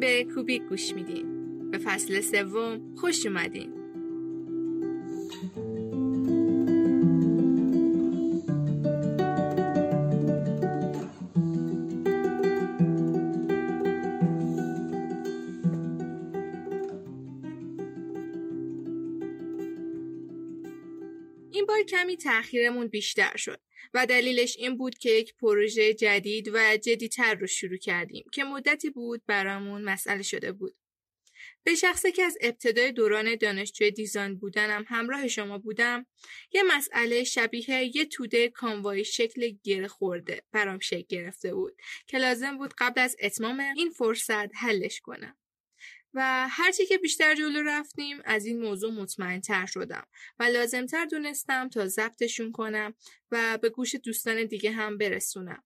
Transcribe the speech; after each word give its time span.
دارین 0.00 0.24
به 0.26 0.34
کوبیک 0.34 0.62
گوش 0.62 0.94
میدین. 0.94 1.70
به 1.70 1.78
فصل 1.78 2.20
سوم 2.20 2.94
خوش 2.96 3.26
اومدین. 3.26 3.72
این 21.50 21.66
بار 21.66 21.82
کمی 21.82 22.16
تأخیرمون 22.16 22.86
بیشتر 22.86 23.36
شد. 23.36 23.60
و 23.94 24.06
دلیلش 24.06 24.56
این 24.56 24.76
بود 24.76 24.98
که 24.98 25.10
یک 25.10 25.34
پروژه 25.34 25.94
جدید 25.94 26.50
و 26.52 26.76
جدیتر 26.76 27.34
رو 27.34 27.46
شروع 27.46 27.76
کردیم 27.76 28.24
که 28.32 28.44
مدتی 28.44 28.90
بود 28.90 29.22
برامون 29.26 29.82
مسئله 29.84 30.22
شده 30.22 30.52
بود. 30.52 30.76
به 31.64 31.74
شخصی 31.74 32.12
که 32.12 32.22
از 32.22 32.38
ابتدای 32.40 32.92
دوران 32.92 33.36
دانشجوی 33.36 33.90
دیزاین 33.90 34.34
بودنم 34.34 34.84
همراه 34.88 35.28
شما 35.28 35.58
بودم 35.58 36.06
یه 36.52 36.62
مسئله 36.62 37.24
شبیه 37.24 37.96
یه 37.96 38.04
توده 38.04 38.48
کانوایی 38.48 39.04
شکل 39.04 39.52
گره 39.64 39.88
خورده 39.88 40.42
برام 40.52 40.78
شکل 40.78 41.06
گرفته 41.08 41.54
بود 41.54 41.76
که 42.06 42.18
لازم 42.18 42.58
بود 42.58 42.74
قبل 42.78 43.00
از 43.00 43.16
اتمام 43.20 43.60
این 43.76 43.90
فرصت 43.90 44.50
حلش 44.54 45.00
کنم. 45.00 45.36
و 46.14 46.48
هرچی 46.50 46.86
که 46.86 46.98
بیشتر 46.98 47.34
جلو 47.34 47.62
رفتیم 47.62 48.18
از 48.24 48.46
این 48.46 48.62
موضوع 48.62 48.92
مطمئن 48.92 49.40
تر 49.40 49.66
شدم 49.66 50.06
و 50.38 50.42
لازمتر 50.42 51.04
دونستم 51.04 51.68
تا 51.68 51.86
ضبطشون 51.86 52.52
کنم 52.52 52.94
و 53.30 53.58
به 53.58 53.68
گوش 53.68 53.94
دوستان 53.94 54.44
دیگه 54.44 54.70
هم 54.70 54.98
برسونم. 54.98 55.64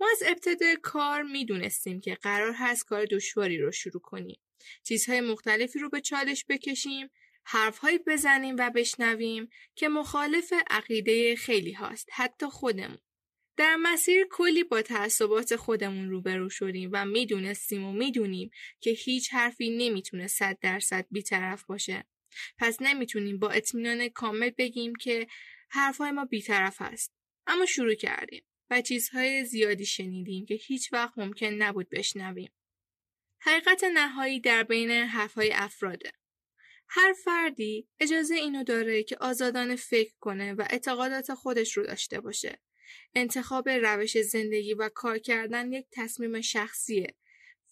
ما 0.00 0.06
از 0.12 0.22
ابتدای 0.26 0.76
کار 0.82 1.22
می‌دونستیم 1.22 2.00
که 2.00 2.14
قرار 2.14 2.52
هست 2.52 2.84
کار 2.84 3.04
دشواری 3.04 3.58
رو 3.58 3.72
شروع 3.72 4.02
کنیم. 4.02 4.40
چیزهای 4.82 5.20
مختلفی 5.20 5.78
رو 5.78 5.88
به 5.88 6.00
چالش 6.00 6.44
بکشیم، 6.48 7.10
حرفهایی 7.44 7.98
بزنیم 8.06 8.56
و 8.58 8.70
بشنویم 8.70 9.48
که 9.74 9.88
مخالف 9.88 10.52
عقیده 10.70 11.36
خیلی 11.36 11.72
هاست، 11.72 12.08
حتی 12.12 12.46
خودمون. 12.46 12.98
در 13.60 13.76
مسیر 13.76 14.26
کلی 14.30 14.64
با 14.64 14.82
تعصبات 14.82 15.56
خودمون 15.56 16.10
روبرو 16.10 16.50
شدیم 16.50 16.90
و 16.92 17.06
می‌دونستیم 17.06 17.84
و 17.84 17.92
می‌دونیم 17.92 18.50
که 18.80 18.90
هیچ 18.90 19.34
حرفی 19.34 19.70
نمی‌تونه 19.70 20.26
صد 20.26 20.58
درصد 20.60 21.06
بیطرف 21.10 21.64
باشه. 21.64 22.04
پس 22.58 22.76
نمی‌تونیم 22.80 23.38
با 23.38 23.50
اطمینان 23.50 24.08
کامل 24.08 24.50
بگیم 24.50 24.94
که 24.94 25.26
حرفهای 25.70 26.10
ما 26.10 26.24
بیطرف 26.24 26.82
هست. 26.82 27.12
اما 27.46 27.66
شروع 27.66 27.94
کردیم 27.94 28.44
و 28.70 28.82
چیزهای 28.82 29.44
زیادی 29.44 29.86
شنیدیم 29.86 30.46
که 30.46 30.54
هیچ 30.54 30.92
وقت 30.92 31.18
ممکن 31.18 31.46
نبود 31.46 31.88
بشنویم. 31.88 32.52
حقیقت 33.38 33.84
نهایی 33.84 34.40
در 34.40 34.62
بین 34.62 34.90
حرفهای 34.90 35.52
افراده. 35.52 36.12
هر 36.88 37.14
فردی 37.24 37.88
اجازه 38.00 38.34
اینو 38.34 38.64
داره 38.64 39.02
که 39.02 39.16
آزادانه 39.20 39.76
فکر 39.76 40.12
کنه 40.20 40.52
و 40.52 40.66
اعتقادات 40.70 41.34
خودش 41.34 41.76
رو 41.76 41.86
داشته 41.86 42.20
باشه. 42.20 42.60
انتخاب 43.14 43.68
روش 43.68 44.18
زندگی 44.18 44.74
و 44.74 44.88
کار 44.94 45.18
کردن 45.18 45.72
یک 45.72 45.86
تصمیم 45.92 46.40
شخصیه 46.40 47.14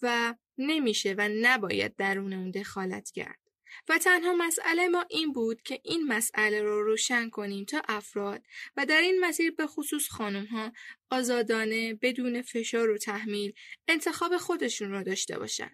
و 0.02 0.34
نمیشه 0.58 1.14
و 1.18 1.28
نباید 1.42 1.96
درون 1.96 2.32
اون 2.32 2.50
دخالت 2.50 3.10
کرد. 3.10 3.38
و 3.88 3.98
تنها 3.98 4.34
مسئله 4.34 4.88
ما 4.88 5.04
این 5.10 5.32
بود 5.32 5.62
که 5.62 5.80
این 5.84 6.06
مسئله 6.06 6.62
رو 6.62 6.82
روشن 6.82 7.30
کنیم 7.30 7.64
تا 7.64 7.82
افراد 7.88 8.42
و 8.76 8.86
در 8.86 9.00
این 9.00 9.20
مسیر 9.20 9.50
به 9.50 9.66
خصوص 9.66 10.08
خانم 10.08 10.44
ها 10.44 10.72
آزادانه 11.10 11.94
بدون 11.94 12.42
فشار 12.42 12.90
و 12.90 12.98
تحمیل 12.98 13.52
انتخاب 13.88 14.36
خودشون 14.36 14.90
رو 14.90 15.02
داشته 15.02 15.38
باشن. 15.38 15.70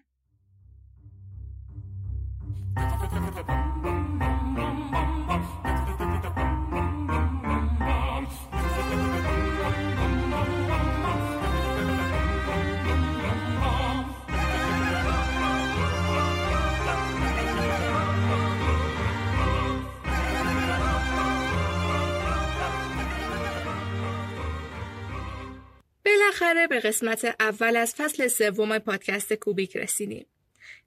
بالاخره 26.05 26.67
به 26.67 26.79
قسمت 26.79 27.35
اول 27.39 27.75
از 27.75 27.95
فصل 27.95 28.27
سوم 28.27 28.79
پادکست 28.79 29.33
کوبیک 29.33 29.77
رسیدیم. 29.77 30.25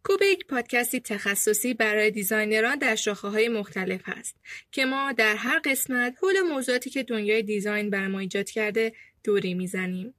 کوبیک 0.05 0.47
پادکستی 0.47 1.01
تخصصی 1.01 1.75
برای 1.75 2.11
designer 2.11 2.71
ان 2.71 2.79
در 2.79 2.95
شاخه 2.95 3.29
های 3.29 3.49
مختلف 3.49 4.01
است 4.07 4.37
که 4.73 4.85
ما 4.85 5.13
در 5.13 5.37
هر 5.37 5.61
قسمت 5.65 6.17
حول 6.23 6.41
موضوعاتی 6.41 6.91
که 6.91 7.03
دنیای 7.03 7.43
design 7.43 7.91
برای 7.91 8.09
ما 8.09 8.19
ایجاد 8.19 8.51
کرده 8.51 8.93
دوری 9.25 9.55
می‌زنیم. 9.55 10.15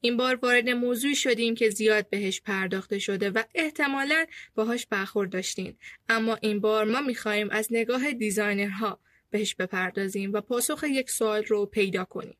این 0.00 0.16
بار 0.16 0.38
وارد 0.42 0.68
موضوعی 0.68 1.14
شدیم 1.14 1.54
که 1.54 1.70
زیاد 1.70 2.08
بهش 2.10 2.40
پرداخته 2.40 2.98
شده 2.98 3.30
و 3.30 3.42
احتمالا 3.54 4.26
باهاش 4.54 4.86
برخورد 4.86 5.30
داشتین 5.30 5.76
اما 6.08 6.38
این 6.40 6.60
بار 6.60 6.84
ما 6.84 7.00
می‌خواهیم 7.00 7.50
از 7.50 7.68
نگاه 7.70 8.12
designer 8.12 8.90
ها 8.90 9.00
بهش 9.30 9.54
بپردازیم 9.54 10.32
و 10.32 10.40
پاسخ 10.40 10.84
یک 10.88 11.10
سوال 11.10 11.44
رو 11.44 11.66
پیدا 11.66 12.04
کنیم. 12.04 12.36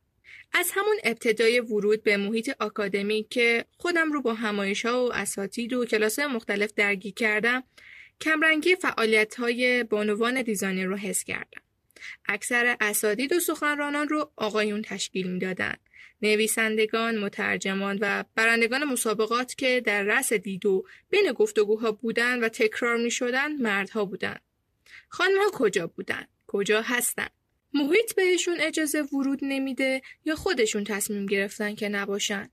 از 0.53 0.71
همون 0.73 0.97
ابتدای 1.03 1.59
ورود 1.59 2.03
به 2.03 2.17
محیط 2.17 2.51
آکادمی 2.59 3.27
که 3.29 3.65
خودم 3.77 4.11
رو 4.11 4.21
با 4.21 4.33
همایش 4.33 4.85
ها 4.85 5.05
و 5.05 5.13
اساتید 5.13 5.73
و 5.73 5.85
کلاس 5.85 6.19
مختلف 6.19 6.73
درگیر 6.73 7.13
کردم 7.13 7.63
کمرنگی 8.21 8.75
فعالیت 8.75 9.35
های 9.35 9.83
بانوان 9.83 10.41
دیزاینر 10.41 10.85
رو 10.85 10.95
حس 10.95 11.23
کردم. 11.23 11.61
اکثر 12.25 12.77
اساتید 12.81 13.33
و 13.33 13.39
سخنرانان 13.39 14.07
رو 14.09 14.31
آقایون 14.35 14.81
تشکیل 14.81 15.31
می‌دادند. 15.31 15.79
نویسندگان، 16.21 17.17
مترجمان 17.17 17.97
و 18.01 18.23
برندگان 18.35 18.83
مسابقات 18.83 19.55
که 19.55 19.81
در 19.85 20.03
رأس 20.03 20.33
دید 20.33 20.65
و 20.65 20.85
بین 21.09 21.31
گفتگوها 21.31 21.91
بودند 21.91 22.43
و 22.43 22.49
تکرار 22.49 22.97
می 22.97 23.11
شدن 23.11 23.55
مردها 23.55 24.05
بودند. 24.05 24.41
خانم 25.09 25.37
ها 25.37 25.51
کجا 25.53 25.87
بودند؟ 25.87 26.27
کجا 26.47 26.81
هستند؟ 26.81 27.31
محیط 27.73 28.15
بهشون 28.15 28.57
اجازه 28.59 29.01
ورود 29.01 29.39
نمیده 29.41 30.01
یا 30.25 30.35
خودشون 30.35 30.83
تصمیم 30.83 31.25
گرفتن 31.25 31.75
که 31.75 31.89
نباشن. 31.89 32.49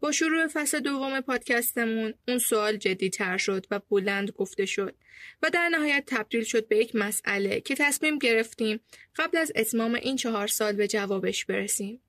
با 0.00 0.12
شروع 0.12 0.46
فصل 0.46 0.80
دوم 0.80 1.20
پادکستمون 1.20 2.14
اون 2.28 2.38
سوال 2.38 2.76
جدی 2.76 3.10
تر 3.10 3.36
شد 3.36 3.66
و 3.70 3.80
بلند 3.90 4.30
گفته 4.30 4.66
شد 4.66 4.94
و 5.42 5.50
در 5.50 5.68
نهایت 5.68 6.04
تبدیل 6.06 6.44
شد 6.44 6.68
به 6.68 6.76
یک 6.76 6.94
مسئله 6.94 7.60
که 7.60 7.74
تصمیم 7.74 8.18
گرفتیم 8.18 8.80
قبل 9.16 9.38
از 9.38 9.52
اتمام 9.56 9.94
این 9.94 10.16
چهار 10.16 10.46
سال 10.46 10.72
به 10.72 10.88
جوابش 10.88 11.44
برسیم. 11.44 12.00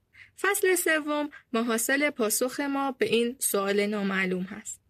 فصل 0.42 0.76
سوم 0.76 1.30
محاصل 1.54 2.10
پاسخ 2.10 2.60
ما 2.60 2.92
به 2.92 3.06
این 3.06 3.36
سوال 3.40 3.86
نامعلوم 3.86 4.44
هست. 4.44 4.82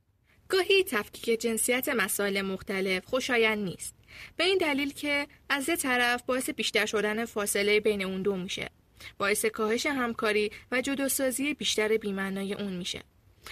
گاهی 0.48 0.84
تفکیک 0.84 1.42
جنسیت 1.42 1.90
مسائل 1.90 2.42
مختلف 2.42 3.06
خوشایند 3.06 3.64
نیست. 3.64 3.99
به 4.38 4.44
این 4.44 4.58
دلیل 4.58 4.94
که 4.94 5.28
از 5.50 5.70
یه 5.70 5.76
طرف 5.76 6.24
باعث 6.24 6.50
بیشتر 6.50 6.86
شدن 6.86 7.26
فاصله 7.26 7.80
بین 7.80 8.02
اون 8.02 8.22
دو 8.22 8.36
میشه. 8.36 8.70
باعث 9.18 9.46
کاهش 9.46 9.86
همکاری 9.86 10.52
و 10.72 10.82
جداسازی 10.82 11.54
بیشتر 11.54 11.98
بیمعنای 11.98 12.54
اون 12.54 12.74
میشه. 12.74 13.04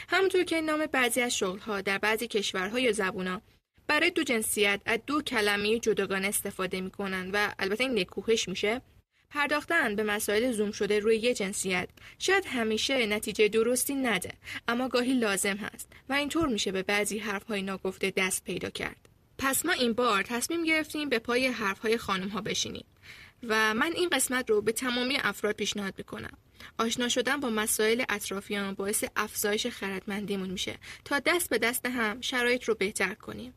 همونطور 0.10 0.44
که 0.44 0.62
نام 0.62 0.86
بعضی 0.86 1.22
از 1.22 1.38
شغلها 1.38 1.82
در 1.82 1.98
بعضی 1.98 2.28
کشورها 2.28 2.80
یا 2.80 2.92
زبونا 2.92 3.42
برای 3.88 4.10
دو 4.10 4.24
جنسیت 4.24 4.82
از 4.86 5.00
دو 5.08 5.22
کلمه 5.22 5.80
جداگانه 5.80 6.28
استفاده 6.28 6.82
می‌کنن 6.82 7.30
و 7.34 7.54
البته 7.60 7.84
این 7.84 8.00
نکوهش 8.00 8.50
میشه 8.50 8.82
پرداختن 9.30 9.96
به 9.96 10.04
مسائل 10.04 10.52
زوم 10.52 10.72
شده 10.72 11.00
روی 11.00 11.16
یه 11.16 11.34
جنسیت 11.34 11.90
شاید 12.20 12.46
همیشه 12.46 13.06
نتیجه 13.06 13.48
درستی 13.48 13.96
نده 13.96 14.34
اما 14.68 14.88
گاهی 14.88 15.14
لازم 15.14 15.58
هست 15.58 15.92
و 16.10 16.14
اینطور 16.14 16.48
میشه 16.48 16.72
به 16.72 16.84
بعضی 16.84 17.20
حرفهای 17.20 17.62
ناگفته 17.62 18.14
دست 18.18 18.44
پیدا 18.44 18.70
کرد. 18.70 19.07
پس 19.38 19.66
ما 19.66 19.72
این 19.72 19.94
بار 19.94 20.24
تصمیم 20.24 20.64
گرفتیم 20.64 21.10
به 21.10 21.20
پای 21.20 21.48
حرفهای 21.48 21.98
خانم 21.98 22.28
ها 22.28 22.42
بشینیم 22.42 22.86
و 23.44 23.74
من 23.74 23.92
این 23.96 24.10
قسمت 24.10 24.50
رو 24.50 24.62
به 24.62 24.72
تمامی 24.72 25.18
افراد 25.18 25.56
پیشنهاد 25.56 25.94
می‌کنم. 25.98 26.38
آشنا 26.78 27.10
شدن 27.10 27.40
با 27.40 27.50
مسائل 27.50 28.04
اطرافیان 28.10 28.74
باعث 28.74 29.04
افزایش 29.16 29.68
خردمندیمون 29.68 30.50
میشه. 30.50 30.78
تا 31.06 31.20
دست 31.20 31.50
به 31.50 31.58
دست 31.58 31.86
هم 31.86 32.22
شرایط 32.22 32.64
رو 32.64 32.76
بهتر 32.76 33.14
کنیم. 33.14 33.54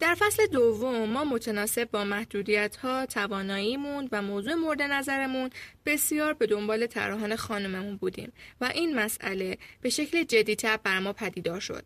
در 0.00 0.14
فصل 0.14 0.46
دوم 0.46 1.10
ما 1.10 1.24
متناسب 1.24 1.90
با 1.90 2.04
محدودیت 2.04 2.76
ها 2.76 3.06
تواناییمون 3.06 4.08
و 4.12 4.22
موضوع 4.22 4.54
مورد 4.54 4.82
نظرمون 4.82 5.50
بسیار 5.86 6.32
به 6.32 6.46
دنبال 6.46 6.86
تراحان 6.86 7.36
خانممون 7.36 7.96
بودیم 7.96 8.32
و 8.60 8.64
این 8.74 8.94
مسئله 8.94 9.58
به 9.80 9.90
شکل 9.90 10.24
جدیتر 10.24 10.76
بر 10.76 10.98
ما 10.98 11.12
پدیدار 11.12 11.60
شد. 11.60 11.84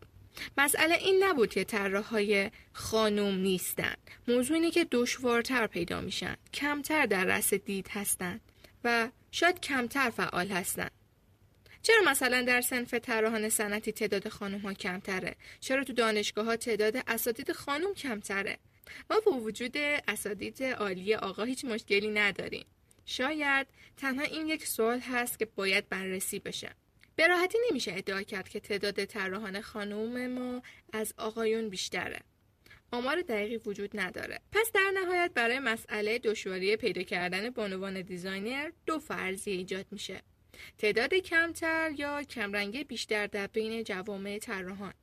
مسئله 0.59 0.95
این 0.95 1.25
نبود 1.25 1.51
که 1.51 1.67
های 2.11 2.51
خانوم 2.73 3.35
نیستن 3.35 3.95
موضوع 4.29 4.57
اینه 4.57 4.71
که 4.71 4.87
دشوارتر 4.91 5.67
پیدا 5.67 6.01
میشن 6.01 6.37
کمتر 6.55 7.07
در 7.07 7.25
رس 7.25 7.55
دید 7.55 7.89
هستند 7.89 8.41
و 8.85 9.09
شاید 9.31 9.61
کمتر 9.61 10.11
فعال 10.11 10.49
هستند. 10.49 10.91
چرا 11.83 12.03
مثلا 12.11 12.43
در 12.43 12.61
سنف 12.61 12.95
طراحان 12.95 13.49
صنعتی 13.49 13.93
تعداد 13.93 14.29
خانم 14.29 14.59
ها 14.59 14.75
کمتره؟ 14.75 15.37
چرا 15.61 15.85
تو 15.85 15.93
دانشگاه 15.93 16.45
ها 16.45 16.57
تعداد 16.57 16.97
اساتید 17.07 17.53
خانم 17.53 17.95
کمتره؟ 17.95 18.59
ما 19.11 19.21
با 19.27 19.33
وجود 19.33 19.77
اساتید 20.09 20.63
عالی 20.63 21.15
آقا 21.15 21.45
هیچ 21.45 21.65
مشکلی 21.65 22.09
نداریم. 22.09 22.67
شاید 23.07 23.67
تنها 23.97 24.25
این 24.25 24.47
یک 24.47 24.67
سوال 24.67 25.01
هست 25.01 25.39
که 25.39 25.45
باید 25.45 25.89
بررسی 25.89 26.39
بشه. 26.39 26.71
به 27.17 27.27
راحتی 27.27 27.59
نمیشه 27.71 27.93
ادعا 27.97 28.23
کرد 28.23 28.49
که 28.49 28.61
تعداد 28.61 29.05
طراحان 29.05 29.61
خانم 29.61 30.27
ما 30.27 30.63
از 30.93 31.15
آقایون 31.17 31.69
بیشتره. 31.69 32.21
آمار 32.93 33.21
دقیقی 33.21 33.57
وجود 33.57 34.01
نداره. 34.01 34.41
پس 34.53 34.73
در 34.75 34.93
نهایت 34.95 35.31
برای 35.35 35.59
مسئله 35.59 36.19
دشواری 36.19 36.77
پیدا 36.77 37.03
کردن 37.03 37.51
بانوان 37.51 38.03
designer 38.03 38.71
دو 38.87 38.99
فرضیه 38.99 39.55
ایجاد 39.55 39.87
میشه. 39.91 40.23
تعداد 40.79 41.15
کمتر 41.15 41.93
یا 41.97 42.23
کمرنگی 42.23 42.85
بیشتر 42.85 43.27
در 43.27 43.47
بین 43.47 43.85
جوامع 43.85 44.39
طراحان. 44.39 44.95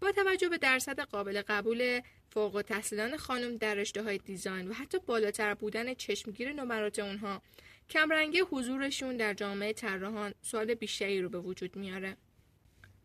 با 0.00 0.12
توجه 0.12 0.48
به 0.48 0.58
درصد 0.58 1.00
قابل 1.00 1.42
قبول 1.48 2.00
فارغ 2.30 2.64
التحصیلان 2.68 3.16
خانم 3.16 3.56
در 3.56 3.74
رشته 3.74 4.02
های 4.02 4.18
design 4.18 4.68
و 4.68 4.72
حتی 4.72 4.98
بالاتر 4.98 5.54
بودن 5.54 5.94
چشمگیر 5.94 6.52
نمرات 6.52 6.98
اونها 6.98 7.42
کمرنگی 7.90 8.40
حضورشون 8.40 9.16
در 9.16 9.34
جامعه 9.34 9.72
طراحان 9.72 10.34
سوال 10.42 10.74
بیشتری 10.74 11.22
رو 11.22 11.28
به 11.28 11.38
وجود 11.38 11.76
میاره 11.76 12.16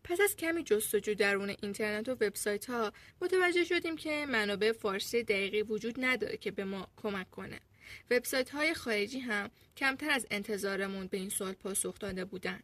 پس 0.04 0.20
از 0.20 0.36
کمی 0.36 0.62
جستجو 0.62 1.14
درون 1.14 1.56
اینترنت 1.62 2.08
و 2.08 2.12
وبسایت 2.12 2.70
ها 2.70 2.92
متوجه 3.20 3.64
شدیم 3.64 3.96
که 3.96 4.26
منابع 4.28 4.72
فارسی 4.72 5.22
دقیقی 5.22 5.62
وجود 5.62 6.04
نداره 6.04 6.36
که 6.36 6.50
به 6.50 6.64
ما 6.64 6.88
کمک 6.96 7.30
کنه. 7.30 7.60
وبسایت 8.10 8.50
های 8.50 8.74
خارجی 8.74 9.18
هم 9.18 9.50
کمتر 9.76 10.10
از 10.10 10.26
انتظارمون 10.30 11.06
به 11.06 11.16
این 11.16 11.28
سوال 11.28 11.52
پاسخ 11.52 11.98
داده 11.98 12.24
بودن. 12.24 12.60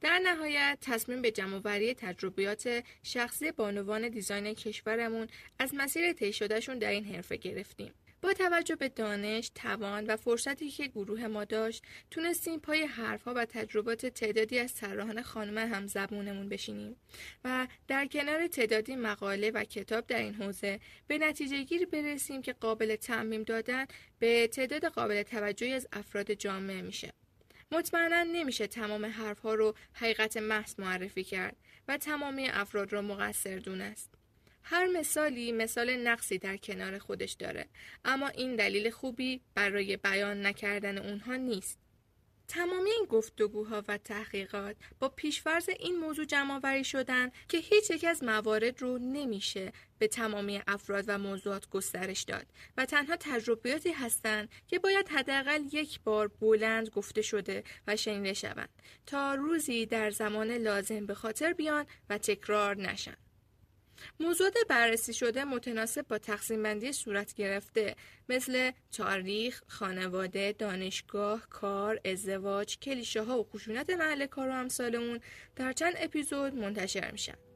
در 0.00 0.18
نهایت 0.18 0.78
تصمیم 0.80 1.22
به 1.22 1.30
جمعوری 1.30 1.94
تجربیات 1.94 2.84
شخصی 3.02 3.52
بانوان 3.52 4.08
دیزاین 4.08 4.54
کشورمون 4.54 5.26
از 5.58 5.74
مسیر 5.74 6.12
طی 6.12 6.32
شدهشون 6.32 6.78
در 6.78 6.90
این 6.90 7.04
حرفه 7.04 7.36
گرفتیم. 7.36 7.94
با 8.22 8.32
توجه 8.32 8.76
به 8.76 8.88
دانش، 8.88 9.50
توان 9.54 10.06
و 10.06 10.16
فرصتی 10.16 10.70
که 10.70 10.86
گروه 10.86 11.26
ما 11.26 11.44
داشت 11.44 11.84
تونستیم 12.10 12.60
پای 12.60 12.82
حرفها 12.84 13.34
و 13.34 13.44
تجربات 13.44 14.06
تعدادی 14.06 14.58
از 14.58 14.74
طراحان 14.74 15.22
خانم 15.22 15.58
هم 15.58 15.86
زبونمون 15.86 16.48
بشینیم 16.48 16.96
و 17.44 17.66
در 17.88 18.06
کنار 18.06 18.46
تعدادی 18.46 18.96
مقاله 18.96 19.50
و 19.50 19.64
کتاب 19.64 20.06
در 20.06 20.18
این 20.18 20.34
حوزه 20.34 20.80
به 21.06 21.18
نتیجه 21.18 21.62
گیری 21.62 21.86
برسیم 21.86 22.42
که 22.42 22.52
قابل 22.52 22.96
تعمیم 22.96 23.42
دادن 23.42 23.86
به 24.18 24.48
تعداد 24.48 24.84
قابل 24.84 25.22
توجهی 25.22 25.72
از 25.72 25.88
افراد 25.92 26.32
جامعه 26.32 26.82
میشه. 26.82 27.12
مطمئنا 27.72 28.22
نمیشه 28.22 28.66
تمام 28.66 29.06
حرفها 29.06 29.54
رو 29.54 29.74
حقیقت 29.92 30.36
محض 30.36 30.74
معرفی 30.78 31.24
کرد 31.24 31.56
و 31.88 31.96
تمامی 31.96 32.48
افراد 32.48 32.92
را 32.92 33.02
مقصر 33.02 33.56
دونست. 33.58 34.11
هر 34.62 34.86
مثالی 34.86 35.52
مثال 35.52 35.96
نقصی 35.96 36.38
در 36.38 36.56
کنار 36.56 36.98
خودش 36.98 37.32
داره 37.32 37.66
اما 38.04 38.28
این 38.28 38.56
دلیل 38.56 38.90
خوبی 38.90 39.40
برای 39.54 39.96
بیان 39.96 40.46
نکردن 40.46 40.98
اونها 40.98 41.36
نیست. 41.36 41.78
تمامی 42.48 42.90
این 42.90 43.06
گفتگوها 43.08 43.82
و 43.88 43.98
تحقیقات 43.98 44.76
با 45.00 45.08
پیشفرض 45.08 45.68
این 45.78 45.98
موضوع 45.98 46.24
جمع 46.24 46.82
شدن 46.82 47.30
که 47.48 47.58
هیچ 47.58 47.90
یک 47.90 48.04
از 48.04 48.24
موارد 48.24 48.82
رو 48.82 48.98
نمیشه 48.98 49.72
به 49.98 50.08
تمامی 50.08 50.62
افراد 50.66 51.04
و 51.06 51.18
موضوعات 51.18 51.68
گسترش 51.68 52.22
داد 52.22 52.46
و 52.76 52.84
تنها 52.84 53.16
تجربیاتی 53.20 53.92
هستند 53.92 54.48
که 54.68 54.78
باید 54.78 55.08
حداقل 55.08 55.62
یک 55.72 56.00
بار 56.00 56.28
بلند 56.28 56.88
گفته 56.88 57.22
شده 57.22 57.64
و 57.86 57.96
شنیده 57.96 58.34
شوند 58.34 58.68
تا 59.06 59.34
روزی 59.34 59.86
در 59.86 60.10
زمان 60.10 60.50
لازم 60.50 61.06
به 61.06 61.14
خاطر 61.14 61.52
بیان 61.52 61.86
و 62.10 62.18
تکرار 62.18 62.76
نشن. 62.76 63.16
موضوعات 64.20 64.54
بررسی 64.68 65.12
شده 65.14 65.44
متناسب 65.44 66.08
با 66.08 66.18
تقسیم 66.18 66.62
بندی 66.62 66.92
صورت 66.92 67.34
گرفته 67.34 67.96
مثل 68.28 68.70
تاریخ، 68.92 69.62
خانواده، 69.66 70.52
دانشگاه، 70.52 71.48
کار، 71.48 72.00
ازدواج، 72.04 72.78
کلیشه 72.78 73.22
ها 73.22 73.40
و 73.40 73.44
خشونت 73.44 73.90
محل 73.90 74.26
کار 74.26 74.48
و 74.48 74.52
امثال 74.52 75.20
در 75.56 75.72
چند 75.72 75.94
اپیزود 75.96 76.54
منتشر 76.54 77.10
میشن. 77.10 77.51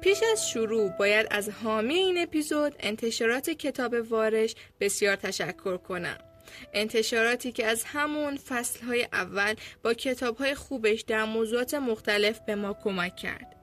پیش 0.00 0.18
از 0.32 0.50
شروع 0.50 0.88
باید 0.88 1.26
از 1.30 1.48
حامی 1.48 1.94
این 1.94 2.18
اپیزود 2.22 2.74
انتشارات 2.80 3.50
کتاب 3.50 3.94
وارش 4.10 4.54
بسیار 4.80 5.16
تشکر 5.16 5.76
کنم. 5.76 6.18
انتشاراتی 6.74 7.52
که 7.52 7.66
از 7.66 7.84
همون 7.84 8.36
فصلهای 8.36 9.08
اول 9.12 9.54
با 9.82 9.94
کتابهای 9.94 10.54
خوبش 10.54 11.00
در 11.00 11.24
موضوعات 11.24 11.74
مختلف 11.74 12.40
به 12.40 12.54
ما 12.54 12.76
کمک 12.84 13.16
کرد. 13.16 13.54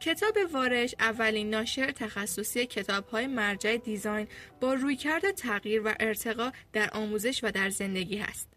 کتاب 0.00 0.36
وارش 0.52 0.94
اولین 1.00 1.50
ناشر 1.50 1.92
تخصصی 1.92 2.66
کتابهای 2.66 3.26
مرجع 3.26 3.76
دیزاین 3.76 4.28
با 4.60 4.74
رویکرد 4.74 5.30
تغییر 5.30 5.82
و 5.84 5.94
ارتقا 6.00 6.52
در 6.72 6.90
آموزش 6.92 7.44
و 7.44 7.50
در 7.50 7.70
زندگی 7.70 8.16
هست. 8.16 8.48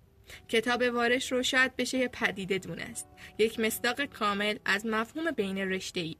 کتاب 0.47 0.81
وارش 0.81 1.31
رو 1.31 1.43
شاید 1.43 1.75
بشه 1.75 2.07
پدیده 2.07 2.57
دونست. 2.57 3.07
یک 3.37 3.59
مصداق 3.59 4.05
کامل 4.05 4.57
از 4.65 4.85
مفهوم 4.85 5.31
بین 5.31 5.57
رشته 5.57 5.99
ای 5.99 6.15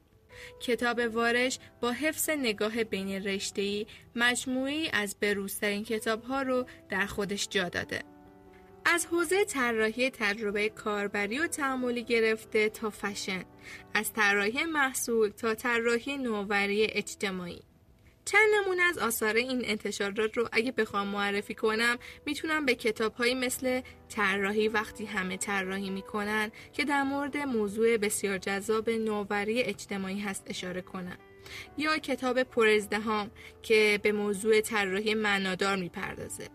کتاب 0.60 1.00
وارش 1.14 1.58
با 1.80 1.92
حفظ 1.92 2.30
نگاه 2.30 2.84
بین 2.84 3.24
رشته‌ای 3.24 3.86
مجموعی 4.16 4.88
از 4.92 5.16
بروزترین 5.20 5.84
کتابها 5.84 6.42
رو 6.42 6.66
در 6.88 7.06
خودش 7.06 7.48
جا 7.48 7.68
داده. 7.68 8.02
از 8.84 9.06
حوزه 9.06 9.44
طراحی 9.44 10.10
تجربه 10.10 10.68
کاربری 10.68 11.38
و 11.38 11.46
تعاملی 11.46 12.04
گرفته 12.04 12.68
تا 12.68 12.90
فشن، 12.90 13.44
از 13.94 14.12
طراحی 14.12 14.64
محصول 14.64 15.28
تا 15.28 15.54
طراحی 15.54 16.18
نوآوری 16.18 16.84
اجتماعی. 16.84 17.67
چند 18.30 18.48
نمونه 18.54 18.82
از 18.82 18.98
آثار 18.98 19.34
این 19.36 19.62
انتشارات 19.64 20.36
رو 20.36 20.48
اگه 20.52 20.72
بخوام 20.72 21.08
معرفی 21.08 21.54
کنم 21.54 21.98
می‌تونم 22.26 22.66
به 22.66 22.74
کتاب 22.74 23.14
هایی 23.14 23.34
مثل 23.34 23.80
طراحی 24.08 24.68
وقتی 24.68 25.04
همه 25.04 25.36
طراحی 25.36 25.90
می‌کنن 25.90 26.50
که 26.72 26.84
در 26.84 27.02
مورد 27.02 27.36
موضوع 27.36 27.96
بسیار 27.96 28.38
جذاب 28.38 28.90
نوآوری 28.90 29.62
اجتماعی 29.62 30.20
هست 30.20 30.44
اشاره 30.46 30.80
کنم. 30.80 31.18
یا 31.78 31.98
کتاب 31.98 32.42
پرزدهام 32.42 33.30
که 33.62 34.00
به 34.02 34.12
موضوع 34.12 34.60
طراحی 34.60 35.14
معنادار 35.14 35.76
می‌پردازه. 35.76 36.48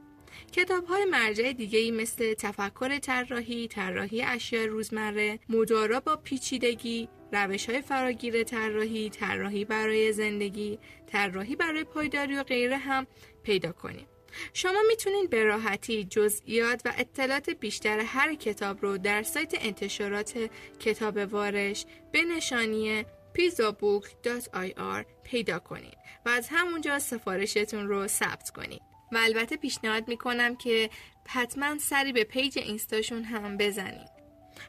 کتاب 0.51 0.85
های 0.85 1.05
مرجع 1.05 1.53
دیگه 1.53 1.79
ای 1.79 1.91
مثل 1.91 2.33
تفکر 2.33 2.99
طراحی، 2.99 3.67
طراحی 3.67 4.21
اشیاء 4.21 4.65
روزمره، 4.65 5.39
مدارا 5.49 5.99
با 5.99 6.15
پیچیدگی، 6.15 7.09
روش 7.31 7.69
های 7.69 7.81
فراگیر 7.81 8.43
طراحی، 8.43 9.09
طراحی 9.09 9.65
برای 9.65 10.13
زندگی، 10.13 10.79
طراحی 11.07 11.55
برای 11.55 11.83
پایداری 11.83 12.35
و 12.35 12.43
غیره 12.43 12.77
هم 12.77 13.07
پیدا 13.43 13.71
کنیم. 13.71 14.07
شما 14.53 14.79
می‌تونید 14.87 15.29
به 15.29 15.43
راحتی 15.43 16.03
جزئیات 16.03 16.81
و 16.85 16.93
اطلاعات 16.97 17.49
بیشتر 17.49 17.99
هر 17.99 18.35
کتاب 18.35 18.81
رو 18.81 18.97
در 18.97 19.23
سایت 19.23 19.53
انتشارات 19.61 20.49
کتاب 20.79 21.17
وارش 21.17 21.85
به 22.11 22.21
نشانی 22.21 23.05
pizzabook.ir 23.35 25.05
پیدا 25.23 25.59
کنید 25.59 25.97
و 26.25 26.29
از 26.29 26.47
همونجا 26.51 26.99
سفارشتون 26.99 27.87
رو 27.87 28.07
ثبت 28.07 28.49
کنید. 28.49 28.92
و 29.13 29.17
البته 29.17 29.57
پیشنهاد 29.57 30.07
می‌کنم 30.07 30.55
که 30.55 30.89
حتما 31.27 31.77
سری 31.77 32.13
به 32.13 32.23
پیج 32.23 32.59
اینستاشون 32.59 33.23
هم 33.23 33.57
بزنید. 33.57 34.09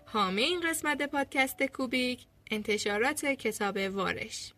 حامی 0.07 0.43
این 0.43 0.61
قسمت 0.61 1.03
پادکست 1.03 1.63
کوبیک 1.63 2.27
انتشارات 2.51 3.27
کتاب 3.27 3.77
وارش 3.77 4.53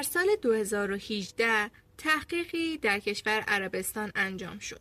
در 0.00 0.04
سال 0.04 0.36
2018 0.42 1.70
تحقیقی 1.98 2.78
در 2.78 2.98
کشور 2.98 3.40
عربستان 3.48 4.12
انجام 4.14 4.58
شد. 4.58 4.80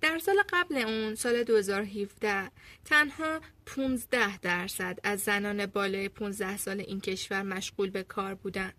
در 0.00 0.18
سال 0.18 0.36
قبل 0.52 0.76
اون 0.76 1.14
سال 1.14 1.42
2017 1.44 2.50
تنها 2.84 3.40
15 3.66 4.38
درصد 4.38 4.98
از 5.04 5.20
زنان 5.20 5.66
بالای 5.66 6.08
15 6.08 6.56
سال 6.56 6.80
این 6.80 7.00
کشور 7.00 7.42
مشغول 7.42 7.90
به 7.90 8.02
کار 8.02 8.34
بودند. 8.34 8.74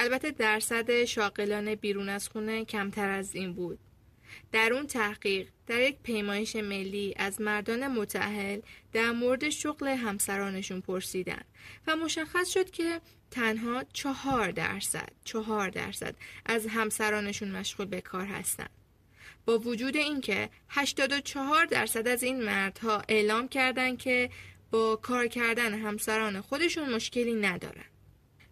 البته 0.00 0.30
درصد 0.30 1.04
شاغلان 1.04 1.74
بیرون 1.74 2.08
از 2.08 2.28
خونه 2.28 2.64
کمتر 2.64 3.10
از 3.10 3.34
این 3.34 3.52
بود. 3.52 3.78
در 4.52 4.72
اون 4.72 4.86
تحقیق 4.86 5.48
در 5.66 5.80
یک 5.80 5.96
پیمایش 6.02 6.56
ملی 6.56 7.14
از 7.16 7.40
مردان 7.40 7.88
متعهل 7.88 8.60
در 8.92 9.10
مورد 9.10 9.48
شغل 9.48 9.88
همسرانشون 9.88 10.80
پرسیدن 10.80 11.42
و 11.86 11.96
مشخص 11.96 12.48
شد 12.48 12.70
که 12.70 13.00
تنها 13.30 13.84
چهار 13.92 14.50
درصد 14.50 15.08
چهار 15.24 15.70
درصد 15.70 16.14
از 16.46 16.66
همسرانشون 16.66 17.50
مشغول 17.50 17.86
به 17.86 18.00
کار 18.00 18.26
هستند. 18.26 18.70
با 19.46 19.58
وجود 19.58 19.96
اینکه 19.96 20.50
84 20.68 21.66
درصد 21.66 22.08
از 22.08 22.22
این 22.22 22.44
مردها 22.44 23.02
اعلام 23.08 23.48
کردند 23.48 23.98
که 23.98 24.30
با 24.70 24.96
کار 24.96 25.26
کردن 25.26 25.74
همسران 25.74 26.40
خودشون 26.40 26.94
مشکلی 26.94 27.34
ندارن. 27.34 27.91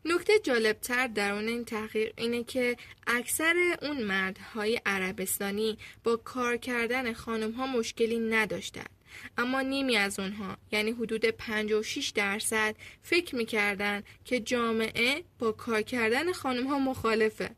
نکته 0.04 0.38
جالبتر 0.38 1.06
درون 1.06 1.48
این 1.48 1.64
تحقیق 1.64 2.12
اینه 2.16 2.44
که 2.44 2.76
اکثر 3.06 3.76
اون 3.82 4.02
مردهای 4.02 4.80
عربستانی 4.86 5.78
با 6.04 6.16
کار 6.16 6.56
کردن 6.56 7.12
خانم 7.12 7.50
ها 7.50 7.66
مشکلی 7.66 8.18
نداشتند. 8.18 8.90
اما 9.38 9.60
نیمی 9.60 9.96
از 9.96 10.20
اونها 10.20 10.56
یعنی 10.72 10.90
حدود 10.90 11.24
56 11.24 12.08
درصد 12.08 12.76
فکر 13.02 13.36
می‌کردن 13.36 14.02
که 14.24 14.40
جامعه 14.40 15.24
با 15.38 15.52
کار 15.52 15.82
کردن 15.82 16.32
خانم 16.32 16.66
ها 16.66 16.78
مخالفه. 16.78 17.50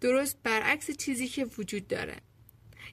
درست 0.00 0.38
برعکس 0.42 0.90
چیزی 0.90 1.28
که 1.28 1.44
وجود 1.44 1.88
داره. 1.88 2.16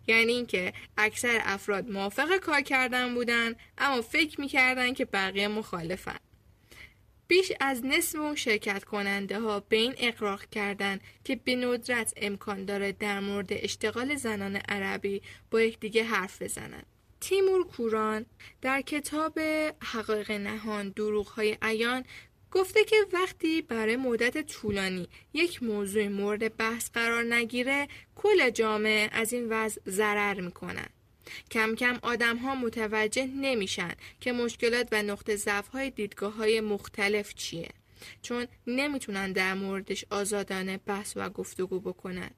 یعنی 0.07 0.31
اینکه 0.31 0.73
اکثر 0.97 1.41
افراد 1.43 1.89
موافق 1.89 2.37
کار 2.37 2.61
کردن 2.61 3.15
بودن 3.15 3.55
اما 3.77 4.01
فکر 4.01 4.41
می‌کردن 4.41 4.93
که 4.93 5.05
بقیه 5.05 5.47
مخالفن. 5.47 6.19
بیش 7.29 7.51
از 7.59 7.85
نصف 7.85 8.19
اون 8.19 8.35
شرکت 8.35 8.83
کننده 8.83 9.39
ها 9.39 9.59
به 9.59 9.77
این 9.77 9.93
اقراق 9.97 10.45
کردن 10.45 10.99
که 11.23 11.35
به 11.35 11.55
ندرت 11.55 12.13
امکان 12.17 12.65
داره 12.65 12.91
در 12.91 13.19
مورد 13.19 13.47
اشتغال 13.51 14.15
زنان 14.15 14.55
عربی 14.55 15.21
با 15.51 15.61
یکدیگه 15.61 16.03
حرف 16.03 16.41
بزنن. 16.41 16.83
تیمور 17.21 17.67
کوران 17.67 18.25
در 18.61 18.81
کتاب 18.81 19.39
حقایق 19.81 20.31
نهان 20.31 20.89
دروغ 20.89 21.27
های 21.27 21.57
عیان 21.61 22.05
گفته 22.51 22.83
که 22.83 22.95
وقتی 23.13 23.61
برای 23.61 23.95
مدت 23.95 24.47
طولانی 24.47 25.07
یک 25.33 25.63
موضوع 25.63 26.07
مورد 26.07 26.57
بحث 26.57 26.89
قرار 26.91 27.23
نگیره 27.23 27.87
کل 28.15 28.49
جامعه 28.49 29.09
از 29.11 29.33
این 29.33 29.49
وضع 29.49 29.81
ضرر 29.87 30.41
می‌کنن. 30.41 30.89
کم 31.51 31.75
کم 31.75 31.99
آدم 32.01 32.37
ها 32.37 32.55
متوجه 32.55 33.25
نمیشن 33.25 33.91
که 34.21 34.31
مشکلات 34.31 34.87
و 34.91 35.03
نقطه 35.03 35.35
ضعف 35.35 35.67
های 35.67 35.89
دیدگاه 35.89 36.33
های 36.33 36.61
مختلف 36.61 37.33
چیه 37.33 37.69
چون 38.21 38.47
نمی‌تونن 38.67 39.31
در 39.31 39.53
موردش 39.53 40.05
آزادانه 40.09 40.77
بحث 40.77 41.13
و 41.15 41.29
گفتگو 41.29 41.79
بکنن. 41.79 42.29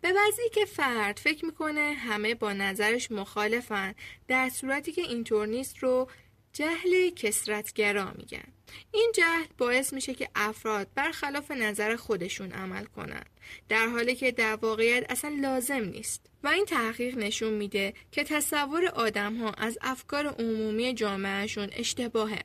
به 0.00 0.08
وضعی 0.08 0.48
که 0.54 0.64
فرد 0.64 1.18
فکر 1.18 1.44
می‌کنه 1.44 1.94
همه 1.98 2.34
با 2.34 2.52
نظرش 2.52 3.10
مخالفن 3.10 3.94
در 4.28 4.48
صورتی 4.48 4.92
که 4.92 5.02
اینطور 5.02 5.46
نیست 5.46 5.78
رو 5.78 6.08
جهل 6.52 7.10
کسرتگرا 7.10 8.12
میگن. 8.18 8.52
این 8.92 9.12
جهل 9.14 9.44
باعث 9.58 9.92
میشه 9.92 10.14
که 10.14 10.28
افراد 10.34 10.88
برخلاف 10.94 11.50
نظر 11.50 11.96
خودشون 11.96 12.52
عمل 12.52 12.84
کنند. 12.84 13.30
در 13.68 13.86
حالی 13.86 14.14
که 14.14 14.32
در 14.32 14.56
واقعیت 14.56 15.06
اصلا 15.10 15.36
لازم 15.40 15.84
نیست. 15.84 16.26
و 16.44 16.48
این 16.48 16.64
تحقیق 16.64 17.18
نشون 17.18 17.52
میده 17.52 17.94
که 18.12 18.24
تصور 18.24 18.86
آدم 18.86 19.36
ها 19.36 19.50
از 19.50 19.78
افکار 19.80 20.26
عمومی 20.26 20.94
جامعهشون 20.94 21.68
اشتباهه. 21.72 22.42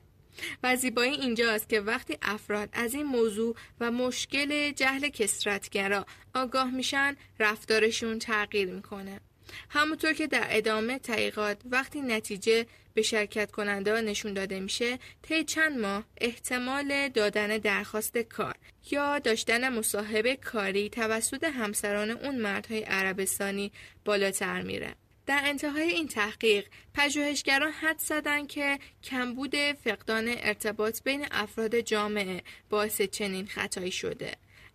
و 0.62 0.76
زیبایی 0.76 1.12
اینجاست 1.12 1.68
که 1.68 1.80
وقتی 1.80 2.18
افراد 2.22 2.68
از 2.72 2.94
این 2.94 3.06
موضوع 3.06 3.56
و 3.80 3.90
مشکل 3.90 4.72
جهل 4.72 5.08
کسرتگرا 5.08 6.06
آگاه 6.34 6.70
میشن 6.70 7.16
رفتارشون 7.40 8.18
تغییر 8.18 8.68
می‌کنه. 8.70 9.20
همونطور 9.68 10.12
که 10.12 10.26
در 10.26 10.46
ادامه 10.50 10.98
تحقیقات 10.98 11.60
وقتی 11.70 12.00
نتیجه 12.00 12.66
به 12.94 13.02
شرکت 13.02 13.50
کننده 13.50 13.92
ها 13.92 14.00
نشون 14.00 14.34
داده 14.34 14.60
میشه 14.60 14.98
طی 15.22 15.44
چند 15.44 15.78
ماه 15.78 16.04
احتمال 16.20 17.08
دادن 17.08 17.58
درخواست 17.58 18.18
کار 18.18 18.54
یا 18.90 19.18
داشتن 19.18 19.68
مصاحبه 19.68 20.36
کاری 20.36 20.88
توسط 20.88 21.44
همسران 21.44 22.10
اون 22.10 22.38
مردهای 22.38 22.82
عربستانی 22.82 23.72
بالاتر 24.04 24.62
میره. 24.62 24.94
در 25.26 25.40
انتهای 25.44 25.90
این 25.90 26.08
تحقیق 26.08 26.66
پژوهشگران 26.94 27.72
حد 27.72 27.98
زدن 27.98 28.46
که 28.46 28.78
کمبود 29.04 29.56
فقدان 29.56 30.24
ارتباط 30.28 31.02
بین 31.02 31.26
افراد 31.30 31.80
جامعه 31.80 32.42
باعث 32.70 33.02
چنین 33.02 33.46
خطایی 33.46 33.90
شده. 33.90 34.32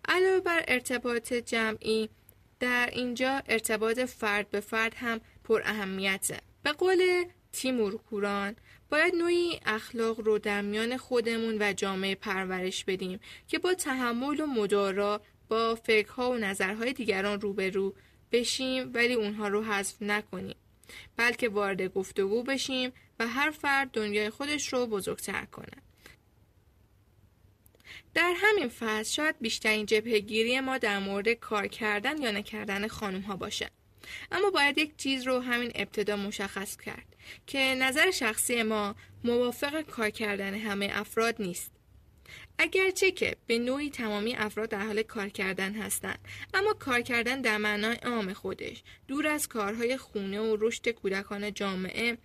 علاوه 0.07 0.39
بر 0.39 0.63
ارتباط 0.67 1.33
جمعی 1.33 2.09
در 2.59 2.89
اینجا 2.93 3.41
ارتباط 3.47 3.99
فرد 3.99 4.49
به 4.49 4.59
فرد 4.59 4.95
هم 4.95 5.21
پر 5.43 5.61
اهمیته. 5.65 6.37
به 6.63 6.71
قول 6.71 7.25
تیمور 7.51 7.97
کوران 7.97 8.55
باید 8.89 9.15
نوعی 9.15 9.59
اخلاق 9.65 10.19
رو 10.19 10.39
در 10.39 10.61
میان 10.61 10.97
خودمون 10.97 11.57
و 11.59 11.73
جامعه 11.73 12.15
پرورش 12.15 12.85
بدیم 12.85 13.19
که 13.47 13.59
با 13.59 13.73
تحمل 13.73 14.39
و 14.39 14.45
مدارا 14.45 15.21
با 15.49 15.75
فکرها 15.75 16.31
و 16.31 16.37
نظرهای 16.37 16.93
دیگران 16.93 17.41
روبرو 17.41 17.93
بشیم 18.31 18.91
ولی 18.93 19.13
اونها 19.13 19.47
رو 19.47 19.63
حذف 19.63 20.01
نکنیم 20.01 20.55
بلکه 21.17 21.49
وارد 21.49 21.81
گفتگو 21.81 22.43
بشیم 22.43 22.91
و 23.19 23.27
هر 23.27 23.51
فرد 23.51 23.91
دنیای 23.91 24.29
خودش 24.29 24.73
رو 24.73 24.87
بزرگتر 24.87 25.45
کنه. 25.45 25.83
در 28.13 28.33
همین 28.37 28.69
فصل 28.69 29.13
شاید 29.13 29.35
بیشترین 29.41 29.85
جبهگیری 29.85 30.59
ما 30.59 30.77
در 30.77 30.99
مورد 30.99 31.29
کار 31.29 31.67
کردن 31.67 32.21
یا 32.21 32.31
نکردن 32.31 32.87
خانم 32.87 33.21
ها 33.21 33.35
باشه. 33.35 33.69
اما 34.31 34.49
باید 34.49 34.77
یک 34.77 34.97
چیز 34.97 35.27
رو 35.27 35.39
همین 35.39 35.71
ابتدا 35.75 36.15
مشخص 36.15 36.77
کرد. 36.77 37.08
که 37.47 37.59
نظر 37.59 38.11
شخصی 38.11 38.63
ما 38.63 38.95
موافق 39.23 39.81
کار 39.81 40.09
کردن 40.09 40.53
همه 40.53 40.89
افراد 40.93 41.35
نیست. 41.39 41.71
اگرچه 42.57 43.11
که 43.11 43.35
به 43.47 43.59
نوعی 43.59 43.89
تمامی 43.89 44.35
افراد 44.35 44.69
در 44.69 44.85
حال 44.85 45.01
کار 45.03 45.29
کردن 45.29 45.73
هستند 45.73 46.19
اما 46.53 46.73
کار 46.73 47.01
کردن 47.01 47.41
در 47.41 47.57
معنای 47.57 47.95
عام 47.95 48.33
خودش 48.33 48.83
دور 49.07 49.27
از 49.27 49.47
کارهای 49.47 49.97
خونه 49.97 50.39
و 50.39 50.57
رشد 50.59 50.89
کودکان 50.89 51.53
جامعه 51.53 52.17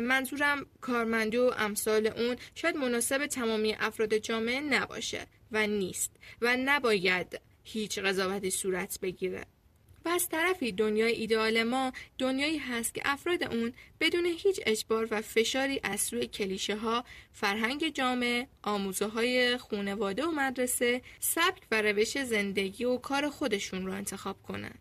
منظورم 0.00 0.66
کارمندی 0.80 1.36
و 1.36 1.52
امثال 1.58 2.06
اون 2.06 2.36
شاید 2.54 2.76
مناسب 2.76 3.26
تمامی 3.26 3.76
افراد 3.78 4.16
جامعه 4.16 4.60
نباشه 4.60 5.26
و 5.52 5.66
نیست 5.66 6.16
و 6.40 6.56
نباید 6.56 7.40
هیچ 7.64 7.98
قضاوتی 7.98 8.50
صورت 8.50 9.00
بگیره. 9.02 9.44
و 10.04 10.08
از 10.08 10.28
طرفی 10.28 10.72
دنیای 10.72 11.12
ایدئال 11.12 11.62
ما 11.62 11.92
دنیایی 12.18 12.58
هست 12.58 12.94
که 12.94 13.02
افراد 13.04 13.44
اون 13.44 13.72
بدون 14.00 14.26
هیچ 14.26 14.60
اجبار 14.66 15.08
و 15.10 15.22
فشاری 15.22 15.80
از 15.82 16.00
سوی 16.00 16.26
کلیشه 16.26 16.76
ها 16.76 17.04
فرهنگ 17.32 17.88
جامعه 17.88 18.48
آموزه 18.62 19.06
های 19.06 19.56
خونواده 19.56 20.24
و 20.26 20.30
مدرسه 20.30 21.02
سبک 21.20 21.62
و 21.70 21.82
روش 21.82 22.18
زندگی 22.18 22.84
و 22.84 22.96
کار 22.96 23.30
خودشون 23.30 23.86
رو 23.86 23.92
انتخاب 23.92 24.42
کنن. 24.42 24.74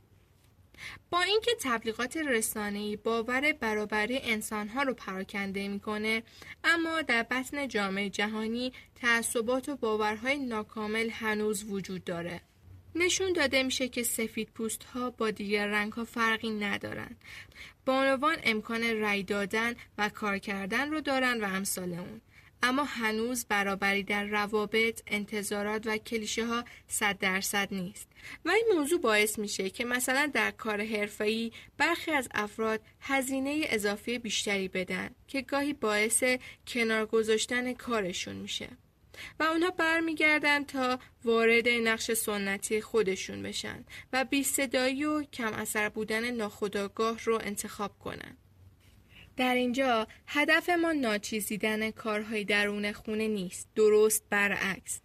با 1.09 1.21
اینکه 1.21 1.51
تبلیغات 1.61 2.17
رسانه‌ای 2.17 2.95
باور 2.95 3.51
برابری 3.51 4.19
انسانها 4.23 4.83
رو 4.83 4.93
پراکنده 4.93 5.67
می‌کنه 5.67 6.23
اما 6.63 7.01
در 7.01 7.23
بطن 7.23 7.67
جامعه 7.67 8.09
جهانی 8.09 8.73
تعصبات 8.95 9.69
و 9.69 9.75
باورهای 9.75 10.37
ناکامل 10.37 11.09
هنوز 11.09 11.63
وجود 11.63 12.03
داره. 12.03 12.41
نشون 12.95 13.33
داده 13.33 13.63
میشه 13.63 13.87
که 13.87 14.03
سفید 14.03 14.49
پوست 14.49 14.83
ها 14.83 15.09
با 15.09 15.31
دیگر 15.31 15.67
رنگ 15.67 15.93
ها 15.93 16.03
فرقی 16.03 16.49
ندارن. 16.49 17.15
با 17.85 18.01
عنوان 18.01 18.37
امکان 18.43 18.83
رأی 18.83 19.23
دادن 19.23 19.75
و 19.97 20.09
کار 20.09 20.37
کردن 20.37 20.91
رو 20.91 21.01
دارن 21.01 21.41
و 21.41 21.47
امثال 21.47 21.93
اون. 21.93 22.21
اما 22.63 22.83
هنوز 22.83 23.45
برابری 23.45 24.03
در 24.03 24.23
روابط، 24.23 25.01
انتظارات 25.07 25.87
و 25.87 25.97
کلیشه 25.97 26.45
ها 26.45 26.63
صد 26.87 27.17
درصد 27.17 27.67
نیست. 27.71 28.07
و 28.45 28.49
این 28.49 28.65
موضوع 28.75 29.01
باعث 29.01 29.39
میشه 29.39 29.69
که 29.69 29.85
مثلا 29.85 30.31
در 30.33 30.51
کار 30.51 30.85
حرفه‌ای 30.85 31.51
برخی 31.77 32.11
از 32.11 32.29
افراد 32.33 32.81
هزینه 32.99 33.61
اضافی 33.69 34.19
بیشتری 34.19 34.67
بدن 34.67 35.09
که 35.27 35.41
گاهی 35.41 35.73
باعث 35.73 36.23
کنار 36.67 37.05
گذاشتن 37.05 37.73
کارشون 37.73 38.35
میشه. 38.35 38.67
و 39.39 39.43
اونها 39.43 39.69
برمیگردن 39.69 40.63
تا 40.63 40.99
وارد 41.23 41.67
نقش 41.67 42.11
سنتی 42.11 42.81
خودشون 42.81 43.43
بشن 43.43 43.85
و 44.13 44.25
بی 44.25 44.43
صدایی 44.43 45.05
و 45.05 45.23
کم 45.23 45.53
اثر 45.53 45.89
بودن 45.89 46.31
ناخودآگاه 46.31 47.19
رو 47.23 47.39
انتخاب 47.43 47.99
کنن. 47.99 48.37
در 49.37 49.55
اینجا 49.55 50.07
هدف 50.27 50.69
ما 50.69 50.91
ناچیزیدن 50.91 51.91
کارهای 51.91 52.43
درون 52.43 52.91
خونه 52.91 53.27
نیست 53.27 53.67
درست 53.75 54.23
برعکس 54.29 55.01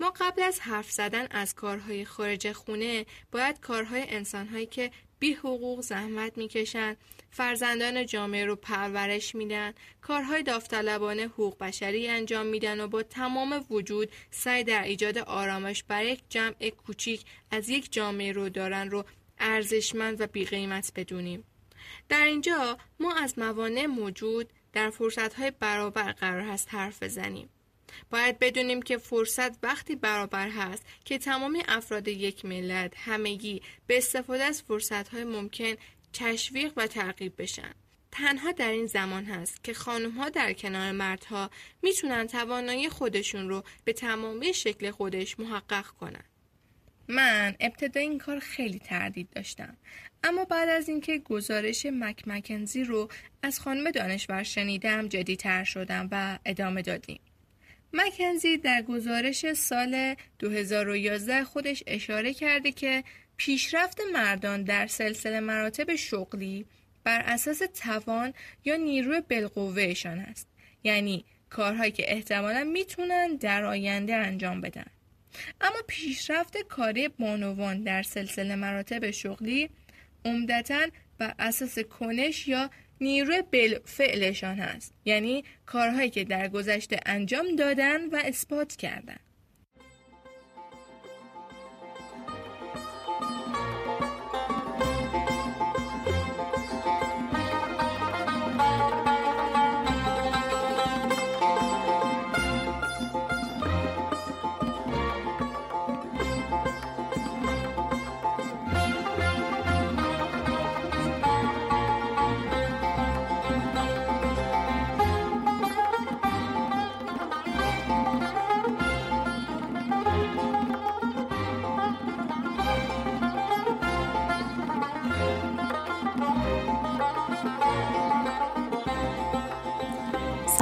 ما 0.00 0.10
قبل 0.10 0.42
از 0.42 0.60
حرف 0.60 0.90
زدن 0.90 1.26
از 1.30 1.54
کارهای 1.54 2.04
خارج 2.04 2.52
خونه 2.52 3.06
باید 3.32 3.60
کارهای 3.60 4.04
انسانهایی 4.08 4.66
که 4.66 4.90
بی 5.22 5.32
حقوق 5.32 5.80
زحمت 5.80 6.38
می‌کشن 6.38 6.96
فرزندان 7.30 8.06
جامعه 8.06 8.46
رو 8.46 8.56
پرورش 8.56 9.34
میدن 9.34 9.74
کارهای 10.00 10.42
داوطلبانه 10.42 11.22
حقوق 11.22 11.58
بشری 11.58 12.08
انجام 12.08 12.46
میدن 12.46 12.80
و 12.80 12.88
با 12.88 13.02
تمام 13.02 13.64
وجود 13.70 14.10
سعی 14.30 14.64
در 14.64 14.82
ایجاد 14.82 15.18
آرامش 15.18 15.84
برای 15.84 16.12
یک 16.12 16.22
جمع 16.28 16.70
کوچیک 16.70 17.24
از 17.50 17.68
یک 17.68 17.92
جامعه 17.92 18.32
رو 18.32 18.48
دارن 18.48 18.90
رو 18.90 19.04
ارزشمند 19.38 20.20
و 20.20 20.26
بیقیمت 20.26 20.92
بدونیم. 20.96 21.44
در 22.08 22.24
اینجا 22.24 22.78
ما 23.00 23.14
از 23.14 23.38
موانع 23.38 23.86
موجود 23.86 24.52
در 24.72 24.90
فرصتهای 24.90 25.52
برابر 25.60 26.12
قرار 26.12 26.40
هست 26.40 26.74
حرف 26.74 27.02
بزنیم. 27.02 27.48
باید 28.10 28.38
بدونیم 28.38 28.82
که 28.82 28.98
فرصت 28.98 29.64
وقتی 29.64 29.96
برابر 29.96 30.48
هست 30.48 30.86
که 31.04 31.18
تمام 31.18 31.62
افراد 31.68 32.08
یک 32.08 32.44
ملت 32.44 32.94
همگی 32.96 33.62
به 33.86 33.98
استفاده 33.98 34.44
از 34.44 34.62
فرصتهای 34.62 35.24
ممکن 35.24 35.74
تشویق 36.12 36.72
و 36.76 36.86
تعقیب 36.86 37.32
بشن. 37.38 37.74
تنها 38.12 38.52
در 38.52 38.70
این 38.70 38.86
زمان 38.86 39.24
هست 39.24 39.64
که 39.64 39.74
خانم 39.74 40.10
ها 40.10 40.28
در 40.28 40.52
کنار 40.52 40.92
مردها 40.92 41.50
می‌تونن 41.82 42.26
توانایی 42.26 42.88
خودشون 42.88 43.48
رو 43.48 43.64
به 43.84 43.92
تمامی 43.92 44.54
شکل 44.54 44.90
خودش 44.90 45.40
محقق 45.40 45.86
کنن. 45.86 46.24
من 47.08 47.54
ابتدا 47.60 48.00
این 48.00 48.18
کار 48.18 48.38
خیلی 48.38 48.78
تردید 48.78 49.30
داشتم 49.30 49.76
اما 50.24 50.44
بعد 50.44 50.68
از 50.68 50.88
اینکه 50.88 51.18
گزارش 51.18 51.86
مک 51.86 52.28
مکنزی 52.28 52.84
رو 52.84 53.08
از 53.42 53.60
خانم 53.60 53.90
دانشور 53.90 54.42
شنیدم 54.42 55.08
جدی 55.08 55.36
تر 55.36 55.64
شدم 55.64 56.08
و 56.10 56.38
ادامه 56.44 56.82
دادیم. 56.82 57.20
مکنزی 57.92 58.56
در 58.56 58.82
گزارش 58.82 59.52
سال 59.52 60.14
2011 60.38 61.44
خودش 61.44 61.82
اشاره 61.86 62.34
کرده 62.34 62.72
که 62.72 63.04
پیشرفت 63.36 64.00
مردان 64.12 64.62
در 64.62 64.86
سلسله 64.86 65.40
مراتب 65.40 65.94
شغلی 65.94 66.66
بر 67.04 67.20
اساس 67.20 67.62
توان 67.74 68.34
یا 68.64 68.76
نیروی 68.76 69.20
بالقوهشان 69.20 70.18
است. 70.18 70.48
یعنی 70.84 71.24
کارهایی 71.50 71.92
که 71.92 72.12
احتمالا 72.12 72.64
می‌تونن 72.64 73.36
در 73.36 73.64
آینده 73.64 74.14
انجام 74.14 74.60
بدن. 74.60 74.86
اما 75.60 75.76
پیشرفت 75.86 76.62
کاری 76.62 77.08
بانوان 77.08 77.82
در 77.82 78.02
سلسله 78.02 78.56
مراتب 78.56 79.10
شغلی 79.10 79.70
عمدتا 80.24 80.86
بر 81.18 81.34
اساس 81.38 81.78
کنش 81.78 82.48
یا 82.48 82.70
نیروی 83.02 83.42
فعلشان 83.84 84.58
هست. 84.58 84.94
یعنی 85.04 85.44
کارهایی 85.66 86.10
که 86.10 86.24
در 86.24 86.48
گذشته 86.48 87.00
انجام 87.06 87.56
دادن 87.56 88.06
و 88.06 88.22
اثبات 88.24 88.76
کردن. 88.76 89.16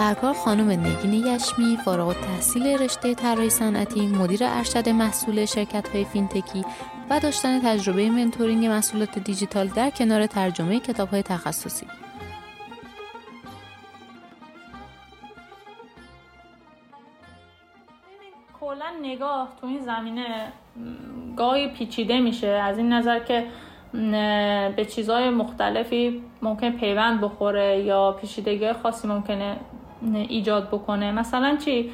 سرکار 0.01 0.35
خانم 0.35 0.71
نگین 0.71 1.13
یشمی 1.13 1.77
فارغ 1.85 2.09
التحصیل 2.09 2.67
رشته 2.67 3.15
طراحی 3.15 3.51
صنعتی 3.51 4.07
مدیر 4.07 4.41
ارشد 4.43 4.89
محصول 4.89 5.45
شرکت 5.45 5.89
های 5.89 6.05
fintech 6.05 6.57
ی 6.57 6.65
و 7.11 7.21
داشتن 7.21 7.61
تجربه 7.61 8.11
mentoring 8.11 8.67
محصولات 8.67 9.19
دیجیتال 9.19 9.67
در 9.67 9.91
کنار 9.91 10.27
ترجمه 10.27 10.81
کتاب 10.81 11.09
های 11.09 11.23
تخصصی 11.23 11.87
کلا 18.61 18.91
نگاه 19.03 19.49
تو 19.61 19.67
این 19.67 19.81
زمینه 19.81 20.53
گاهی 21.37 21.69
پیچیده 21.69 22.21
میشه. 22.21 22.49
از 22.49 22.79
این 22.79 22.93
نظر 22.93 23.19
که 23.19 23.47
به 24.77 24.87
چیزهای 24.91 25.31
مختلفی 25.31 26.23
ممکن 26.43 26.71
پیوند 26.71 27.21
بخوره 27.21 27.83
یا 27.83 28.17
پیچیدگی 28.21 28.73
خاصی 28.73 29.09
ممکنه 29.09 29.57
ایجاد 30.03 30.69
بکنه. 30.69 31.13
مثلا 31.13 31.57
چی؟ 31.57 31.93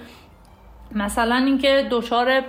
مثلا 0.93 1.37
اینکه 1.37 1.89
دچار 1.91 2.43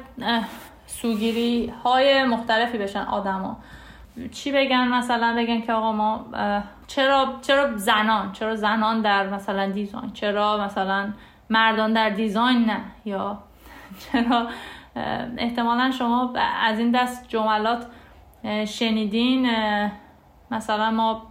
سوگیری 0.86 1.74
های 1.84 2.24
مختلفی 2.24 2.78
بشن 2.78 3.02
آدما. 3.02 3.58
چی 4.32 4.52
بگن؟ 4.52 4.88
مثلا 4.88 5.36
بگن 5.38 5.62
که 5.62 5.74
آقا 5.74 5.91
ما 5.91 6.26
چرا 6.88 7.34
چرا 7.41 7.78
زنان 7.78 8.32
چرا 8.32 8.56
زنان 8.56 9.02
در 9.02 9.30
مثلا 9.30 9.70
دیزاین؟ 9.70 10.12
چرا 10.13 10.58
مثلا 10.65 11.13
مردان 11.50 11.93
در 11.93 12.10
دیزاین 12.10 12.65
نه؟ 12.65 12.80
یا 13.06 13.38
چرا 14.00 14.48
احتمالا 15.38 15.91
شما 15.91 16.34
از 16.63 16.80
این 16.80 16.91
دست 16.91 17.28
جملات 17.28 17.88
شنیدین 18.65 19.50
مثلا 20.52 20.91
ما 20.91 21.22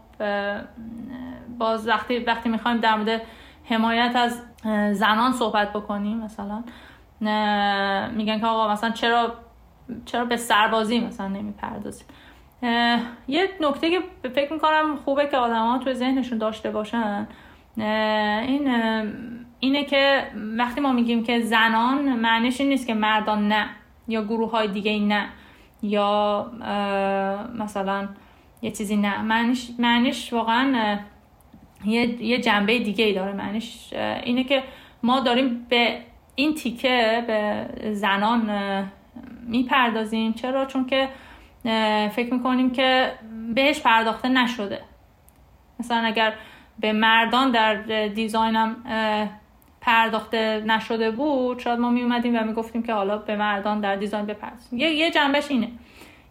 باز 1.59 1.89
وقتی 1.89 2.19
وقتی 2.19 2.49
می‌خوایم 2.49 2.79
در 2.79 2.97
مورد 2.97 3.23
حمایت 3.69 4.17
از 4.17 4.43
زنان 4.97 5.33
صحبت 5.33 5.73
بکنیم 5.73 6.17
مثلا. 6.17 6.63
میگن 8.11 8.41
که 8.41 8.47
آقا 8.47 8.73
مثلا 8.73 8.91
چرا 8.91 9.35
چرا 10.05 10.25
به 10.25 10.37
سربازی 10.37 11.01
مثلا 11.01 11.29
نمی‌پردازیم؟ 11.29 12.07
یه 13.29 13.49
نکته 13.61 13.91
که 13.91 14.01
فکر 14.35 14.53
می‌کنم 14.53 14.97
خوبه 15.05 15.27
که 15.27 15.37
آدم 15.37 15.67
ها 15.67 15.79
توی 15.79 15.95
ذهنشون 15.95 16.39
داشته 16.39 16.71
باشن 16.71 17.27
این 17.77 18.69
اینه 19.61 19.85
که 19.85 20.31
وقتی 20.59 20.81
ما 20.81 20.93
میگیم 20.93 21.25
که 21.25 21.41
زنان 21.41 22.13
معنیش 22.13 22.61
این 22.61 22.69
نیست 22.69 22.87
که 22.87 22.95
مردان 22.95 23.49
نه 23.49 23.67
یا 24.09 24.25
گروه 24.25 24.51
های 24.51 24.69
دیگه 24.69 24.99
نه 24.99 25.29
یا 25.83 26.47
مثلا 27.59 28.09
یه 28.63 28.71
چیزی 28.71 28.97
نه. 28.97 29.23
معنیش, 29.23 29.71
معنیش 29.79 30.33
واقعا 30.33 30.99
یه, 31.85 32.23
یه 32.23 32.41
جنبه 32.41 32.79
دیگه 32.79 33.05
ای 33.05 33.13
داره 33.13 33.33
معنیش 33.33 33.93
اینه 34.23 34.45
که 34.45 34.63
ما 35.03 35.21
داریم 35.21 35.67
به 35.69 35.99
این 36.35 36.55
تیکه 36.55 37.25
به 37.27 37.67
زنان 37.93 38.51
می‌پردازیم. 39.47 40.33
چرا؟ 40.33 40.67
چون 40.67 40.87
که 40.87 41.09
فکر 42.09 42.35
می‌کنیم 42.35 42.71
که 42.71 43.13
بهش 43.55 43.81
پرداخته 43.81 44.29
نشده. 44.29 44.81
مثلا 45.81 45.99
اگر 45.99 46.35
به 46.79 46.93
مردان 46.93 47.51
در 47.51 47.75
دیزاینم 48.07 48.77
پرداخته 49.81 50.63
نشده 50.67 51.11
بود 51.11 51.59
شاید 51.59 51.79
ما 51.79 51.91
میومدیم 51.91 52.37
و 52.37 52.45
می‌گفتیم 52.45 52.83
که 52.83 52.93
حالا 52.93 53.19
به 53.19 53.37
مردان 53.37 53.81
در 53.81 53.97
دیزاین 53.97 54.27
بپردازیم. 54.27 54.79
یه, 54.79 54.91
یه 54.91 55.11
جنبهش 55.11 55.51
اینه. 55.51 55.69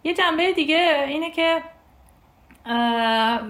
یه 0.04 0.14
جنبه 0.14 0.52
دیگه 0.52 1.06
اینه 1.08 1.32
که 1.32 1.62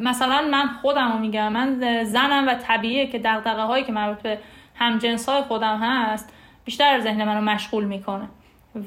مثلا 0.01 0.47
من 0.51 0.67
خودم 0.82 1.12
رو 1.12 1.17
میگم 1.17 1.51
من 1.51 2.04
زنم 2.04 2.47
و 2.47 2.54
طبیعیه 2.54 3.08
که 3.08 3.19
دقدقه 3.19 3.62
هایی 3.62 3.84
که 3.84 3.91
مربوط 3.91 4.21
به 4.21 4.39
همجنس 4.75 5.30
های 5.30 5.41
خودم 5.41 5.78
هست 5.78 6.34
بیشتر 6.65 6.99
ذهن 6.99 7.30
رو 7.30 7.41
مشغول 7.41 7.84
می‌کنه 7.84 8.28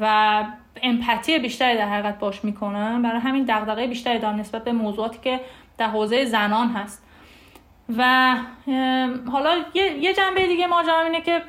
و 0.00 0.44
امپاتی 0.82 1.38
بیشتری 1.38 1.78
در 1.78 1.88
حقیقت 1.88 2.18
باش 2.18 2.44
می‌کنم 2.44 3.02
برای 3.02 3.20
همین 3.20 3.44
دقدقه 3.44 3.86
بیشتری 3.86 4.18
دارم 4.18 4.36
نسبت 4.36 4.64
به 4.64 4.72
موضوعاتی 4.72 5.18
که 5.22 5.40
در 5.78 5.88
حوزه 5.88 6.24
زنان 6.24 6.68
هست. 6.68 7.04
و 7.96 8.34
حالا 9.32 9.56
یه 9.74 10.14
جنبه 10.14 10.46
دیگه 10.46 10.66
ماجرا 10.66 11.00
اینه 11.00 11.20
که 11.20 11.42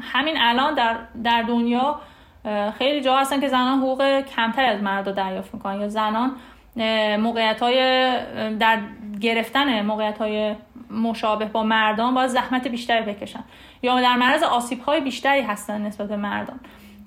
همین 0.00 0.36
الان 0.40 0.74
در, 0.74 0.96
در 1.24 1.42
دنیا 1.42 2.00
خیلی 2.78 3.00
جا 3.00 3.16
هستن 3.16 3.40
که 3.40 3.48
زنان 3.48 3.78
حقوق 3.78 4.20
کمتری 4.20 4.66
از 4.66 4.82
مردا 4.82 5.12
دریافت 5.12 5.54
می‌کنن 5.54 5.80
یا 5.80 5.88
زنان 5.88 6.32
موقعیت 7.16 7.60
های 7.60 7.78
در 8.56 8.78
گرفتن 9.20 9.86
موقعیت 9.86 10.18
های 10.18 10.54
مشابه 10.90 11.44
با 11.44 11.62
مردان 11.62 12.14
باید 12.14 12.30
زحمت 12.30 12.68
بیشتری 12.68 13.12
بکشن. 13.12 13.44
یا 13.82 14.00
در 14.00 14.16
معرض 14.16 14.42
آسیب 14.42 14.80
های 14.80 15.00
بیشتری 15.00 15.40
هستن 15.40 15.82
نسبت 15.82 16.08
به 16.08 16.16
مردان 16.16 16.60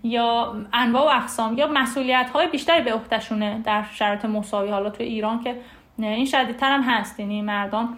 یا 0.04 0.56
انواع 0.74 1.04
و 1.04 1.18
اقسام 1.18 1.58
یا 1.58 1.68
مسئولیت 1.68 2.30
های 2.34 2.48
بیشتری 2.48 2.82
به 2.82 2.94
عهدهشونه 2.94 3.60
در 3.64 3.84
شرایط 3.94 4.26
مساوی. 4.26 4.70
حالا 4.70 4.90
تو 4.90 5.04
ایران 5.04 5.44
که 5.44 5.56
این 5.98 6.26
شدیدتر 6.26 6.72
هم 6.72 6.82
هست. 6.82 7.20
یعنی 7.20 7.42
مردان 7.42 7.98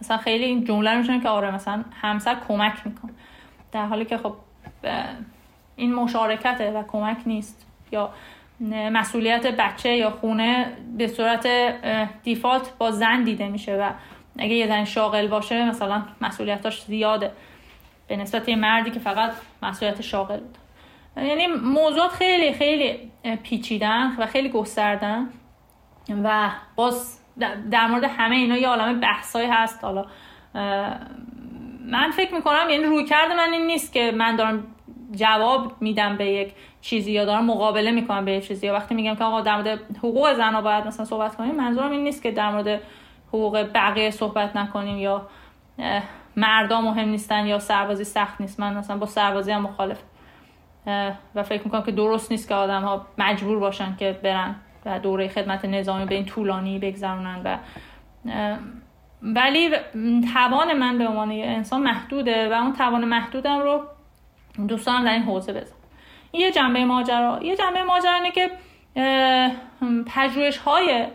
مثلا 0.00 0.16
خیلی 0.16 0.44
این 0.44 0.64
جمله 0.64 0.94
رو 0.94 1.20
که 1.20 1.28
آره 1.28 1.54
مثلا 1.54 1.84
همسر 2.02 2.36
کمک 2.48 2.86
میکن 2.86 3.10
در 3.72 3.86
حالی 3.86 4.04
که 4.04 4.18
خب 4.18 4.34
این 5.76 5.94
مشارکته 5.94 6.70
و 6.70 6.82
کمک 6.82 7.16
نیست. 7.26 7.66
یا 7.92 8.10
مسئولیت 8.68 9.46
بچه 9.46 9.96
یا 9.96 10.10
خونه 10.10 10.76
به 10.96 11.06
صورت 11.06 11.46
دیفالت 12.22 12.78
با 12.78 12.90
زن 12.90 13.24
دیده 13.24 13.48
میشه 13.48 13.76
و 13.76 13.90
اگه 14.38 14.54
یه 14.54 14.66
زن 14.66 14.84
شاغل 14.84 15.26
باشه 15.26 15.64
مثلا 15.68 16.02
مسئولیتاش 16.20 16.82
زیاده. 16.82 17.32
به 18.08 18.16
نسبت 18.16 18.48
یه 18.48 18.56
مردی 18.56 18.90
که 18.90 19.00
فقط 19.00 19.32
مسئولیت 19.62 20.00
شاغل 20.00 20.40
بود. 20.40 20.58
یعنی 21.16 21.46
موضوعات 21.46 22.10
خیلی 22.10 22.52
خیلی 22.52 23.10
پیچیدن 23.42 24.16
و 24.18 24.26
خیلی 24.26 24.48
گستردن 24.48 25.28
و 26.24 26.50
باز 26.76 27.20
در 27.70 27.86
مورد 27.86 28.04
همه 28.04 28.36
اینا 28.36 28.56
یه 28.56 28.68
عالم 28.68 29.00
بحثایی 29.00 29.48
هست. 29.48 29.84
حالا 29.84 30.04
من 31.84 32.10
فکر 32.10 32.34
می‌کنم 32.34 32.66
یعنی 32.70 32.84
روی 32.84 33.04
کرده 33.04 33.34
من 33.34 33.52
این 33.52 33.66
نیست 33.66 33.92
که 33.92 34.10
من 34.10 34.36
دارم 34.36 34.66
جواب 35.12 35.72
میدم 35.80 36.16
به 36.16 36.26
یک 36.26 36.54
چیزی 36.80 37.12
یا 37.12 37.24
دارم 37.24 37.44
مقابله 37.44 37.90
می‌کنم 37.90 38.24
به 38.24 38.32
یک 38.32 38.48
چیزی. 38.48 38.66
یا 38.66 38.72
وقتی 38.72 38.94
میگم 38.94 39.14
که 39.14 39.24
آقا 39.24 39.40
در 39.40 39.56
مورد 39.56 39.80
حقوق 39.98 40.34
زن 40.34 40.60
باید 40.60 40.86
مثلا 40.86 41.06
صحبت 41.06 41.36
کنیم 41.36 41.54
منظورم 41.54 41.90
این 41.90 42.04
نیست 42.04 42.22
که 42.22 42.30
در 42.30 42.50
مورد 42.50 42.80
حقوق 43.28 43.66
بقیه 43.74 44.10
صحبت 44.10 44.56
نکنیم 44.56 44.98
یا 44.98 45.26
مردا 46.36 46.80
مهم 46.80 47.08
نیستن 47.08 47.46
یا 47.46 47.58
سربازی 47.58 48.04
سخت 48.04 48.40
نیست. 48.40 48.60
من 48.60 48.76
مثلا 48.76 48.96
با 48.96 49.06
سربازی 49.06 49.52
هم 49.52 49.62
مخالف 49.62 50.02
و 51.34 51.42
فکر 51.42 51.62
می‌کنم 51.64 51.82
که 51.82 51.92
درست 51.92 52.30
نیست 52.30 52.48
که 52.48 52.54
آدم 52.54 52.82
ها 52.82 53.06
مجبور 53.18 53.58
باشن 53.58 53.96
که 53.96 54.20
برن 54.22 54.54
و 54.86 54.98
دوره 54.98 55.28
خدمت 55.28 55.64
نظامی 55.64 56.04
به 56.04 56.14
این 56.14 56.24
طولانی 56.24 56.78
بگذرونن 56.78 57.40
و 57.44 57.58
ولی 59.22 59.70
توان 60.34 60.72
من 60.72 60.98
به 60.98 61.08
عنوان 61.08 61.30
انسان 61.30 61.82
محدوده 61.82 62.48
و 62.48 62.52
اون 62.52 62.72
توان 62.72 63.04
محدودم 63.04 63.58
رو 63.58 63.82
دوستان 64.66 65.04
در 65.04 65.12
این 65.12 65.22
حوزه 65.22 65.52
بزن. 65.52 65.74
یه 66.32 66.50
جنبه 66.52 66.84
ماجرا. 66.84 67.38
یه 67.42 67.56
جنبه 67.56 67.82
ماجرا 67.82 68.14
اینه 68.14 68.30
که 68.30 68.50
پژوهش 70.06 70.56
های 70.56 71.06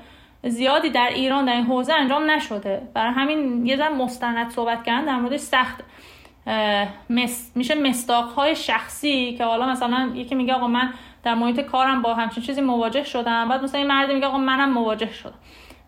زیادی 0.43 0.89
در 0.89 1.07
ایران 1.07 1.45
در 1.45 1.53
این 1.53 1.65
حوزه 1.65 1.93
انجام 1.93 2.31
نشده. 2.31 2.81
برای 2.93 3.13
همین 3.13 3.65
یه 3.65 3.77
زن 3.77 3.93
مستند 3.93 4.51
صحبت 4.51 4.83
کردن 4.83 5.05
در 5.05 5.15
موردش 5.15 5.39
سخت. 5.39 5.83
میشه 7.55 7.75
مستاق 7.75 8.33
های 8.33 8.55
شخصی 8.55 9.35
که 9.37 9.43
حالا 9.43 9.65
مثلا 9.65 10.11
یکی 10.13 10.35
میگه 10.35 10.53
آقا 10.53 10.67
من 10.67 10.93
در 11.23 11.35
محیط 11.35 11.59
کارم 11.59 12.01
با 12.01 12.13
همچین 12.13 12.43
چیزی 12.43 12.61
مواجه 12.61 13.03
شدم. 13.03 13.49
بعد 13.49 13.63
مثلا 13.63 13.79
این 13.79 13.89
مرد 13.89 14.11
میگه 14.11 14.27
آقا 14.27 14.37
منم 14.37 14.71
مواجه 14.71 15.13
شدم. 15.13 15.39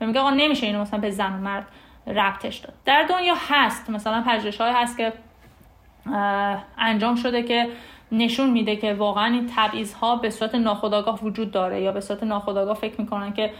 و 0.02 0.06
میگه 0.06 0.20
آقا 0.20 0.30
نمیشه 0.30 0.66
اینو 0.66 0.82
مثلا 0.82 1.00
به 1.00 1.10
زن 1.10 1.34
و 1.34 1.38
مرد 1.38 1.68
ربطش 2.08 2.58
داد. 2.58 2.74
در 2.86 3.04
دنیا 3.04 3.34
هست 3.50 3.90
مثلا 3.90 4.24
پژوهش 4.28 4.62
هست 4.62 4.98
که 4.98 5.14
انجام 6.78 7.16
شده 7.16 7.44
که 7.44 7.68
نشون 8.12 8.50
میده 8.50 8.76
که 8.76 8.94
واقعا 8.94 9.26
این 9.26 9.52
تبعیض 9.56 9.94
ها 9.94 10.16
به 10.16 10.30
صورت 10.30 10.56
ناخودآگاه 10.56 11.24
وجود 11.24 11.52
داره 11.52 11.82
یا 11.82 11.92
به 11.92 12.02
صورت 12.02 12.24
ناخودآگاه 12.24 12.76
فکر 12.76 13.02
می‌کنن 13.02 13.34
که 13.34 13.54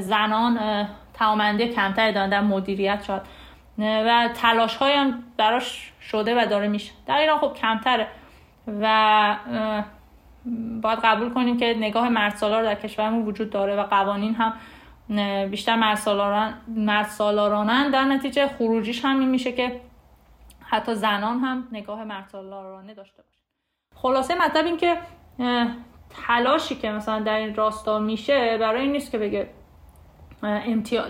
زنان 0.00 0.58
توامنده 1.14 1.68
کمتری 1.68 2.12
دارن 2.12 2.28
در 2.28 2.40
مدیریت 2.40 3.02
شد. 3.02 3.22
و 3.78 4.28
تلاش 4.34 4.76
های 4.76 4.92
هم 4.92 5.22
براش 5.36 5.92
شده 6.00 6.42
و 6.42 6.46
داره 6.46 6.68
میشه. 6.68 6.92
در 7.06 7.16
ایران 7.16 7.38
خب 7.38 7.52
کمتره 7.54 8.06
و 8.80 9.36
باید 10.82 10.98
قبول 11.04 11.30
کنیم 11.30 11.56
که 11.56 11.74
نگاه 11.78 12.08
مرد 12.08 12.36
سالار 12.36 12.62
در 12.62 12.74
کشورمون 12.74 13.26
وجود 13.26 13.50
داره 13.50 13.76
و 13.76 13.82
قوانین 13.82 14.34
هم 14.34 14.52
بیشتر 15.50 15.76
مرد 16.68 17.06
سالارانن 17.06 17.90
در 17.90 18.04
نتیجه 18.04 18.48
خروجیش 18.48 19.04
هم 19.04 19.28
میشه 19.28 19.52
که 19.52 19.80
حتی 20.72 20.94
زنان 20.94 21.38
هم 21.38 21.68
نگاه 21.72 22.04
مرد 22.04 22.28
سالارانه 22.28 22.94
داشته 22.94 23.22
باشه 23.22 23.38
خلاصه 23.94 24.34
مطلب 24.34 24.66
این 24.66 24.76
که 24.76 24.98
تلاشی 26.26 26.74
که 26.74 26.90
مثلا 26.90 27.20
در 27.20 27.36
این 27.36 27.54
راستا 27.54 27.98
میشه 27.98 28.58
برای 28.58 28.82
این 28.82 28.92
نیست 28.92 29.10
که 29.10 29.18
بگه 29.18 29.50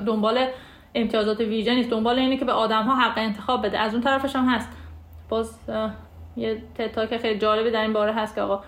دنبال 0.06 0.48
امتیازات 0.94 1.40
ویژه 1.40 1.74
نیست. 1.74 1.90
دنبال 1.90 2.18
اینه 2.18 2.36
که 2.36 2.44
به 2.44 2.52
آدم 2.52 2.82
ها 2.82 2.94
حق 2.94 3.18
انتخاب 3.18 3.66
بده. 3.66 3.78
از 3.78 3.94
اون 3.94 4.02
طرفش 4.02 4.36
هم 4.36 4.44
هست. 4.44 4.68
باز 5.28 5.58
یه 6.36 6.62
تتاک 6.74 7.16
خیلی 7.16 7.38
جالبی 7.38 7.70
در 7.70 7.82
این 7.82 7.92
باره 7.92 8.12
هست 8.12 8.34
که 8.34 8.40
آقا 8.40 8.64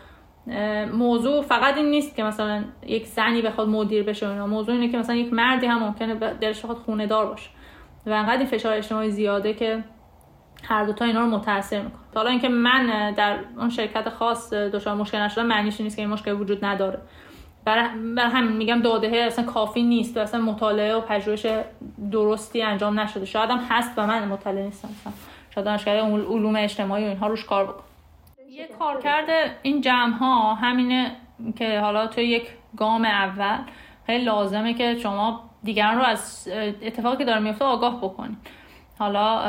موضوع 0.92 1.42
فقط 1.42 1.76
این 1.76 1.90
نیست 1.90 2.16
که 2.16 2.22
مثلا 2.22 2.64
یک 2.87 3.07
زنی 3.07 3.42
بخواد 3.42 3.68
مدیر 3.68 4.02
بشه 4.02 4.28
اینا. 4.28 4.46
موضوع 4.46 4.74
اینه 4.74 4.88
که 4.88 4.98
مثلا 4.98 5.16
یک 5.16 5.33
مردی 5.33 5.66
هم 5.66 5.83
ممکنه 5.83 6.14
دلش 6.14 6.61
بخواد 6.61 6.76
خونه 6.76 7.07
دار 7.07 7.26
باشه. 7.26 7.50
و 8.07 8.11
انقدر 8.11 8.38
این 8.38 8.46
فشار 8.46 8.72
اجتماعی 8.72 9.11
زیاده 9.11 9.54
که 9.54 9.85
هر 10.68 10.85
دوتا 10.85 11.05
اینا 11.05 11.20
رو 11.20 11.27
متاثر 11.27 11.83
می‌کنه 11.83 12.00
حالا 12.14 12.31
اینکه 12.31 12.48
من 12.48 13.12
در 13.16 13.38
اون 13.57 13.70
شرکت 13.70 14.09
خاص 14.09 14.53
دچار 14.53 14.94
مشکل 14.94 15.18
نشدم 15.18 15.46
معنیش 15.46 15.81
نیست 15.81 15.96
که 15.96 16.03
این 16.03 16.11
مشکل 16.11 16.33
وجود 16.33 16.64
نداره. 16.64 16.98
برای 17.64 17.88
بر 18.16 18.27
همین 18.27 18.53
میگم 18.53 18.81
داده 18.83 19.16
اصلا 19.16 19.44
کافی 19.44 19.83
نیست 19.83 20.16
و 20.16 20.20
اصلا 20.20 20.40
مطالعه 20.40 20.94
و 20.94 21.00
پژوهش 21.00 21.46
درستی 22.12 22.62
انجام 22.62 23.00
نشده. 23.00 23.24
شاید 23.24 23.50
هم 23.50 23.61
هست 23.70 23.92
و 23.96 24.07
من 24.07 24.29
مطالعه 24.29 24.64
نیستم. 24.64 24.88
مثلا 24.88 25.12
شاید 25.55 25.66
دانشگاه 25.66 25.94
علوم 25.94 26.57
اجتماعی 26.57 27.05
و 27.05 27.09
اینها 27.09 27.27
روش 27.27 27.44
کار 27.44 27.64
بکن 27.64 27.83
یه 28.50 28.68
کار 28.79 29.00
کرده 29.00 29.57
این 29.62 29.81
جمع 29.81 30.16
ها 30.16 30.55
همینه 30.55 31.16
که 31.57 31.81
حالا 31.81 32.07
تو 32.07 32.20
یک 32.20 32.48
گام 32.77 33.05
اول 33.05 33.59
خیلی 34.07 34.24
لازمه 34.24 34.74
که 34.74 34.98
شما 34.98 35.50
دیگران 35.62 35.96
رو 35.96 36.03
از 36.03 36.48
اتفاقی 36.83 37.16
که 37.16 37.24
داره 37.24 37.40
میفته 37.40 37.64
آگاه 37.64 38.00
بکنید. 38.00 38.37
حالا 38.98 39.42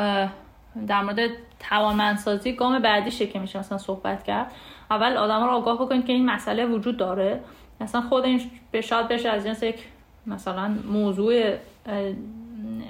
در 0.86 1.02
مورد 1.02 1.30
توانمندسازی 1.70 2.52
گام 2.52 2.78
بعدیشه 2.78 3.26
که 3.26 3.38
میشه 3.38 3.58
مثلا 3.58 3.78
صحبت 3.78 4.24
کرد. 4.24 4.52
اول 4.90 5.16
آدم 5.16 5.44
رو 5.44 5.50
آگاه 5.50 5.78
بکنید 5.78 6.06
که 6.06 6.12
این 6.12 6.26
مسئله 6.26 6.66
وجود 6.66 6.96
داره. 6.96 7.40
مثلا 7.80 8.00
خود 8.00 8.24
این 8.24 8.50
به 8.70 8.80
شاید 8.80 9.08
بشه 9.08 9.28
از 9.28 9.44
جنس 9.44 9.62
یک 9.62 9.84
مثلا 10.26 10.74
موضوع 10.92 11.54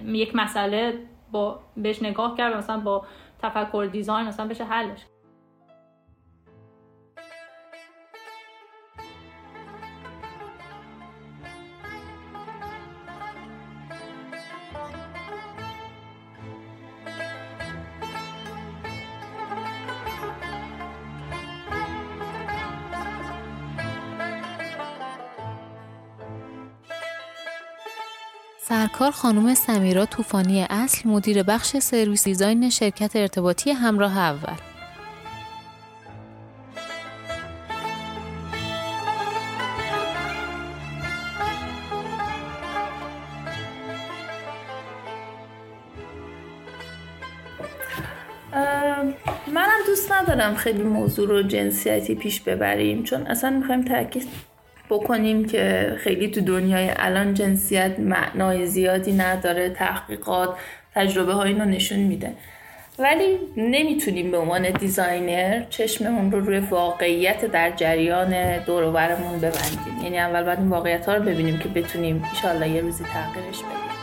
یک 0.06 0.36
مسئله 0.36 0.94
با 1.32 1.60
بهش 1.76 2.02
نگاه 2.02 2.36
کرد 2.36 2.56
مثلا 2.56 2.80
با 2.80 3.06
تفکر 3.42 3.88
دیزاین 3.92 4.26
مثلا 4.26 4.46
بشه 4.46 4.64
حلش. 4.64 4.98
سرکار 28.68 29.10
خانم 29.10 29.54
سمیرا 29.54 30.06
طوفانی 30.06 30.66
اصل 30.70 31.08
مدیر 31.08 31.42
بخش 31.42 31.76
سرویس 31.76 32.24
دیزاین 32.24 32.70
شرکت 32.70 33.16
ارتباطی 33.16 33.70
همراه 33.70 34.18
اول. 34.18 34.56
منم 49.54 49.80
دوست 49.86 50.12
ندارم 50.12 50.54
خیلی 50.54 50.82
موضوع 50.82 51.28
رو 51.28 51.42
جنسیتی 51.42 52.14
پیش 52.14 52.40
ببریم 52.40 53.02
چون 53.02 53.26
اصلا 53.26 53.50
می‌خوایم 53.50 53.84
تاکید 53.84 54.55
بکنیم 54.90 55.44
که 55.44 55.92
خیلی 55.98 56.28
تو 56.28 56.40
دنیای 56.40 56.90
الان 56.96 57.34
جنسیت 57.34 57.98
معنای 57.98 58.66
زیادی 58.66 59.12
نداره 59.12 59.70
تحقیقات 59.70 60.56
تجربه 60.94 61.32
های 61.32 61.52
اینو 61.52 61.64
نشون 61.64 61.98
میده. 61.98 62.32
ولی 62.98 63.38
نمی‌تونیم 63.56 64.30
به 64.30 64.38
عنوان 64.38 64.70
دیزاینر 64.70 65.62
چشممون 65.70 66.32
رو 66.32 66.40
روی 66.40 66.58
واقعیت 66.58 67.44
در 67.44 67.70
جریان 67.70 68.58
دوروبرمون 68.58 69.38
ببندیم. 69.38 70.00
یعنی 70.02 70.18
اول 70.18 70.42
باید 70.42 70.58
این 70.58 70.68
واقعیت 70.68 71.06
ها 71.06 71.14
رو 71.14 71.22
ببینیم 71.22 71.58
که 71.58 71.68
بتونیم 71.68 72.24
انشالله 72.28 72.68
یه 72.68 72.80
روزی 72.80 73.04
تغییرش 73.04 73.58
بدیم. 73.58 73.95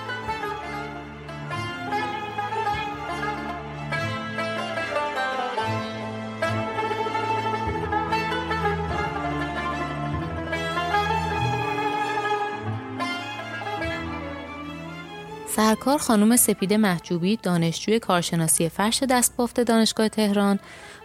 سرکار 15.74 15.98
خانم 15.98 16.36
سپیده 16.36 16.78
محجوبی 16.78 17.38
دانشجوی 17.44 18.00
کارشناسی 18.00 18.70
فرش 18.70 19.04
دستبافت 19.04 19.60
دانشگاه 19.60 20.10
تهران 20.10 20.60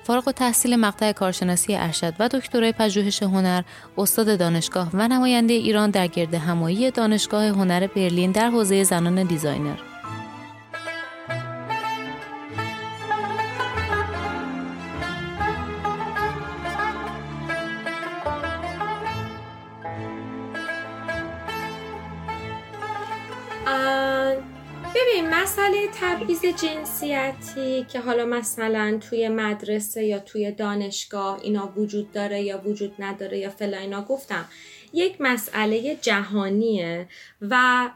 فارغ 0.04 0.28
و 0.28 0.33
تحصیل 0.33 0.76
مقطع 0.76 1.12
کارشناسی 1.12 1.76
ارشد 1.76 2.14
و 2.18 2.28
دکترای 2.28 2.72
پژوهش 2.72 3.22
هنر 3.22 3.62
استاد 3.98 4.38
دانشگاه 4.38 4.90
و 4.94 5.09
نماینده 5.09 5.54
ایران 5.54 5.90
در 5.90 6.07
گرد 6.07 6.35
همایی 6.35 6.90
دانشگاه 6.90 7.44
هنر 7.44 7.87
برلین 7.87 8.33
در 8.33 8.50
حوزه 8.50 8.85
زنان 8.85 9.22
دیزاینر. 9.22 9.97
مسئله 25.48 25.88
تبعیض 26.00 26.44
جنسیتی 26.44 27.84
که 27.92 28.00
حالا 28.00 28.24
مثلا 28.26 28.98
توی 29.11 29.28
مدرسه 29.28 30.04
یا 30.04 30.18
توی 30.18 30.52
دانشگاه 30.52 31.40
اینا 31.42 31.72
وجود 31.76 32.12
داره 32.12 32.42
یا 32.42 32.62
وجود 32.64 32.92
نداره 32.98 33.38
یا 33.38 33.50
فلا 33.50 33.78
اینا 33.78 34.02
گفتم 34.02 34.44
یک 34.92 35.20
مسئله 35.20 35.96
جهانیه 36.02 37.08
و 37.40 37.88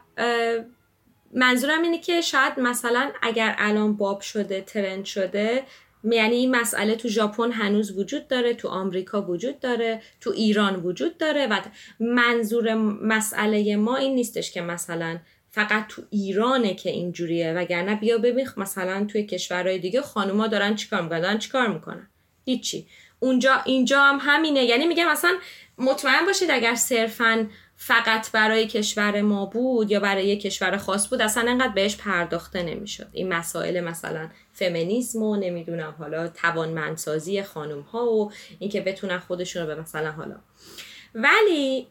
منظورم 1.33 1.81
اینه 1.81 1.99
که 1.99 2.21
شاید 2.21 2.59
مثلا 2.59 3.11
اگر 3.21 3.55
الان 3.57 3.97
باب 3.97 4.21
شده 4.21 4.61
ترند 4.61 5.05
شده 5.05 5.63
یعنی 6.03 6.35
این 6.35 6.55
مسئله 6.55 6.95
تو 6.95 7.07
ژاپن 7.07 7.51
هنوز 7.51 7.97
وجود 7.97 8.27
داره 8.27 8.53
تو 8.53 8.67
آمریکا 8.67 9.21
وجود 9.21 9.59
داره 9.59 10.01
تو 10.21 10.29
ایران 10.29 10.75
وجود 10.75 11.17
داره 11.17 11.47
و 11.47 11.61
منظور 11.99 12.73
مسئله 13.03 13.75
ما 13.75 13.95
این 13.95 14.15
نیستش 14.15 14.51
که 14.51 14.61
مثلا 14.61 15.19
فقط 15.55 15.87
تو 15.89 16.01
ایرانه 16.09 16.73
که 16.73 16.89
اینجوریه 16.89 17.53
وگرنه 17.53 17.95
بیا 17.95 18.17
ببین 18.17 18.47
مثلا 18.57 19.05
توی 19.05 19.23
کشورهای 19.23 19.79
دیگه 19.79 20.01
خانوما 20.01 20.47
دارن 20.47 20.75
چیکار 20.75 21.01
می‌کنن؟ 21.01 21.19
دارن 21.19 21.37
چیکار 21.37 21.67
می‌کنن؟ 21.67 22.09
هیچی. 22.45 22.87
اونجا 23.19 23.61
اینجا 23.65 24.01
هم 24.03 24.17
همینه. 24.21 24.63
یعنی 24.63 24.85
میگه 24.85 25.11
مثلا 25.11 25.37
مطمئن 25.77 26.25
باشید 26.25 26.51
اگر 26.51 26.75
صرفا 26.75 27.49
فقط 27.75 28.31
برای 28.31 28.67
کشور 28.67 29.21
ما 29.21 29.45
بود 29.45 29.91
یا 29.91 29.99
برای 29.99 30.27
یک 30.27 30.41
کشور 30.41 30.77
خاص 30.77 31.09
بود 31.09 31.21
اصلا 31.21 31.51
انقدر 31.51 31.73
بهش 31.73 31.95
پرداخته 31.95 32.63
نمی‌شد. 32.63 33.07
این 33.11 33.33
مسائل 33.33 33.81
مثلا 33.81 34.29
فمینیسم 34.53 35.23
و 35.23 35.35
نمی‌دونم 35.35 35.95
حالا 35.99 36.27
توانمندسازی 36.27 37.43
خانم 37.43 37.81
ها 37.81 38.11
و 38.11 38.31
اینکه 38.59 38.81
بتونن 38.81 39.19
خودشون 39.19 39.61
رو 39.61 39.75
به 39.75 39.81
مثلا 39.81 40.11
حالا. 40.11 40.35
ولی 41.15 41.87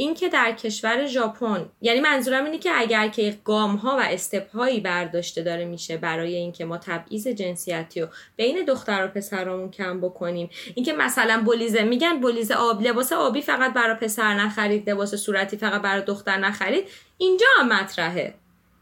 اینکه 0.00 0.28
در 0.28 0.52
کشور 0.52 1.06
ژاپن 1.06 1.68
یعنی 1.80 2.00
منظورم 2.00 2.44
اینه 2.44 2.58
که 2.58 2.70
اگر 2.74 3.08
که 3.08 3.38
گام 3.44 3.76
ها 3.76 3.96
و 3.96 4.00
استپ 4.00 4.50
هایی 4.50 4.80
برداشته 4.80 5.42
داره 5.42 5.64
میشه 5.64 5.96
برای 5.96 6.34
اینکه 6.34 6.64
ما 6.64 6.78
تبعیض 6.78 7.28
جنسیتی 7.28 8.00
رو 8.00 8.08
بین 8.36 8.64
دختر 8.64 9.04
و 9.04 9.08
پسرامون 9.08 9.70
کم 9.70 10.00
بکنیم. 10.00 10.50
اینکه 10.74 10.92
مثلا 10.92 11.42
بولیزه 11.44 11.82
میگن 11.82 12.20
بولیزه 12.20 12.54
آب 12.54 12.82
لباس 12.82 13.12
آبی 13.12 13.42
فقط 13.42 13.72
برای 13.72 13.96
پسر 13.96 14.34
نخرید 14.34 14.90
لباس 14.90 15.14
صورتی 15.14 15.56
فقط 15.56 15.82
برای 15.82 16.02
دختر 16.02 16.36
نخرید. 16.36 16.84
اینجا 17.18 17.46
هم 17.58 17.68
مطرحه. 17.68 18.34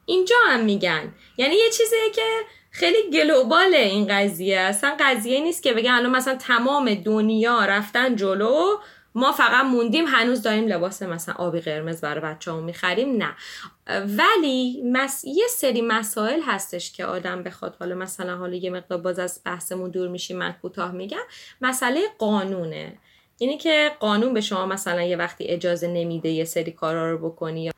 اینجا 0.06 0.36
هم 0.46 0.64
میگن. 0.64 1.14
یعنی 1.36 1.54
یه 1.54 1.70
چیزیه 1.70 2.10
که 2.14 2.22
خیلی 2.70 3.10
گلوباله 3.10 3.78
این 3.78 4.06
قضیه. 4.10 4.58
اصلا 4.58 4.96
قضیه 5.00 5.40
نیست 5.40 5.62
که 5.62 5.72
بگن 5.72 5.90
الان 5.90 6.10
مثلا 6.10 6.34
تمام 6.34 6.94
دنیا 6.94 7.64
رفتن 7.64 8.16
جلو 8.16 8.78
ما 9.16 9.32
فقط 9.32 9.64
موندیم 9.64 10.04
هنوز 10.06 10.42
داریم 10.42 10.66
لباس 10.66 11.02
مثلا 11.02 11.34
آبی 11.34 11.60
قرمز 11.60 12.00
برای 12.00 12.20
بچه 12.20 12.52
هم 12.52 12.62
می‌خریم 12.62 13.16
نه. 13.16 13.36
ولی 14.00 14.82
مس... 14.84 15.24
یه 15.24 15.46
سری 15.50 15.82
مسائل 15.82 16.40
هستش 16.46 16.92
که 16.92 17.04
آدم 17.04 17.42
بخواد 17.42 17.76
حالا 17.80 17.94
مثلا 17.94 18.36
حالا 18.36 18.54
یه 18.54 18.70
مقدار 18.70 18.98
باز 18.98 19.18
از 19.18 19.40
بحثمون 19.44 19.90
دور 19.90 20.08
میشیم 20.08 20.36
من 20.36 20.54
کوتاه 20.62 20.92
میگم. 20.92 21.22
مسئله 21.60 22.00
قانونه. 22.18 22.98
اینی 23.38 23.58
که 23.58 23.90
قانون 24.00 24.34
به 24.34 24.40
شما 24.40 24.66
مثلا 24.66 25.02
یه 25.02 25.16
وقتی 25.16 25.44
اجازه 25.44 25.88
نمیده 25.88 26.28
یه 26.28 26.44
سری 26.44 26.72
کارا 26.72 27.10
رو 27.10 27.30
بکنی 27.30 27.70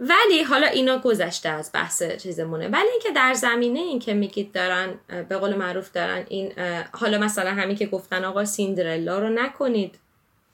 ولی 0.00 0.42
حالا 0.42 0.66
اینا 0.66 0.98
گذشته 0.98 1.48
از 1.48 1.70
بحث 1.74 2.02
چیزمونه. 2.02 2.68
ولی 2.68 2.88
اینکه 2.90 3.10
در 3.10 3.34
زمینه 3.34 3.78
این 3.78 3.98
که 3.98 4.14
میگید 4.14 4.52
دارن 4.52 4.94
به 5.28 5.36
قول 5.36 5.56
معروف 5.56 5.92
دارن 5.92 6.24
این 6.28 6.52
حالا 6.92 7.18
مثلا 7.18 7.50
همین 7.50 7.76
که 7.76 7.86
گفتن 7.86 8.24
آقا 8.24 8.44
سیندرلا 8.44 9.18
رو 9.18 9.28
نکنید. 9.28 9.98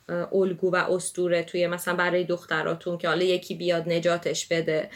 الگو 0.08 0.70
و 0.70 0.76
استوره 0.76 1.42
توی 1.42 1.66
مثلا 1.66 1.94
برای 1.94 2.24
دختراتون 2.24 2.98
که 2.98 3.08
حالا 3.08 3.24
یکی 3.24 3.54
بیاد 3.54 3.88
نجاتش 3.88 4.46
بده. 4.46 4.90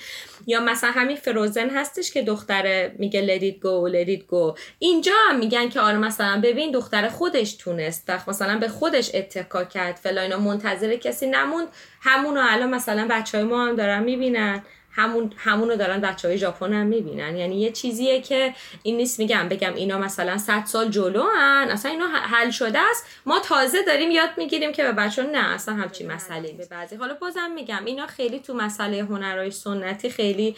یا 0.46 0.60
مثلا 0.60 0.90
همین 0.90 1.16
فروزن 1.16 1.70
هستش 1.70 2.12
که 2.12 2.22
دختر 2.22 2.90
میگه 2.98 3.20
لدید 3.20 3.60
گو 3.60 3.88
لدید 3.88 4.24
گو 4.26 4.54
اینجا 4.78 5.12
هم 5.28 5.38
میگن 5.38 5.68
که 5.68 5.80
آره 5.80 5.98
مثلا 5.98 6.40
ببین 6.44 6.70
دختر 6.70 7.08
خودش 7.08 7.52
تونست 7.54 8.10
مثلا 8.28 8.58
به 8.58 8.68
خودش 8.68 9.10
اتکا 9.14 9.64
کرد. 9.64 9.96
فلا 9.96 10.38
منتظر 10.38 10.96
کسی 10.96 11.26
نموند. 11.26 11.68
همونو 12.00 12.40
الان 12.44 12.70
مثلا 12.70 13.06
بچه 13.10 13.38
های 13.38 13.46
ما 13.46 13.66
هم 13.66 13.76
دارن 13.76 14.02
می‌بینن. 14.02 14.62
همون 14.92 15.32
همونو 15.36 15.76
دارن 15.76 16.00
بچه 16.00 16.28
های 16.28 16.38
ژاپن 16.38 16.72
هم 16.72 16.86
می‌بینن. 16.86 17.36
یعنی 17.36 17.60
یه 17.60 17.72
چیزیه 17.72 18.20
که 18.20 18.54
این 18.82 18.96
نیست 18.96 19.18
میگم 19.18 19.48
بگم 19.48 19.74
اینا 19.74 19.98
مثلا 19.98 20.38
100 20.38 20.64
سال 20.64 20.88
جلو 20.88 21.22
هن. 21.22 21.68
اصلا 21.70 21.90
اینا 21.90 22.06
حل 22.06 22.50
شده 22.50 22.78
است. 22.90 23.06
ما 23.26 23.38
تازه 23.38 23.82
داریم 23.86 24.10
یاد 24.10 24.30
می‌گیریم 24.36 24.72
که 24.72 24.82
به 24.82 24.92
بچه 24.92 25.22
نه 25.22 25.54
اصلا 25.54 25.74
همچی 25.74 26.06
مسئله 26.06 26.52
به 26.52 26.66
بعضی. 26.66 26.96
حالا 26.96 27.14
بازم 27.14 27.50
میگم 27.54 27.84
اینا 27.84 28.06
خیلی 28.06 28.40
تو 28.40 28.54
مسئله 28.54 29.02
هنرهای 29.02 29.50
سنتی 29.50 30.10
خیلی 30.10 30.56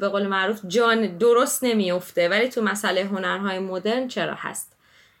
به 0.00 0.08
قول 0.12 0.26
معروف 0.26 0.60
جان 0.68 1.18
درست 1.18 1.64
نمیفته 1.64 2.28
ولی 2.28 2.48
تو 2.48 2.62
مسئله 2.62 3.04
هنرهای 3.04 3.58
مدرن 3.58 4.08
چرا 4.08 4.34
هست؟ 4.34 4.76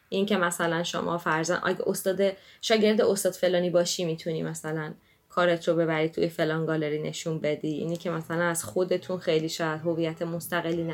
این 0.08 0.26
که 0.26 0.36
مثلا 0.36 0.82
شما 0.82 1.18
فرزن 1.18 1.60
اگه 1.64 1.78
استاد 1.86 2.20
شاگرد 2.62 3.00
استاد 3.00 3.32
فلانی 3.32 3.70
باشی 3.70 4.04
می‌تونی 4.04 4.42
مثلا 4.42 4.94
کارت 5.36 5.68
رو 5.68 5.74
ببرید 5.74 6.12
توی 6.12 6.28
فلان 6.28 6.66
گالری 6.66 7.02
نشون 7.02 7.38
بدی. 7.38 7.68
اینی 7.68 7.96
که 7.96 8.10
مثلا 8.10 8.44
از 8.44 8.64
خودتون 8.64 9.18
خیلی 9.18 9.48
شاید 9.48 9.80
هویت 9.80 10.22
مستقلی 10.22 10.92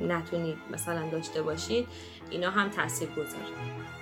نتونید 0.00 0.56
مثلا 0.70 1.10
داشته 1.10 1.42
باشید 1.42 1.86
اینا 2.30 2.50
هم 2.50 2.70
تاثیر 2.70 3.08
گذاره. 3.08 3.99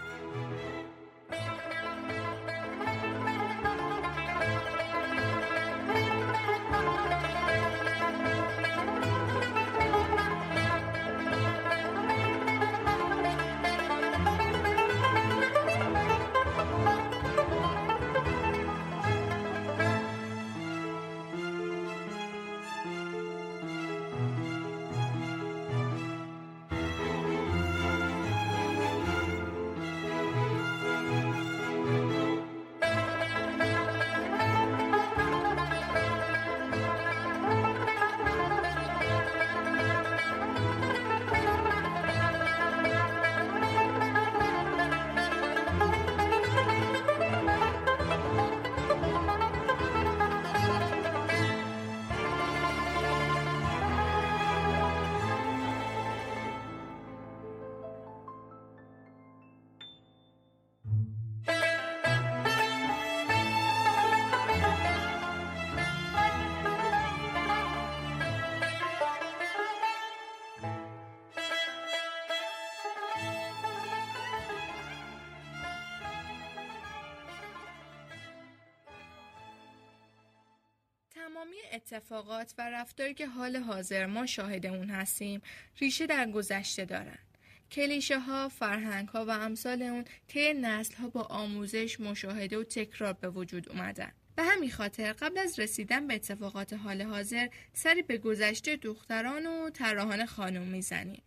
تمامی 81.38 81.57
اتفاقات 81.72 82.55
و 82.59 82.70
رفتاری 82.70 83.14
که 83.14 83.27
حال 83.27 83.57
حاضر 83.57 84.07
ما 84.07 84.27
شاهد 84.27 84.66
اون 84.66 84.90
هستیم 84.90 85.42
ریشه 85.79 86.07
در 86.07 86.31
گذشته 86.31 86.85
دارند. 86.85 87.38
کلیشه 87.70 88.18
ها، 88.18 88.48
فرهنگ 88.48 89.09
ها 89.09 89.24
و 89.24 89.31
امثال 89.31 89.83
اون 89.83 90.05
طی 90.29 90.53
نسل 90.53 90.94
ها 90.94 91.09
با 91.09 91.22
آموزش، 91.22 92.01
مشاهده 92.01 92.59
و 92.59 92.64
تکرار 92.64 93.12
به 93.12 93.29
وجود 93.29 93.68
اومدن. 93.68 94.12
به 94.37 94.42
همین 94.42 94.70
خاطر 94.70 95.12
قبل 95.12 95.38
از 95.38 95.59
رسیدن 95.59 96.07
به 96.07 96.14
اتفاقات 96.14 96.72
حال 96.72 97.03
حاضر 97.03 97.48
سری 97.72 98.03
به 98.03 98.18
گذشته 98.18 98.77
دختران 98.77 99.46
و 99.46 99.70
طراحان 99.70 100.27
خانم 100.27 100.62
می‌زنیم. 100.62 101.22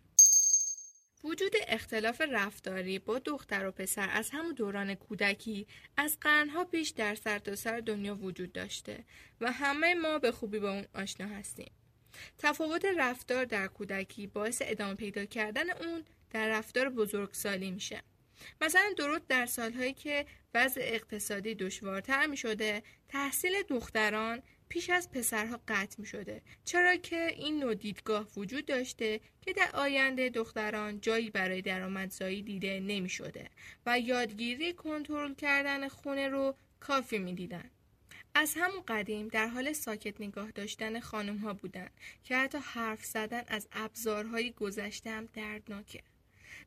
وجود 1.23 1.51
اختلاف 1.67 2.21
رفتاری 2.21 2.99
با 2.99 3.19
دختر 3.19 3.65
و 3.65 3.71
پسر 3.71 4.09
از 4.11 4.29
همون 4.29 4.53
دوران 4.53 4.95
کودکی 4.95 5.67
از 5.97 6.17
قرنها 6.21 6.65
پیش 6.65 6.89
در 6.89 7.15
سرتاسر 7.15 7.71
سر 7.71 7.79
دنیا 7.79 8.15
وجود 8.15 8.51
داشته 8.51 9.03
و 9.41 9.51
همه 9.51 9.93
ما 9.93 10.19
به 10.19 10.31
خوبی 10.31 10.59
با 10.59 10.71
اون 10.71 10.85
آشنا 10.95 11.27
هستیم. 11.27 11.71
تفاوت 12.37 12.85
رفتار 12.97 13.45
در 13.45 13.67
کودکی 13.67 14.27
باعث 14.27 14.61
ادامه 14.65 14.95
پیدا 14.95 15.25
کردن 15.25 15.69
اون 15.69 16.03
در 16.29 16.49
رفتار 16.49 16.89
بزرگسالی 16.89 17.71
میشه. 17.71 18.01
مثلا 18.61 18.93
درود 18.97 19.27
در 19.27 19.45
سالهایی 19.45 19.93
که 19.93 20.25
وضع 20.53 20.81
اقتصادی 20.83 21.55
دشوارتر 21.55 22.27
می 22.27 22.37
شده 22.37 22.83
تحصیل 23.09 23.63
دختران 23.69 24.41
پیش 24.71 24.89
از 24.89 25.11
پسرها 25.11 25.59
قطع 25.67 25.95
می 26.01 26.05
شده 26.05 26.41
چرا 26.65 26.95
که 26.95 27.27
این 27.37 27.59
نوع 27.59 27.75
دیدگاه 27.75 28.27
وجود 28.37 28.65
داشته 28.65 29.19
که 29.41 29.53
در 29.53 29.69
آینده 29.73 30.29
دختران 30.29 31.01
جایی 31.01 31.29
برای 31.29 31.61
درآمدزایی 31.61 32.41
دیده 32.41 32.79
نمی 32.79 33.09
شده 33.09 33.49
و 33.85 33.99
یادگیری 33.99 34.73
کنترل 34.73 35.33
کردن 35.33 35.87
خونه 35.87 36.27
رو 36.27 36.55
کافی 36.79 37.19
می 37.19 37.33
دیدن. 37.33 37.69
از 38.35 38.53
همون 38.57 38.83
قدیم 38.87 39.27
در 39.27 39.47
حال 39.47 39.73
ساکت 39.73 40.21
نگاه 40.21 40.51
داشتن 40.51 40.99
خانم 40.99 41.37
ها 41.37 41.53
بودن 41.53 41.89
که 42.23 42.37
حتی 42.37 42.57
حرف 42.57 43.05
زدن 43.05 43.43
از 43.47 43.67
ابزارهای 43.71 44.51
گذشته 44.51 45.09
هم 45.09 45.29
دردناکه. 45.33 46.01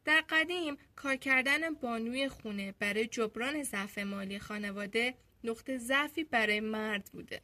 در 0.05 0.25
قدیم 0.29 0.77
کار 0.97 1.17
کردن 1.17 1.75
بانوی 1.75 2.29
خونه 2.29 2.75
برای 2.79 3.07
جبران 3.07 3.63
ضعف 3.63 3.99
مالی 3.99 4.39
خانواده 4.39 5.15
نقطه 5.45 5.79
ضعفی 5.79 6.25
برای 6.25 6.61
مرد 6.61 7.11
بوده. 7.13 7.41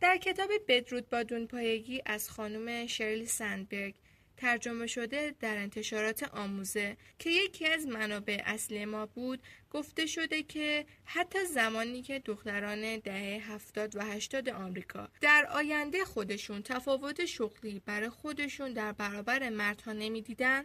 در 0.00 0.16
کتاب 0.16 0.50
بدرود 0.68 1.08
با 1.08 1.22
دونپایگی 1.22 2.02
از 2.06 2.30
خانم 2.30 2.86
شرلی 2.86 3.26
سندبرگ 3.26 3.94
ترجمه 4.40 4.86
شده 4.86 5.34
در 5.40 5.56
انتشارات 5.56 6.22
آموزه 6.22 6.96
که 7.18 7.30
یکی 7.30 7.66
از 7.66 7.86
منابع 7.86 8.42
اصلی 8.44 8.84
ما 8.84 9.06
بود. 9.06 9.42
گفته 9.70 10.06
شده 10.06 10.42
که 10.42 10.86
حتی 11.04 11.44
زمانی 11.44 12.02
که 12.02 12.18
دختران 12.18 12.98
دهه 12.98 13.52
هفتاد 13.52 13.96
و 13.96 14.00
هشتاد 14.00 14.48
آمریکا 14.48 15.08
در 15.20 15.46
آینده 15.52 16.04
خودشون 16.04 16.62
تفاوت 16.62 17.24
شغلی 17.24 17.82
برای 17.86 18.08
خودشون 18.08 18.72
در 18.72 18.92
برابر 18.92 19.48
مردها 19.48 19.92
نمی‌دیدن 19.92 20.64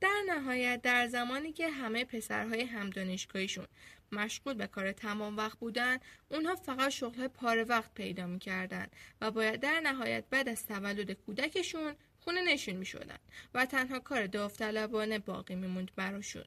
در 0.00 0.22
نهایت 0.28 0.82
در 0.82 1.06
زمانی 1.06 1.52
که 1.52 1.68
همه 1.68 2.04
پسرهای 2.04 2.62
همدانشگاهیشون 2.62 3.66
مشغول 4.12 4.54
به 4.54 4.66
کار 4.66 4.92
تمام 4.92 5.36
وقت 5.36 5.58
بودن 5.58 5.98
اونها 6.28 6.54
فقط 6.54 6.88
شغل 6.88 7.28
پاره 7.28 7.64
وقت 7.64 7.94
پیدا 7.94 8.26
می‌کردن 8.26 8.86
و 9.20 9.30
باید 9.30 9.60
در 9.60 9.80
نهایت 9.80 10.24
بعد 10.30 10.48
از 10.48 10.66
تولد 10.66 11.12
کودکشون 11.12 11.94
خونه 12.24 12.42
نشین 12.42 12.76
می 12.76 12.86
شدن 12.86 13.18
و 13.54 13.66
تنها 13.66 13.98
کار 13.98 14.26
داوطلبانه 14.26 15.18
باقی 15.18 15.54
میموند 15.54 15.90
براشون. 15.96 16.44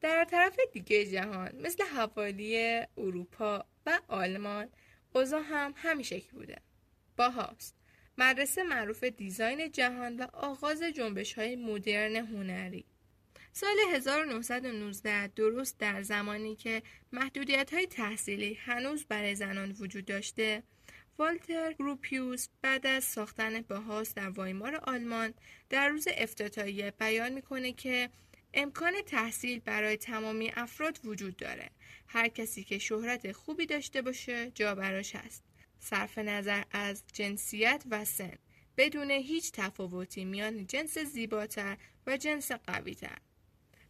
در 0.00 0.24
طرف 0.24 0.56
دیگه 0.72 1.06
جهان 1.06 1.56
مثل 1.62 1.84
حوالی 1.84 2.82
اروپا 2.98 3.64
و 3.86 3.98
آلمان 4.08 4.68
اوضاع 5.14 5.42
هم 5.42 5.74
همین 5.76 6.02
شکل 6.04 6.30
بوده. 6.32 6.56
باهاست 7.16 7.74
مدرسه 8.18 8.62
معروف 8.62 9.04
دیزاین 9.04 9.72
جهان 9.72 10.16
و 10.16 10.26
آغاز 10.32 10.82
جنبش 10.82 11.32
های 11.32 11.56
مدرن 11.56 12.16
هنری 12.16 12.84
سال 13.52 13.76
1919 13.94 15.26
درست 15.26 15.78
در 15.78 16.02
زمانی 16.02 16.56
که 16.56 16.82
محدودیت 17.12 17.74
های 17.74 17.86
تحصیلی 17.86 18.54
هنوز 18.54 19.04
برای 19.04 19.34
زنان 19.34 19.76
وجود 19.80 20.04
داشته 20.04 20.62
والتر 21.18 21.72
گروپیوس 21.72 22.48
بعد 22.62 22.86
از 22.86 23.04
ساختن 23.04 23.60
باهاس 23.60 24.14
در 24.14 24.28
وایمار 24.28 24.76
آلمان 24.76 25.34
در 25.70 25.88
روز 25.88 26.08
افتتاحیه 26.16 26.90
بیان 26.90 27.32
می‌کنه 27.32 27.72
که 27.72 28.10
امکان 28.54 28.92
تحصیل 29.06 29.58
برای 29.58 29.96
تمامی 29.96 30.52
افراد 30.56 31.00
وجود 31.04 31.36
داره. 31.36 31.70
هر 32.06 32.28
کسی 32.28 32.64
که 32.64 32.78
شهرت 32.78 33.32
خوبی 33.32 33.66
داشته 33.66 34.02
باشه 34.02 34.50
جا 34.50 34.74
براش 34.74 35.16
هست. 35.16 35.44
صرف 35.80 36.18
نظر 36.18 36.62
از 36.70 37.02
جنسیت 37.12 37.84
و 37.90 38.04
سن 38.04 38.38
بدون 38.76 39.10
هیچ 39.10 39.52
تفاوتی 39.52 40.24
میان 40.24 40.66
جنس 40.66 40.98
زیباتر 40.98 41.78
و 42.06 42.16
جنس 42.16 42.52
قویتر. 42.52 43.18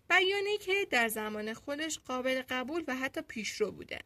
بیانی 0.08 0.58
که 0.58 0.86
در 0.90 1.08
زمان 1.08 1.54
خودش 1.54 1.98
قابل 1.98 2.42
قبول 2.48 2.84
و 2.88 2.96
حتی 2.96 3.22
پیشرو 3.22 3.72
بوده. 3.72 3.98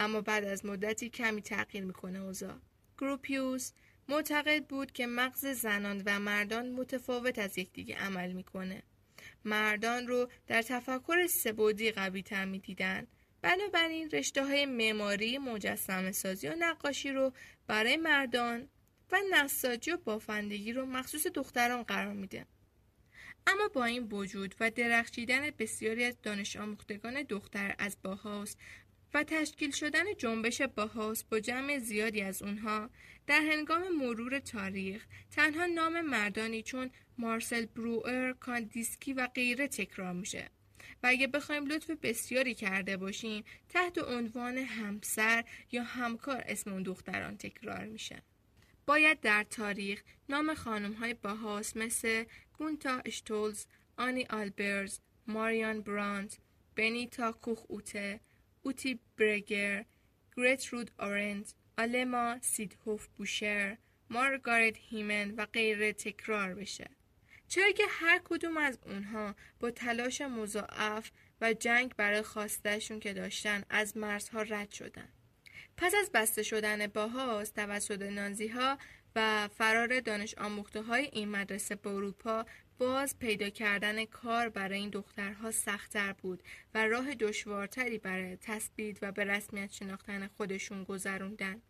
اما 0.00 0.20
بعد 0.20 0.44
از 0.44 0.66
مدتی 0.66 1.10
کمی 1.10 1.42
تغییر 1.42 1.84
می‌کنه 1.84 2.18
اوضاع. 2.18 2.54
گروپیوس 2.98 3.72
معتقد 4.08 4.64
بود 4.64 4.92
که 4.92 5.06
مغز 5.06 5.46
زنان 5.46 6.02
و 6.06 6.18
مردان 6.18 6.72
متفاوت 6.72 7.38
از 7.38 7.58
یکدیگه 7.58 7.96
عمل 7.96 8.32
می‌کنه. 8.32 8.82
مردان 9.44 10.06
رو 10.06 10.30
در 10.46 10.62
تفکر 10.62 11.26
سبودی 11.26 11.90
قوی 11.90 12.22
تر 12.22 12.44
می‌دیدن 12.44 13.06
بنابراین 13.42 14.10
رشته 14.10 14.44
های 14.44 14.66
معماری 14.66 15.38
مجسم 15.38 16.12
سازی 16.12 16.48
و 16.48 16.54
نقاشی 16.58 17.12
رو 17.12 17.32
برای 17.66 17.96
مردان 17.96 18.68
و 19.12 19.18
نساجی 19.32 19.90
و 19.90 19.96
بافندگی 19.96 20.72
رو 20.72 20.86
مخصوص 20.86 21.26
دختران 21.26 21.82
قرار 21.82 22.12
میده. 22.12 22.46
اما 23.46 23.68
با 23.68 23.84
این 23.84 24.02
وجود 24.02 24.54
و 24.60 24.70
درخشیدن 24.70 25.50
بسیاری 25.50 26.04
از 26.04 26.16
دانش 26.22 26.56
آموختگان 26.56 27.22
دختر 27.22 27.74
از 27.78 27.96
باهاست 28.02 28.58
و 29.16 29.22
تشکیل 29.22 29.70
شدن 29.70 30.04
جنبش 30.18 30.62
باهاوس 30.62 31.24
با 31.24 31.40
جمع 31.40 31.78
زیادی 31.78 32.22
از 32.22 32.42
اونها 32.42 32.90
در 33.26 33.40
هنگام 33.40 33.88
مرور 33.88 34.38
تاریخ 34.38 35.06
تنها 35.30 35.66
نام 35.66 36.00
مردانی 36.00 36.62
چون 36.62 36.90
مارسل 37.18 37.66
بروئر، 37.66 38.32
کاندینسکی 38.32 39.12
و 39.12 39.26
غیره 39.26 39.68
تکرار 39.68 40.12
میشه. 40.12 40.50
و 41.02 41.06
اگه 41.06 41.26
بخوایم 41.26 41.66
لطف 41.66 41.90
بسیاری 41.90 42.54
کرده 42.54 42.96
باشیم 42.96 43.44
تحت 43.68 43.98
عنوان 43.98 44.58
همسر 44.58 45.44
یا 45.72 45.82
همکار 45.82 46.42
اسم 46.46 46.72
اون 46.72 46.82
دختران 46.82 47.36
تکرار 47.36 47.84
میشه. 47.84 48.22
باید 48.86 49.20
در 49.20 49.44
تاریخ 49.44 50.02
نام 50.28 50.54
خانم 50.54 50.92
های 50.92 51.14
باهاوس 51.14 51.76
مثل 51.76 52.24
گونتا 52.58 53.02
اشتولتزل، 53.04 53.66
آنی 53.96 54.26
آلبرز، 54.30 55.00
ماریان 55.26 55.80
براند، 55.80 56.36
بنیتا 56.74 57.32
کوخ 57.32 57.64
اوته، 57.68 58.20
اوتی 58.66 59.00
برگر، 59.18 59.84
گرترود 60.36 60.90
آرنت، 60.98 61.54
آلما 61.78 62.38
سیدهوف 62.40 63.06
بوشر، 63.06 63.78
مارگارت 64.10 64.76
هیمن 64.76 65.34
و 65.34 65.46
غیره 65.46 65.92
تکرار 65.92 66.54
بشه. 66.54 66.90
چرا 67.48 67.70
که 67.70 67.82
هر 67.88 68.20
کدوم 68.24 68.56
از 68.56 68.78
اونها 68.86 69.34
با 69.60 69.70
تلاش 69.70 70.20
مضاعف 70.20 71.10
و 71.40 71.52
جنگ 71.52 71.94
برای 71.96 72.22
خواستشون 72.22 73.00
که 73.00 73.12
داشتن 73.12 73.64
از 73.70 73.96
مرزها 73.96 74.42
رد 74.42 74.70
شدن. 74.70 75.08
پس 75.76 75.94
از 75.94 76.10
بسته 76.14 76.42
شدن 76.42 76.86
باهاس 76.86 77.50
توسط 77.50 78.02
نازی 78.02 78.48
ها 78.48 78.78
و 79.16 79.48
فرار 79.48 80.00
دانش 80.00 80.34
آموخته 80.38 80.82
های 80.82 81.04
این 81.12 81.28
مدرسه 81.28 81.74
به 81.74 81.90
اروپا 81.90 82.46
باز 82.78 83.18
پیدا 83.18 83.48
کردن 83.48 84.04
کار 84.04 84.48
برای 84.48 84.78
این 84.78 84.90
دخترها 84.90 85.50
سختتر 85.50 86.12
بود 86.12 86.42
و 86.74 86.86
راه 86.86 87.14
دشوارتری 87.14 87.98
برای 87.98 88.36
تثبیت 88.36 88.98
و 89.02 89.12
به 89.12 89.24
رسمیت 89.24 89.72
شناختن 89.72 90.26
خودشون 90.26 90.84
گذروندن. 90.84 91.62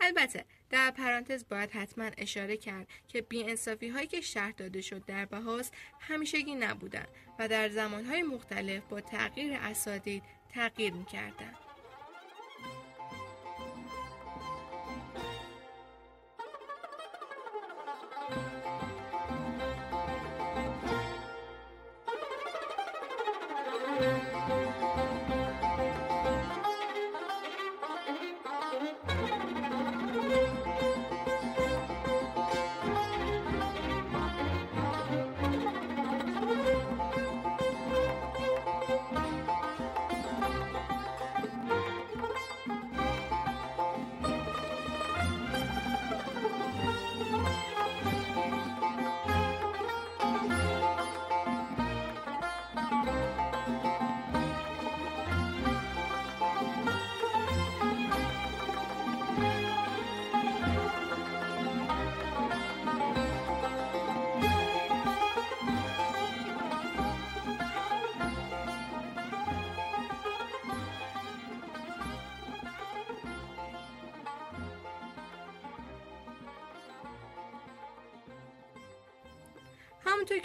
البته 0.00 0.44
در 0.70 0.90
پرانتز 0.90 1.44
باید 1.48 1.70
حتما 1.70 2.10
اشاره 2.18 2.56
کرد 2.56 2.88
که 3.08 3.22
بیانصافی 3.22 3.88
هایی 3.88 4.06
که 4.06 4.20
شهر 4.20 4.52
داده 4.52 4.80
شد 4.80 5.04
در 5.04 5.24
بهاس 5.24 5.70
همیشگی 6.00 6.54
نبودن 6.54 7.06
و 7.38 7.48
در 7.48 7.68
زمانهای 7.68 8.22
مختلف 8.22 8.82
با 8.88 9.00
تغییر 9.00 9.52
اساتید 9.52 10.22
تغییر 10.48 10.92
می‌کردند. 10.92 11.63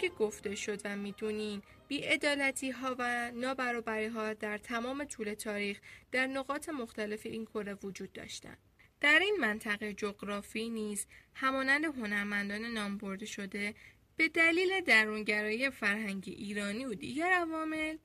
که 0.00 0.08
گفته 0.08 0.54
شد 0.54 0.80
و 0.84 0.96
می‌دونین 0.96 1.62
بیعدالتی 1.88 2.70
ها 2.70 2.96
و 2.98 3.30
نابرابری 3.34 4.06
ها 4.06 4.34
در 4.34 4.58
تمام 4.58 5.04
طول 5.04 5.34
تاریخ 5.34 5.80
در 6.12 6.26
نقاط 6.26 6.68
مختلف 6.68 7.26
این 7.26 7.44
کره 7.44 7.74
وجود 7.74 8.12
داشتن. 8.12 8.56
در 9.00 9.18
این 9.18 9.36
منطقه 9.40 9.92
جغرافی 9.92 10.70
نیز 10.70 11.06
همانند 11.34 11.84
هنرمندان 11.84 12.64
نام 12.64 12.98
برده 12.98 13.26
شده 13.26 13.74
به 14.16 14.28
دلیل 14.28 14.80
درونگرایی 14.80 15.70
فرهنگی 15.70 16.32
ایرانی 16.32 16.84
و 16.84 16.94
دیگر 16.94 17.32
عوامل 17.32 17.96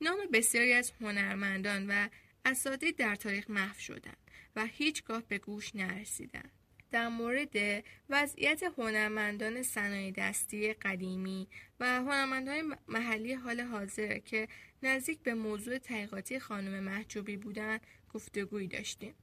نام 0.00 0.18
بسیاری 0.32 0.72
از 0.72 0.92
هنرمندان 1.00 1.86
و 1.90 2.08
اساتید 2.44 2.96
در 2.96 3.14
تاریخ 3.14 3.50
محو 3.50 3.78
شدند 3.78 4.30
و 4.56 4.66
هیچگاه 4.66 5.22
به 5.28 5.38
گوش 5.38 5.74
نرسیدند. 5.74 6.61
در 6.92 7.08
مورد 7.08 7.84
وضعیت 8.10 8.62
هنرمندان 8.78 9.62
صنایع 9.62 10.10
دستی 10.10 10.72
قدیمی 10.72 11.48
و 11.80 11.86
هنرمندان 11.86 12.78
محلی 12.88 13.32
حال 13.34 13.60
حاضر 13.60 14.18
که 14.18 14.48
نزدیک 14.82 15.18
به 15.18 15.34
موضوع 15.34 15.78
تحقیقاتی 15.78 16.38
خانم 16.38 16.80
محجوبی 16.82 17.36
بودند 17.36 17.80
گفتگویی 18.14 18.66
داشتیم. 18.66 19.14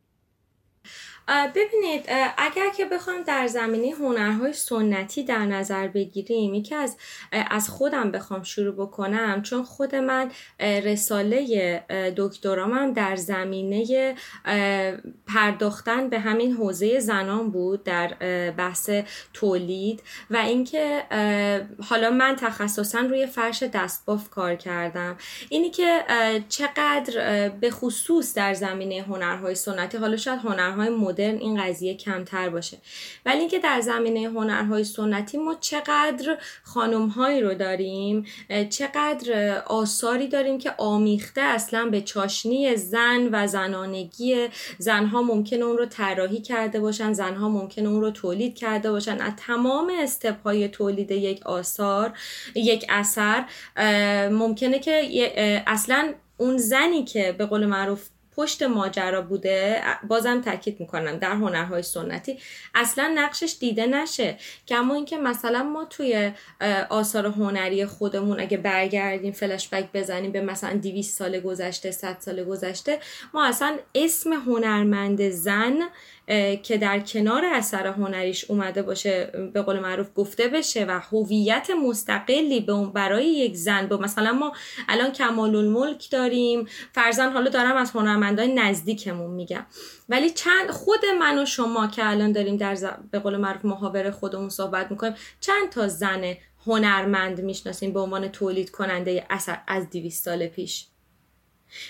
ببینید 1.56 2.06
اگر 2.38 2.70
که 2.78 2.86
بخوام 2.86 3.24
در 3.24 3.48
زمینه 3.48 3.96
هنرهای 3.96 4.54
سنتی 4.54 5.24
در 5.24 5.46
نظر 5.46 5.88
بگیریم 5.88 6.54
یکی 6.54 6.76
از 6.76 6.98
از 7.32 7.70
خودم 7.70 8.12
بخوام 8.12 8.44
شروع 8.44 8.76
بکنم 8.76 9.42
چون 9.42 9.64
خود 9.64 9.96
من 9.96 10.32
رساله 10.60 11.84
دکترامم 12.18 12.94
در 12.94 13.16
زمینه 13.16 14.16
پرداختن 15.28 16.10
به 16.10 16.20
همین 16.20 16.52
حوزه 16.54 17.00
زنان 17.00 17.52
بود 17.52 17.84
در 17.84 18.08
بحث 18.52 18.90
تولید 19.34 20.04
و 20.30 20.38
اینکه 20.38 21.04
حالا 21.90 22.10
من 22.10 22.36
تخصصا 22.36 23.00
روی 23.00 23.26
فرش 23.26 23.64
دستباف 23.64 24.30
کار 24.30 24.56
کردم. 24.56 25.18
اینی 25.50 25.70
که 25.70 26.04
چقدر 26.50 27.50
به 27.50 27.72
خصوص 27.72 28.34
در 28.34 28.54
زمینه 28.54 29.02
هنرهای 29.02 29.56
سنتی 29.56 29.98
حالا 29.98 30.18
شاید 30.18 30.40
هنرهای 30.40 30.79
هنرهای 30.80 30.96
مدرن 30.96 31.38
این 31.38 31.64
قضیه 31.64 31.96
کمتر 31.96 32.50
باشه. 32.50 32.78
ولی 33.26 33.40
اینکه 33.40 33.60
در 33.60 33.82
زمینه 33.82 34.30
هنرهای 34.30 34.84
سنتی 34.84 35.38
ما 35.38 35.56
چقدر 35.60 36.38
خانمهایی 36.64 37.42
رو 37.42 37.54
داریم 37.54 38.26
چقدر 38.70 39.58
آثاری 39.66 40.28
داریم 40.28 40.58
که 40.58 40.74
آمیخته 40.78 41.42
اصلا 41.42 41.86
به 41.86 42.02
چاشنی 42.02 42.76
زن 42.76 43.30
و 43.32 43.48
زنانگی 43.48 44.48
زنها 44.78 45.22
ممکنه 45.22 45.66
اون 45.66 45.78
رو 45.78 45.86
طراحی 45.86 46.42
کرده 46.42 46.80
باشن 46.80 47.14
زنها 47.14 47.50
ممکنه 47.50 47.90
اون 47.90 48.02
رو 48.02 48.12
تولید 48.12 48.56
کرده 48.56 48.92
باشن. 48.92 49.22
از 49.22 49.34
تمام 49.38 49.92
استپهای 50.02 50.68
تولید 50.68 51.12
یک 51.12 51.46
آثار 51.46 52.14
یک 52.56 52.86
اثر 52.90 53.46
ممکنه 54.30 54.80
که 54.80 55.64
اصلا 55.68 56.14
اون 56.38 56.58
زنی 56.58 57.04
که 57.04 57.36
به 57.38 57.46
قول 57.46 57.66
معروف 57.66 58.10
پشت 58.40 58.64
ماجرا 58.64 59.22
بوده 59.22 59.82
بازم 60.08 60.42
تاکید 60.42 60.80
می‌کنم 60.80 61.18
در 61.18 61.32
هنرهای 61.32 61.84
سنتی. 61.84 62.40
اصلا 62.76 63.14
نقشش 63.16 63.56
دیده 63.60 63.88
نشه. 63.88 64.38
کما 64.68 64.96
اینکه 64.96 65.18
مثلا 65.18 65.64
ما 65.64 65.86
توی 65.86 66.32
آثار 66.90 67.26
هنری 67.26 67.86
خودمون 67.86 68.40
اگه 68.40 68.58
برگردیم 68.58 69.32
فلشبک 69.32 69.90
بزنیم 69.94 70.32
به 70.32 70.42
مثلا 70.42 70.74
200 70.74 71.18
سال 71.18 71.40
گذشته 71.40 71.92
100 71.92 72.18
سال 72.20 72.44
گذشته 72.44 73.00
ما 73.34 73.46
اصلا 73.46 73.78
اسم 73.96 74.34
هنرمند 74.34 75.30
زن 75.30 75.80
که 76.64 76.78
در 76.78 77.00
کنار 77.00 77.46
اثر 77.46 77.88
هنریش 77.88 78.46
اومده 78.52 78.82
باشه 78.82 79.32
به 79.54 79.62
قول 79.62 79.80
معروف 79.80 80.08
گفته 80.16 80.48
بشه 80.48 80.86
و 80.86 81.00
هویت 81.12 81.70
مستقلی 81.86 82.60
به 82.60 82.74
اون 82.74 82.92
برای 82.92 83.26
یک 83.26 83.56
زن 83.56 83.88
به 83.88 83.98
مثلا 83.98 84.34
ما 84.34 84.54
الان 84.90 85.12
کمال 85.12 85.56
الملک 85.56 86.12
داریم 86.12 86.68
فرزن 86.94 87.32
حالا 87.32 87.50
دارم 87.50 87.78
از 87.78 87.92
هنرمندای 87.92 88.54
نزدیکمون 88.54 89.32
میگم. 89.32 89.66
ولی 90.10 90.30
چند 90.30 90.72
خود 90.72 91.06
من 91.20 91.40
و 91.40 91.46
شما 91.46 91.88
که 91.88 92.10
الان 92.10 92.32
داریم 92.32 92.58
در 92.58 92.78
به 93.12 93.20
قول 93.20 93.38
معروف 93.38 93.66
محاور 93.66 94.12
خودمون 94.12 94.50
صحبت 94.50 94.92
می‌کنیم 94.92 95.16
چند 95.40 95.70
تا 95.70 95.88
زن 95.88 96.34
هنرمند 96.66 97.42
می‌شناسیم 97.42 97.94
به 97.94 98.00
عنوان 98.00 98.28
تولید 98.28 98.72
کننده 98.72 99.26
اثر 99.30 99.58
از 99.68 99.90
200 99.90 100.26
سال 100.26 100.48
پیش؟ 100.48 100.86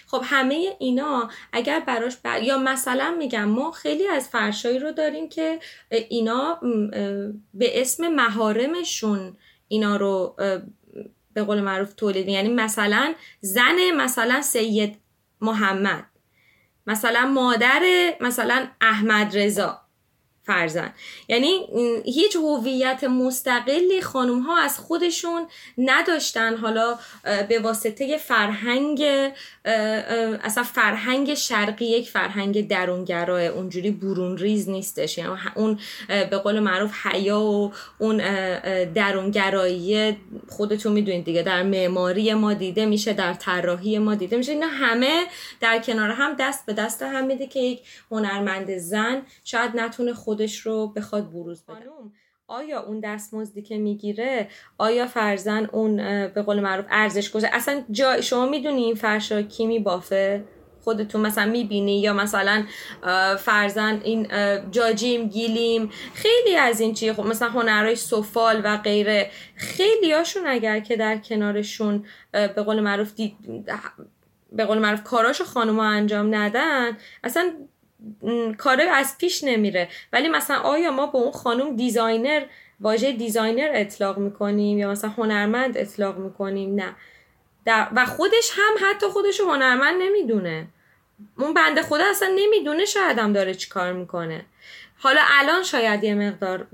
خب 0.08 0.22
همه 0.24 0.76
اینا 0.80 1.30
اگر 1.52 1.80
براش 1.80 2.18
یا 2.44 2.58
مثلا 2.58 3.16
میگم 3.18 3.44
ما 3.44 3.72
خیلی 3.72 4.08
از 4.08 4.30
فرشایی 4.30 4.80
رو 4.80 4.92
داریم 4.92 5.30
که 5.30 5.60
اینا 5.90 6.60
به 7.54 7.82
اسم 7.82 8.08
مهارمشون 8.08 9.38
اینا 9.68 9.96
رو 9.96 10.36
به 11.34 11.44
قول 11.44 11.62
معروف 11.62 11.94
تولید 11.94 12.28
یعنی 12.28 12.50
مثلا 12.50 13.14
زن 13.42 13.92
مثلا 13.98 14.42
سید 14.42 14.98
محمد 15.42 16.06
مثلا 16.88 17.26
مادر 17.26 17.82
مثلا 18.22 18.68
احمد 18.82 19.38
رضا. 19.38 19.79
فرزن 20.50 20.94
یعنی 21.28 21.68
هیچ 22.06 22.36
هویت 22.36 23.04
مستقلی 23.04 24.02
خانم 24.02 24.40
ها 24.40 24.58
از 24.58 24.80
خودشون 24.80 25.48
نداشتن. 25.78 26.58
حالا 26.58 26.98
به 27.50 27.60
واسطه 27.60 28.18
فرهنگ 28.18 29.04
اصلا 30.44 30.64
فرهنگ 30.64 31.34
شرقی 31.34 31.86
یک 31.86 32.10
فرهنگ 32.10 32.68
درونگراه 32.68 33.42
اونجوری 33.42 33.92
برون 33.92 34.38
ریز 34.38 34.70
نیستش. 34.70 35.18
یعنی 35.18 35.32
اون 35.56 35.80
به 36.08 36.38
قول 36.38 36.60
معروف 36.60 37.06
حیا 37.06 37.40
و 37.40 37.72
اون 38.00 38.18
درونگرایی 38.94 40.18
خودتون 40.48 40.92
می‌دونید 40.92 41.26
دیگه. 41.26 41.44
در 41.44 41.64
معماری 41.64 42.34
ما 42.34 42.54
دیده 42.54 42.86
میشه 42.86 43.14
در 43.14 43.34
طراحی 43.34 43.98
ما 43.98 44.16
دیده 44.16 44.38
میشه. 44.38 44.52
اینا 44.52 44.68
همه 44.68 45.24
در 45.62 45.80
کنار 45.80 46.10
هم 46.10 46.36
دست 46.40 46.66
به 46.66 46.74
دست 46.74 47.02
هم 47.02 47.26
میده 47.26 47.48
که 47.48 47.60
یک 47.60 47.82
هنرمند 48.12 48.78
زن 48.78 49.22
شاید 49.44 49.72
نتونه 49.76 50.14
خودش 50.40 50.60
رو 50.60 50.88
بخواد 50.88 51.32
بروز 51.32 51.64
بده. 51.64 51.76
آیا 52.48 52.82
اون 52.82 53.00
دستمزدی 53.00 53.62
که 53.62 53.78
می‌گیره 53.78 54.48
آیا 54.78 55.08
فرزن 55.08 55.66
اون 55.66 55.98
به 56.28 56.42
قول 56.42 56.60
معروف 56.60 56.86
ارزش 56.90 57.32
گذاره 57.32 57.56
اصلا 57.56 57.84
جا 57.92 58.22
شما 58.22 58.46
می‌دونی 58.46 58.84
این 58.84 58.96
فرشا 58.96 59.42
کی 59.42 59.68
میبافه؟ 59.68 60.44
خودتون 60.84 61.22
مثلا 61.22 61.46
می‌بینی 61.46 62.02
یا 62.02 62.14
مثلا 62.14 62.66
فرزن 63.40 64.02
این 64.04 64.28
جاجیم 64.72 65.30
گیلیم 65.30 65.90
خیلی 66.14 66.56
از 66.56 66.80
این 66.80 66.94
چیه 66.94 67.14
خب 67.14 67.26
مثلا 67.26 67.50
هنرهای 67.50 67.96
سفال 67.96 68.62
و 68.64 68.78
غیره 68.78 69.32
خیلی 69.56 70.12
هاشون 70.12 70.48
اگر 70.48 70.80
که 70.80 70.96
در 70.96 71.18
کنارشون 71.18 72.06
به 72.32 72.48
قول 72.48 72.80
معروف 72.80 73.14
دید 73.14 73.36
به 74.52 74.66
قول 74.66 74.78
معروف 74.78 75.04
کاراشو 75.04 75.44
خانوما 75.44 75.86
انجام 75.86 76.36
ندن 76.36 76.98
اصلا 77.24 77.52
کاری 78.58 78.84
از 78.84 79.18
پیش 79.18 79.44
نمیره. 79.44 79.88
ولی 80.14 80.30
مثلا 80.30 80.58
آیا 80.58 80.92
ما 80.92 81.08
به 81.08 81.18
اون 81.18 81.32
خانم 81.32 81.76
designer 81.76 82.46
واژه 82.80 83.12
designer 83.12 83.70
اطلاق 83.74 84.18
می‌کنیم 84.18 84.78
یا 84.78 84.92
مثلا 84.92 85.10
هنرمند 85.10 85.78
اطلاق 85.78 86.18
می‌کنیم؟ 86.18 86.76
نه. 86.76 86.96
در 87.66 87.88
و 87.96 88.06
خودش 88.06 88.52
هم 88.54 88.90
حتی 88.90 89.08
خودش 89.08 89.40
هنرمند 89.40 90.02
نمی‌دونه. 90.02 90.68
اون 91.38 91.54
بنده 91.54 91.82
خدا 91.82 92.04
اصلا 92.10 92.30
نمی‌دونه 92.36 92.86
شاید 92.86 93.20
هم 93.20 93.34
داره 93.34 93.54
چی 93.54 93.70
کار 93.70 93.94
می‌کنه. 93.94 94.46
حالا 94.98 95.22
الان 95.40 95.64
شاید 95.64 96.04
یه 96.04 96.16
مقدار 96.16 96.68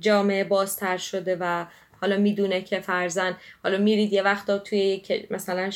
جامعه 0.00 0.44
بازتر 0.44 0.96
شده 0.96 1.36
و 1.40 1.64
حالا 2.00 2.16
می‌دونه 2.16 2.62
که 2.62 2.80
فرضاً 2.80 3.36
حالا 3.62 3.78
میرید 3.78 4.12
یه 4.12 4.22
وقتا 4.22 4.58
توی 4.58 5.02
مثلا 5.30 5.70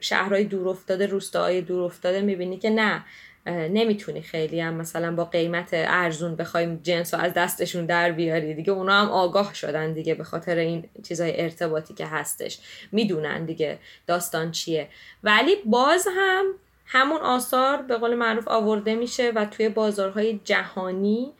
شهرهای 0.00 0.44
دور 0.44 0.68
افتاده 0.68 1.06
روستاهای 1.06 1.60
دور 1.60 1.82
افتاده 1.82 2.20
می‌بینی 2.20 2.58
که 2.58 2.70
نه. 2.70 3.04
نمی‌تونی 3.46 4.22
خیلی 4.22 4.60
هم 4.60 4.74
مثلا 4.74 5.14
با 5.14 5.24
قیمت 5.24 5.68
ارزون 5.72 6.36
بخوایم 6.36 6.80
جنس 6.82 7.14
رو 7.14 7.20
از 7.20 7.34
دستشون 7.34 7.86
در 7.86 8.12
بیاری. 8.12 8.54
دیگه 8.54 8.72
اونا 8.72 9.00
هم 9.00 9.08
آگاه 9.08 9.54
شدن 9.54 9.92
دیگه 9.92 10.14
به 10.14 10.24
خاطر 10.24 10.56
این 10.56 10.84
چیزای 11.02 11.40
ارتباطی 11.40 11.94
که 11.94 12.06
هستش. 12.06 12.58
می‌دونن 12.92 13.44
دیگه 13.44 13.78
داستان 14.06 14.50
چیه. 14.50 14.88
ولی 15.22 15.56
باز 15.64 16.08
هم 16.16 16.44
همون 16.86 17.20
آثار 17.20 17.82
به 17.82 17.96
قول 17.96 18.14
معروف 18.14 18.48
آورده 18.48 18.94
میشه 18.94 19.30
و 19.30 19.44
توی 19.44 19.68
بازارهای 19.68 20.40
جهانی 20.44 21.32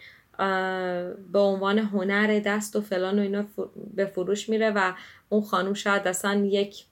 به 1.33 1.39
عنوان 1.39 1.79
هنر 1.79 2.39
دست 2.39 2.77
و 2.77 2.81
فلان 2.81 3.19
و 3.19 3.23
اینا 3.23 3.45
به 3.95 4.07
فروش 4.07 4.49
میره 4.49 4.71
و 4.71 4.93
اون 5.29 5.43
خانم 5.43 5.75
شاید 5.75 6.09
اصلا 6.09 6.45
یک 6.45 6.85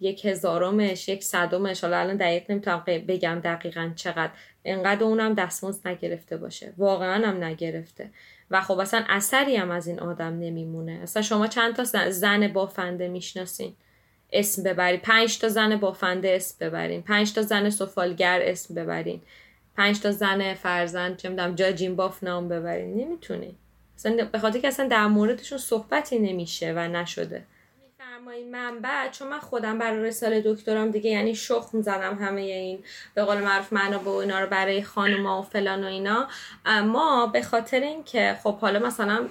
یک 0.00 0.24
هزارمش 0.24 1.08
یک 1.08 1.24
صدمش. 1.24 1.84
حالا 1.84 1.98
الان 1.98 2.16
دقیق 2.16 2.50
نمی‌تونم 2.50 2.84
بگم 2.86 3.40
دقیقا 3.44 3.90
چقدر. 3.96 4.30
انقدر 4.64 5.04
اونم 5.04 5.34
دستمزد 5.34 5.88
نگرفته 5.88 6.36
باشه. 6.36 6.72
واقعا 6.78 7.28
هم 7.28 7.44
نگرفته. 7.44 8.10
و 8.50 8.60
خب 8.60 8.78
اصلا 8.78 9.04
اثری 9.08 9.56
هم 9.56 9.70
از 9.70 9.86
این 9.86 10.00
آدم 10.00 10.38
نمیمونه. 10.38 11.00
اصلا 11.02 11.22
شما 11.22 11.46
چند 11.46 11.74
تا 11.74 11.84
زن 12.10 12.48
بافنده 12.48 13.08
می‌شناسین؟ 13.08 13.74
اسم 14.32 14.62
ببرین. 14.62 15.00
پنج 15.00 15.38
تا 15.38 15.48
زن 15.48 15.76
بافنده 15.76 16.28
اسم 16.28 16.66
ببرین. 16.66 17.02
پنج 17.02 17.34
تا 17.34 17.42
زن 17.42 17.70
سفالگر 17.70 18.40
اسم 18.42 18.74
ببرین. 18.74 19.20
پنج 19.76 20.00
تا 20.00 20.10
زن 20.10 20.54
فرزند 20.54 21.16
چه 21.16 21.28
می‌دونم 21.28 21.54
جاجین 21.54 21.96
باف 21.96 22.22
نام 22.22 22.48
ببرین. 22.48 22.96
نمی‌تونین. 22.96 23.54
اصلا 23.96 24.28
به 24.32 24.38
خاطر 24.38 24.58
که 24.58 24.68
اصلا 24.68 24.88
در 24.88 25.06
موردشون 25.06 25.58
صحبتی 25.58 26.18
نمیشه 26.18 26.72
و 26.72 26.88
نشده. 26.88 27.44
بفرمایید 28.18 28.46
منبع 28.46 29.08
چون 29.10 29.28
من 29.28 29.38
خودم 29.38 29.78
برای 29.78 30.02
رساله 30.04 30.42
دکترام 30.46 30.90
دیگه 30.90 31.10
یعنی 31.10 31.34
شخم 31.34 31.82
زدم 31.82 32.14
همه 32.14 32.40
این 32.40 32.84
به 33.14 33.24
قول 33.24 33.38
معروف 33.38 33.72
معنا 33.72 33.98
و 33.98 34.08
اینا 34.08 34.40
رو 34.40 34.46
برای 34.46 34.82
خانوما 34.82 35.40
و 35.40 35.44
فلان 35.44 35.84
و 35.84 35.86
اینا. 35.86 36.28
ما 36.84 37.26
به 37.26 37.42
خاطر 37.42 37.80
اینکه 37.80 38.38
خب 38.42 38.58
حالا 38.58 38.78
مثلا 38.78 39.28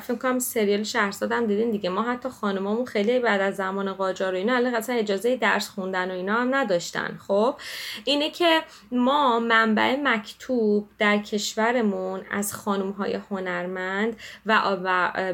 فکر 0.00 0.14
کنم 0.14 0.38
سریال 0.38 0.82
شهرزاد 0.82 1.32
هم 1.32 1.46
دیدین 1.46 1.70
دیگه 1.70 1.90
ما 1.90 2.02
حتی 2.02 2.28
خانمامون 2.28 2.84
خیلی 2.84 3.18
بعد 3.18 3.40
از 3.40 3.56
زمان 3.56 3.92
قاجار 3.92 4.34
و 4.34 4.36
اینا 4.36 4.56
الان 4.56 4.82
اجازه 4.88 5.36
درس 5.36 5.68
خوندن 5.68 6.10
و 6.10 6.14
اینا 6.14 6.34
هم 6.34 6.54
نداشتن. 6.54 7.18
خب 7.28 7.54
اینه 8.04 8.30
که 8.30 8.62
ما 8.92 9.40
منبع 9.40 9.96
مکتوب 10.02 10.88
در 10.98 11.18
کشورمون 11.18 12.20
از 12.30 12.54
خانم 12.54 12.90
های 12.90 13.20
هنرمند 13.30 14.16
و 14.46 14.76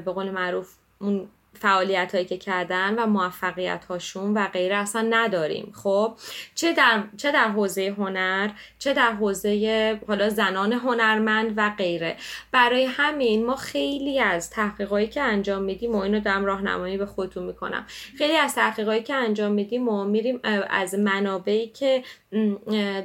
به 0.05 0.12
قول 0.12 0.30
معروف 0.30 0.74
اون 1.01 1.28
فعالیت 1.61 2.14
هایی 2.14 2.26
که 2.26 2.36
کردن 2.36 2.94
و 2.98 3.06
موفقیت 3.06 3.84
هاشون 3.84 4.34
و 4.34 4.46
غیره 4.46 4.76
اصلا 4.76 5.06
نداریم. 5.11 5.72
خب 5.74 6.14
چه 6.54 6.72
در 6.72 7.02
چه 7.16 7.32
در 7.32 7.48
حوزه 7.48 7.94
هنر 7.98 8.50
چه 8.78 8.92
در 8.92 9.12
حوزه 9.12 10.00
حالا 10.09 10.28
زنان 10.28 10.72
هنرمند 10.72 11.54
و 11.56 11.70
غیره. 11.78 12.16
برای 12.52 12.84
همین 12.84 13.46
ما 13.46 13.56
خیلی 13.56 14.20
از 14.20 14.50
تحقیقاتی 14.50 15.06
که 15.06 15.20
انجام 15.20 15.62
میدیم 15.62 15.94
و 15.94 15.98
اینو 15.98 16.20
دارم 16.20 16.44
راهنمایی 16.44 16.96
به 16.96 17.06
خودتون 17.06 17.42
می‌کنم. 17.44 17.86
خیلی 18.18 18.36
از 18.36 18.54
تحقیقاتی 18.54 19.02
که 19.02 19.14
انجام 19.14 19.52
میدیم 19.52 19.88
و 19.88 20.04
میریم 20.04 20.40
از 20.70 20.94
منابعی 20.94 21.66
که 21.66 22.02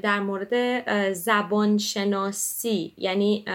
در 0.02 0.20
مورد 0.20 1.14
زبان 1.14 1.78
شناسی 1.78 2.94
یعنی 2.98 3.46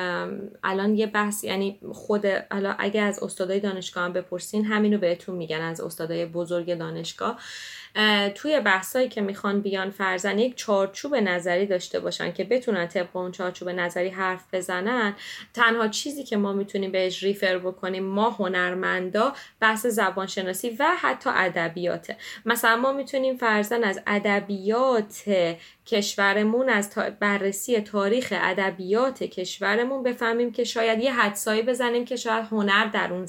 الان 0.65 0.95
یه 0.95 1.07
بحث 1.07 1.45
یعنی 1.45 1.79
خود 1.93 2.27
حالا 2.27 2.75
اگه 2.79 3.01
از 3.01 3.23
استادای 3.23 3.61
دانشگاه 3.61 4.05
هم 4.05 4.13
بپرسین 4.13 4.65
همینو 4.65 4.99
بهتون 4.99 5.35
میگن 5.35 5.61
از 5.61 5.81
استادای 5.81 6.27
بزرگ 6.27 6.79
دانشگاه. 6.79 7.41
توی 8.35 8.61
بحثایی 8.61 9.09
که 9.09 9.21
می‌خوان 9.21 9.61
بیان 9.61 9.91
فرزن 9.91 10.39
یک 10.39 10.57
چارچوب 10.57 11.15
نظری 11.15 11.67
داشته 11.67 12.01
باشن 12.01 12.33
که 12.33 12.45
بتونن 12.45 12.87
طبق 12.87 13.17
اون 13.17 13.33
چارچوب 13.33 13.69
نظری 13.69 14.09
حرف 14.09 14.45
بزنن. 14.53 15.15
تنها 15.55 15.89
چیزی 15.89 16.25
که 16.25 16.37
ما 16.37 16.53
می‌تونیم 16.53 16.93
بهش 16.93 17.23
ریفر 17.23 17.59
بکنیم 17.59 18.05
ما 18.05 18.31
هنرمندا 18.31 19.33
بحث 19.61 19.87
زبانشناسی 19.87 20.77
و 20.79 20.87
حتی 21.01 21.31
ادبیاته. 21.35 22.17
مثلا 22.45 22.77
ما 22.77 22.93
می‌تونیم 22.93 23.37
فرزن 23.37 23.85
از 23.85 24.01
ادبیات 24.07 25.25
کشورمون 25.89 26.69
از 26.69 26.91
بررسی 27.21 27.81
تاریخ 27.81 28.35
ادبیات 28.37 29.23
کشورمون 29.23 30.03
بفهمیم 30.03 30.53
که 30.53 30.65
شاید 30.65 31.01
یه 31.01 31.15
حدسایی 31.15 31.63
بزنیم 31.63 32.05
که 32.05 32.17
شاید 32.17 32.45
هنر 32.51 32.87
در 32.87 33.13
اون 33.13 33.27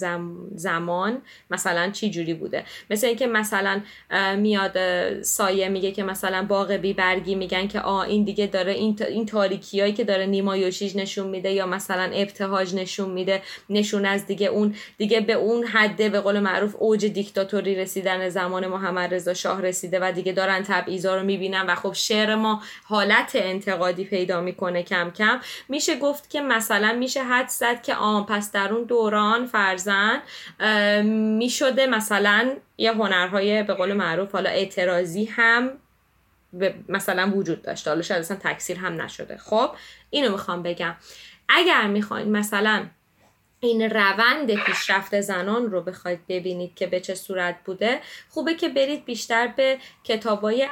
زمان 0.56 1.22
مثلا 1.52 1.90
چی 1.90 2.10
جوری 2.10 2.34
بوده. 2.34 2.64
مثل 2.90 3.08
اینکه 3.08 3.28
مثلا 3.28 3.82
میاد 4.38 4.78
سایه 5.22 5.70
میگه 5.70 5.92
که 5.92 6.04
مثلا 6.04 6.46
باغ 6.46 6.72
بی 6.72 6.94
برگی 6.94 7.36
میگن 7.36 7.68
که 7.68 7.80
آ 7.80 8.02
این 8.02 8.24
دیگه 8.24 8.48
داره 8.48 8.72
این, 8.72 8.98
این 9.10 9.26
تاریکیایی 9.26 9.94
که 9.94 10.04
داره 10.04 10.26
نیما 10.26 10.58
یوشیج 10.58 10.98
نشون 10.98 11.28
میده 11.28 11.52
یا 11.52 11.66
مثلا 11.66 12.12
ابتهاج 12.14 12.76
نشون 12.76 13.10
میده 13.10 13.42
نشون 13.70 14.06
از 14.06 14.26
دیگه 14.26 14.48
اون 14.48 14.76
دیگه 14.98 15.22
به 15.22 15.34
اون 15.34 15.64
حده 15.64 16.10
به 16.10 16.20
قول 16.20 16.40
معروف 16.40 16.76
اوج 16.80 17.06
دیکتاتوری 17.06 17.76
رسیدن 17.76 18.30
زمان 18.30 18.68
محمد 18.68 19.14
رضا 19.14 19.34
شاه 19.34 19.62
رسیده 19.62 20.00
و 20.02 20.12
دیگه 20.12 20.32
دارن 20.32 20.64
تبعیضا 20.64 21.16
رو 21.16 21.24
می‌بینن 21.24 21.66
و 21.68 21.76
خب 21.76 21.94
شعر 21.94 22.36
ما 22.36 22.49
حالت 22.84 23.32
انتقادی 23.36 24.06
پیدا 24.06 24.42
می‌کنه 24.42 24.84
کم 24.84 25.12
کم. 25.12 25.40
میشه 25.70 26.00
گفت 26.00 26.30
که 26.30 26.42
مثلا 26.42 26.94
میشه 26.94 27.24
حد 27.24 27.48
زد 27.48 27.82
که 27.82 27.96
آن 27.96 28.26
پس 28.26 28.52
در 28.52 28.74
اون 28.74 28.84
دوران 28.84 29.46
فرزن 29.46 30.22
می‌شده 31.38 31.88
مثلا 31.88 32.56
یه 32.78 32.92
هنرهای 32.92 33.64
به 33.64 33.74
قول 33.74 33.94
معروف 33.94 34.32
حالا 34.32 34.50
اعتراضی 34.50 35.26
هم 35.26 35.72
مثلا 36.90 37.32
وجود 37.36 37.62
داشته. 37.62 37.90
حالا 37.90 38.02
شاید 38.02 38.20
اصلا 38.20 38.38
تکثیر 38.38 38.78
هم 38.78 39.02
نشده. 39.02 39.38
خب 39.38 39.72
اینو 40.10 40.32
می‌خوام 40.32 40.64
بگم. 40.64 40.96
اگر 41.50 41.88
می‌خواین 41.88 42.32
مثلا 42.32 42.86
این 43.62 43.82
روند 43.82 44.54
پیشرفت 44.54 45.22
زنان 45.22 45.72
رو 45.72 45.82
بخواید 45.82 46.20
ببینید 46.28 46.76
که 46.76 46.88
به 46.88 47.00
چه 47.00 47.16
صورت 47.16 47.56
بوده. 47.66 48.00
خوبه 48.30 48.54
که 48.54 48.70
برید 48.70 49.06
بیشتر 49.06 49.48
به 49.48 49.78
کتابای 50.04 50.68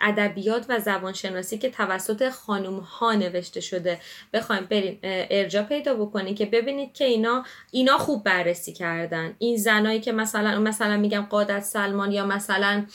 ادبیات 0.00 0.66
و 0.68 0.80
زبانشناسی 0.80 1.58
که 1.58 1.70
توسط 1.70 2.28
خانم 2.28 2.78
ها 2.78 3.12
نوشته 3.12 3.60
شده. 3.60 4.00
بخواید 4.32 4.68
برید 4.68 4.98
ارجا 5.02 5.62
پیدا 5.62 5.94
بکنید 5.94 6.36
که 6.36 6.46
ببینید 6.46 6.92
که 6.92 7.04
اینا 7.04 7.44
اینا 7.70 7.98
خوب 7.98 8.24
بررسی 8.24 8.72
کردن. 8.72 9.34
این 9.38 9.56
زنایی 9.56 10.00
که 10.00 10.12
مثلا 10.12 10.60
مثلا 10.60 10.96
میگم 10.96 11.26
قادت 11.30 11.60
سلمان 11.60 12.12
یا 12.12 12.26
مثلا 12.26 12.86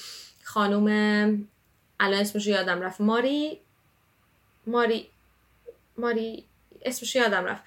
خانم 0.44 0.88
الان 2.00 2.20
اسمش 2.20 2.48
یادم 2.48 2.82
رفت. 2.82 3.02
ماری 3.02 3.60
ماری 4.68 5.08
ماری 5.98 6.44
اسمش 6.88 7.16
یادم 7.16 7.46
رفت. 7.46 7.64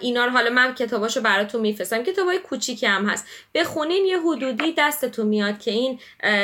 اینا 0.00 0.24
رو 0.24 0.30
حالا 0.30 0.50
من 0.50 0.74
کتاباشو 0.74 1.20
براتون 1.20 1.60
میفرستم. 1.60 2.02
کتابای 2.02 2.38
کوچیکی 2.38 2.86
هم 2.86 3.08
هست. 3.08 3.26
بخونین 3.54 4.04
یه 4.04 4.20
حدودی 4.20 4.74
دستتون 4.78 5.26
میاد 5.26 5.58
که 5.58 5.70
این 5.70 6.00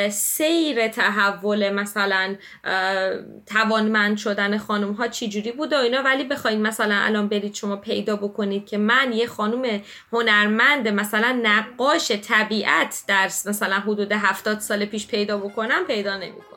سیر 0.09 0.87
تحول 0.87 1.69
مثلا 1.69 2.35
توانمند 3.45 4.17
شدن 4.17 4.57
خانم 4.57 4.91
ها 4.91 5.07
جوری 5.07 5.51
بود 5.51 5.73
و 5.73 5.75
اینا. 5.75 6.01
ولی 6.01 6.23
بخواید 6.23 6.59
مثلا 6.59 6.95
الان 6.95 7.27
برید 7.27 7.55
شما 7.55 7.75
پیدا 7.75 8.15
بکنید 8.15 8.67
که 8.67 8.77
من 8.77 9.13
یه 9.13 9.27
خانم 9.27 9.81
هنرمند 10.13 10.87
مثلا 10.87 11.39
نقاش 11.43 12.11
طبیعت 12.11 13.03
در 13.07 13.25
مثلا 13.25 13.75
حدود 13.75 14.11
هفتاد 14.11 14.59
سال 14.59 14.85
پیش 14.85 15.07
پیدا 15.07 15.37
بکنم 15.37 15.85
پیدا 15.87 16.17
نمی‌کنم. 16.17 16.56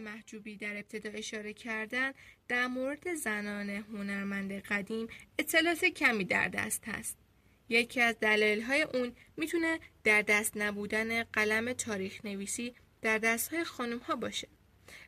محجوبی 0.00 0.56
در 0.56 0.76
ابتدا 0.76 1.10
اشاره 1.10 1.52
کردن 1.52 2.12
در 2.48 2.66
مورد 2.66 3.14
زنان 3.14 3.70
هنرمند 3.70 4.52
قدیم 4.52 5.08
اطلاعات 5.38 5.84
کمی 5.84 6.24
در 6.24 6.48
دست 6.48 6.88
هست. 6.88 7.16
یکی 7.68 8.00
از 8.00 8.20
دلایل 8.20 8.62
های 8.62 8.82
اون 8.82 9.12
می‌تونه 9.36 9.80
در 10.04 10.22
دست 10.22 10.56
نبودن 10.56 11.22
قلم 11.22 11.72
تاریخ 11.72 12.24
نویسی 12.24 12.74
در 13.02 13.18
دست 13.18 13.52
های 13.52 13.64
خانم 13.64 13.98
ها 13.98 14.16
باشه 14.16 14.48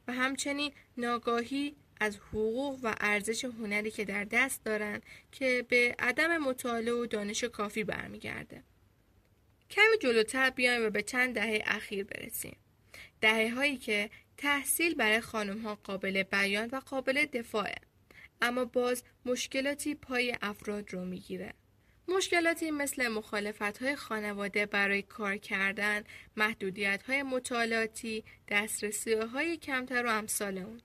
و 0.09 0.13
همچنین 0.13 0.73
ناگاهی 0.97 1.77
از 2.01 2.17
حقوق 2.17 2.81
و 2.83 2.95
ارزش 3.01 3.45
هنری 3.45 3.91
که 3.91 4.05
در 4.05 4.25
دست 4.25 4.65
دارن 4.65 5.01
که 5.33 5.67
به 5.69 5.95
عدم 5.99 6.39
مطالعه 6.39 6.95
و 6.95 7.07
دانش 7.07 7.45
کافی 7.45 7.85
برمیگرده. 7.85 8.63
کمی 9.71 9.99
جلوتر 10.01 10.51
بیایم 10.51 10.87
و 10.87 10.91
به 10.91 11.03
چند 11.03 11.35
دهه 11.35 11.63
اخیر 11.67 12.05
برسیم. 12.05 12.57
دهه 13.21 13.55
هایی 13.55 13.77
که 13.77 14.11
تحصیل 14.43 14.95
برای 14.95 15.21
خانم 15.21 15.59
ها 15.59 15.75
قابل 15.75 16.23
بیان 16.23 16.69
و 16.73 16.81
قابل 16.81 17.25
دفاعه 17.25 17.75
اما 18.41 18.65
باز 18.65 19.03
مشکلاتی 19.25 19.95
پای 19.95 20.37
افراد 20.43 20.93
رو 20.93 21.05
می‌گیره 21.05 21.55
مشکلاتی 22.09 22.71
مثل 22.71 23.09
مخالفت 23.09 23.83
های 23.83 23.97
خانواده 23.97 24.67
برای 24.67 25.03
کار 25.03 25.37
کردن، 25.37 26.05
محدودیت 26.37 27.03
های 27.03 27.23
مطالعاتی، 27.23 28.25
دسترسی 28.49 29.13
های 29.13 29.57
کمتر 29.57 30.07
و 30.07 30.11
امثال 30.11 30.59
اون. 30.59 30.81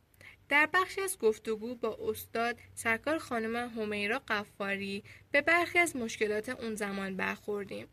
در 0.49 0.69
بخشی 0.73 1.01
از 1.01 1.17
گفتگو 1.17 1.75
با 1.75 1.97
استاد 2.01 2.57
سرکار 2.73 3.17
خانم 3.17 3.55
همیرا 3.55 4.21
قفاری 4.27 5.03
به 5.31 5.41
برخی 5.41 5.79
از 5.79 5.95
مشکلات 5.95 6.49
اون 6.49 6.75
زمان 6.75 7.17
برخوردیم. 7.17 7.87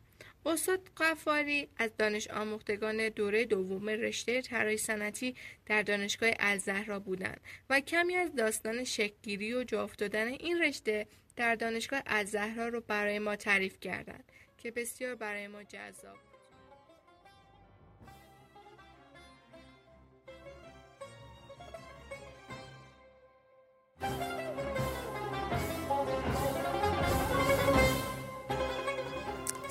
استاد 0.47 0.81
قفاری 0.97 1.69
از 1.77 1.97
دانش 1.97 2.31
آموختگان 2.31 3.09
دوره 3.09 3.45
دوم 3.45 3.89
رشته 3.89 4.43
طراحی 4.43 4.77
صنعتی 4.77 5.35
در 5.67 5.83
دانشگاه 5.83 6.31
الزهرا 6.39 7.01
بودند 7.01 7.41
و 7.71 7.81
کمی 7.81 8.17
از 8.17 8.35
داستان 8.35 8.85
شکلگیری 8.85 9.55
و 9.55 9.65
جا 9.65 9.83
افتادن 9.83 10.27
این 10.27 10.63
رشته 10.63 11.07
در 11.37 11.55
دانشگاه 11.55 12.03
الزهرا 12.07 12.69
رو 12.69 12.81
برای 12.81 13.19
ما 13.19 13.37
تعریف 13.37 13.81
کردند 13.81 14.33
که 14.59 14.71
بسیار 14.71 15.15
برای 15.15 15.47
ما 15.47 15.63
جذاب 15.63 16.34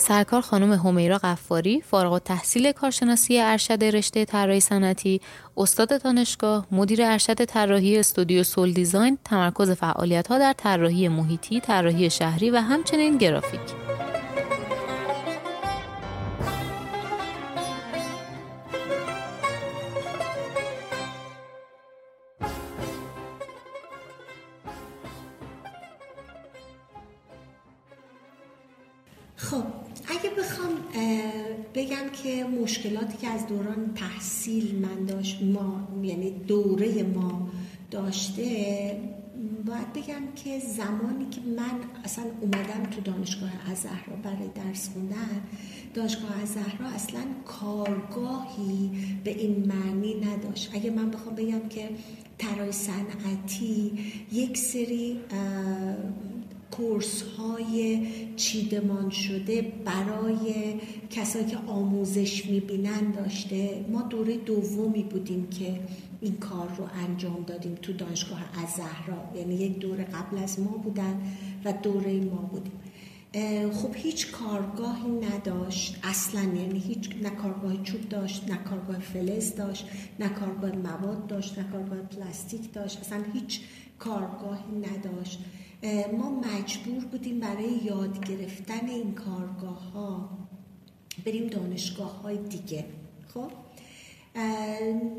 سرکار 0.07 0.41
خانم 0.41 0.71
همیرا 0.73 1.17
قفاری 1.17 1.81
فارغ 1.81 2.19
تحصیل 2.19 2.71
کارشناسی 2.71 3.39
ارشد 3.39 3.83
رشته 3.83 4.25
طراحی 4.25 4.59
صنعتی 4.59 5.21
استاد 5.57 6.03
دانشگاه 6.03 6.67
مدیر 6.71 6.99
ارشد 7.03 7.45
طراحی 7.45 7.97
استودیو 7.97 8.43
سول 8.43 8.73
دیزاین 8.73 9.17
تمرکز 9.25 9.71
فعالیت 9.71 10.27
ها 10.27 10.37
در 10.37 10.53
طراحی 10.53 11.07
محیطی 11.07 11.59
طراحی 11.59 12.09
شهری 12.09 12.49
و 12.51 12.57
همچنین 12.57 13.17
گرافیک. 13.17 13.82
مشکلاتی 33.03 33.17
که 33.17 33.27
از 33.27 33.47
دوران 33.47 33.93
تحصیل 33.95 34.75
من 34.75 35.05
داشت 35.05 35.41
ما 35.41 35.87
یعنی 36.03 36.31
دوره 36.31 37.03
ما 37.03 37.49
داشته 37.91 38.43
باید 39.65 39.93
بگم 39.93 40.21
که 40.35 40.59
زمانی 40.59 41.25
که 41.31 41.41
من 41.41 42.03
اصلا 42.03 42.25
اومدم 42.41 42.83
تو 42.91 43.01
دانشگاه 43.01 43.49
ازهرا 43.71 44.15
برای 44.23 44.47
درس 44.55 44.89
خوندن 44.89 45.41
دانشگاه 45.93 46.41
ازهرا 46.41 46.87
اصلا 46.95 47.21
کارگاهی 47.45 48.91
به 49.23 49.31
این 49.31 49.65
معنی 49.67 50.13
نداشت. 50.13 50.71
اگه 50.73 50.91
من 50.91 51.09
بخوام 51.09 51.35
بگم 51.35 51.69
که 51.69 51.89
طراحی 52.37 52.71
صنعتی 52.71 53.91
یک 54.31 54.57
سری 54.57 55.19
کورس 56.77 57.21
های 57.21 58.07
چیدمان 58.35 59.09
شده 59.09 59.73
برای 59.85 60.73
کسایی 61.09 61.45
که 61.45 61.57
آموزش 61.57 62.45
می‌بینن 62.45 63.11
داشته. 63.11 63.85
ما 63.91 64.01
دوره 64.01 64.37
دومی 64.37 65.03
بودیم 65.03 65.47
که 65.49 65.79
این 66.21 66.33
کار 66.33 66.69
رو 66.77 66.87
انجام 67.07 67.43
دادیم 67.47 67.75
تو 67.81 67.93
دانشگاه 67.93 68.39
زهرا 68.77 69.39
یعنی 69.39 69.55
یک 69.55 69.79
دوره 69.79 70.03
قبل 70.03 70.37
از 70.37 70.59
ما 70.59 70.77
بودن 70.77 71.21
و 71.65 71.73
دوره 71.83 72.19
ما 72.19 72.41
بودیم. 72.51 72.79
خب 73.71 73.95
هیچ 73.95 74.31
کارگاهی 74.31 75.11
نداشت. 75.11 75.99
اصلا 76.03 76.41
یعنی 76.41 76.79
هیچ 76.79 77.09
نه 77.23 77.29
کارگاه 77.29 77.83
چوب 77.83 78.09
داشت 78.09 78.49
نه 78.49 78.57
کارگاه 78.57 78.99
فلز 78.99 79.55
داشت 79.55 79.85
نه 80.19 80.29
کارگاه 80.29 80.71
مواد 80.75 81.27
داشت 81.27 81.59
نه 81.59 81.65
کارگاه 81.71 81.97
پلاستیک 81.97 82.73
داشت. 82.73 82.99
اصلا 82.99 83.23
هیچ 83.33 83.61
کارگاهی 83.99 84.75
نداشت. 84.77 85.39
ما 86.17 86.41
مجبور 86.41 87.05
بودیم 87.11 87.39
برای 87.39 87.71
یاد 87.83 88.29
گرفتن 88.29 88.89
این 88.89 89.13
کارگاه 89.13 89.91
ها 89.91 90.29
بریم 91.25 91.47
دانشگاه 91.47 92.21
های 92.21 92.37
دیگه. 92.37 92.85
خب؟ 93.33 93.51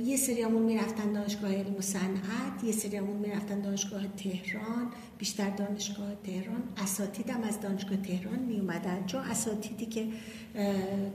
یه 0.04 0.16
سریامون 0.16 0.62
می‌رفتن 0.62 1.12
دانشگاه 1.12 1.54
علم 1.54 1.76
و 1.76 1.80
صنعت 1.80 2.64
یه 2.64 2.72
سریامون 2.72 3.16
می‌رفتن 3.16 3.60
دانشگاه 3.60 4.06
تهران 4.06 4.92
بیشتر 5.18 5.50
دانشگاه 5.50 6.14
تهران. 6.24 6.62
اساتیدم 6.76 7.42
از 7.42 7.60
دانشگاه 7.60 7.96
تهران 7.96 8.38
می 8.38 8.60
اومدن 8.60 9.06
چون 9.06 9.20
اساتیدی 9.20 9.86
که 9.86 10.06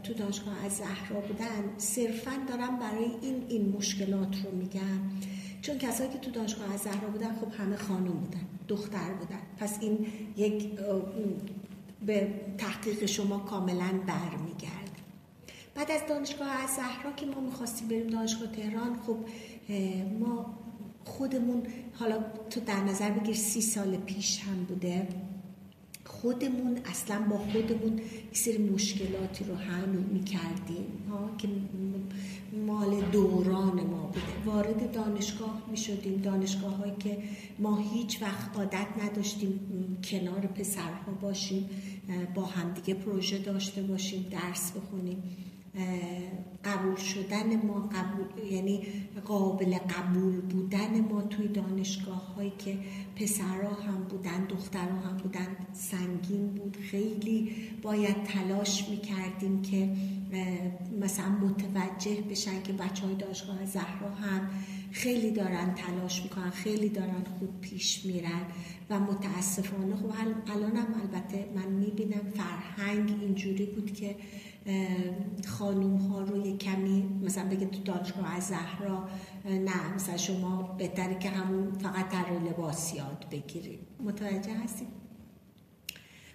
تو 0.04 0.14
دانشگاه 0.14 0.66
از 0.66 0.72
زهرا 0.72 1.22
بودن 1.28 1.78
صرفا 1.78 2.32
دارم 2.50 2.80
برای 2.80 3.12
این 3.22 3.44
این 3.50 3.70
مشکلات 3.70 4.36
رو 4.46 4.58
میگم 4.58 5.00
چون 5.62 5.78
کسایی 5.78 6.10
که 6.10 6.18
تو 6.18 6.32
دانشگاه 6.32 6.74
از 6.74 6.80
زهرا 6.80 7.10
بودن 7.10 7.36
خب 7.36 7.54
همه 7.62 7.76
خانم 7.76 8.12
بودن 8.12 8.42
دختر 8.68 9.14
بودن. 9.14 9.42
پس 9.58 9.78
این 9.82 10.08
یک 10.38 10.70
به 12.06 12.28
تحقیق 12.58 13.06
شما 13.06 13.40
کاملا 13.40 14.00
برمیگرد 14.08 14.90
بعد 15.76 15.92
از 15.92 16.02
دانشگاه 16.10 16.50
از 16.50 16.70
زهرا 16.70 17.12
که 17.16 17.26
ما 17.26 17.40
می‌خواستیم 17.42 17.88
بریم 17.88 18.08
دانشگاه 18.08 18.48
تهران 18.52 19.00
خب 19.08 19.18
ما 20.20 20.60
خودمون 21.06 21.64
حالا 21.94 22.24
تو 22.50 22.60
در 22.60 22.84
نظر 22.84 23.10
بگیر 23.12 23.36
سی 23.36 23.62
سال 23.62 23.98
پیش 23.98 24.40
هم 24.40 24.64
بوده. 24.64 25.08
خودمون 26.22 26.78
اصلا 26.86 27.20
با 27.30 27.38
خودمون 27.38 28.02
سری 28.32 28.58
مشکلاتی 28.58 29.44
رو 29.44 29.56
حل 29.56 29.90
می‌کردیم 29.90 30.86
ها 31.10 31.30
که 31.38 31.48
مال 32.68 33.02
دوران 33.12 33.82
ما 33.82 34.04
بوده. 34.04 34.46
وارد 34.46 34.92
دانشگاه 34.92 35.62
می 35.72 35.78
شدیم 35.78 36.22
دانشگاه 36.22 36.76
هایی 36.76 36.94
که 37.00 37.18
ما 37.60 37.78
هیچ 37.78 38.22
وقت 38.22 38.58
عادت 38.58 38.88
نداشتیم 39.04 39.60
کنار 40.04 40.40
پسرها 40.40 41.12
باشیم 41.22 41.70
با 42.36 42.46
همدیگه 42.46 42.94
پروژه 42.94 43.38
داشته 43.38 43.82
باشیم 43.82 44.26
درس 44.32 44.72
بخونیم. 44.72 45.24
قبول 46.66 46.96
شدن 46.96 47.66
ما 47.66 47.80
قبول 47.80 48.52
یعنی 48.52 48.82
قابل 49.26 49.78
قبول 49.78 50.42
بودن 50.42 51.02
ما 51.02 51.22
توی 51.22 51.48
دانشگاه 51.48 52.36
هایی 52.36 52.54
که 52.58 52.78
پسرها 53.16 53.74
هم 53.74 54.04
بودن 54.04 54.46
دخترها 54.46 55.00
هم 55.00 55.18
بودن 55.18 55.48
سنگین 55.74 56.48
بود. 56.48 56.78
خیلی 56.92 57.52
باید 57.82 58.24
تلاش 58.24 58.90
می‌کردیم 58.90 59.62
که 59.62 59.90
مثلا 61.02 61.30
متوجه 61.30 62.22
بشن 62.30 62.62
که 62.64 62.74
بچه 62.74 63.06
های 63.06 63.16
دانشگاه 63.16 63.66
زهرا 63.66 64.10
هم 64.10 64.50
خیلی 64.92 65.32
دارن 65.32 65.76
تلاش 65.76 66.24
می‌کنن 66.24 66.50
خیلی 66.50 66.90
دارن 66.90 67.24
خوب 67.40 67.62
پیش 67.62 68.06
میرن 68.06 68.42
و 68.90 69.00
متاسفانه 69.00 69.96
خب 69.96 70.12
الان 70.48 70.76
هم 70.76 70.88
البته 71.02 71.46
من 71.56 71.72
می‌بینم 71.72 72.22
فرهنگ 72.36 73.18
اینجوری 73.22 73.66
بود 73.66 73.94
که 73.94 74.16
خانوم 75.48 75.98
ها 75.98 76.22
رو 76.22 76.48
یه 76.48 76.58
کمی 76.58 77.20
مثلا 77.24 77.50
بگه 77.50 77.66
تو 77.66 77.80
دانشگاه 77.84 78.36
از 78.36 78.48
زهرا 78.48 79.10
نه 79.46 79.94
مثلا 79.96 80.18
شما 80.18 80.62
بهتره 80.62 81.20
که 81.20 81.30
همون 81.30 81.72
فقط 81.72 82.10
در 82.10 82.50
لباس 82.50 82.94
یاد 82.94 83.26
بگیرید 83.32 83.80
متوجه 84.04 84.54
هستیم 84.64 84.88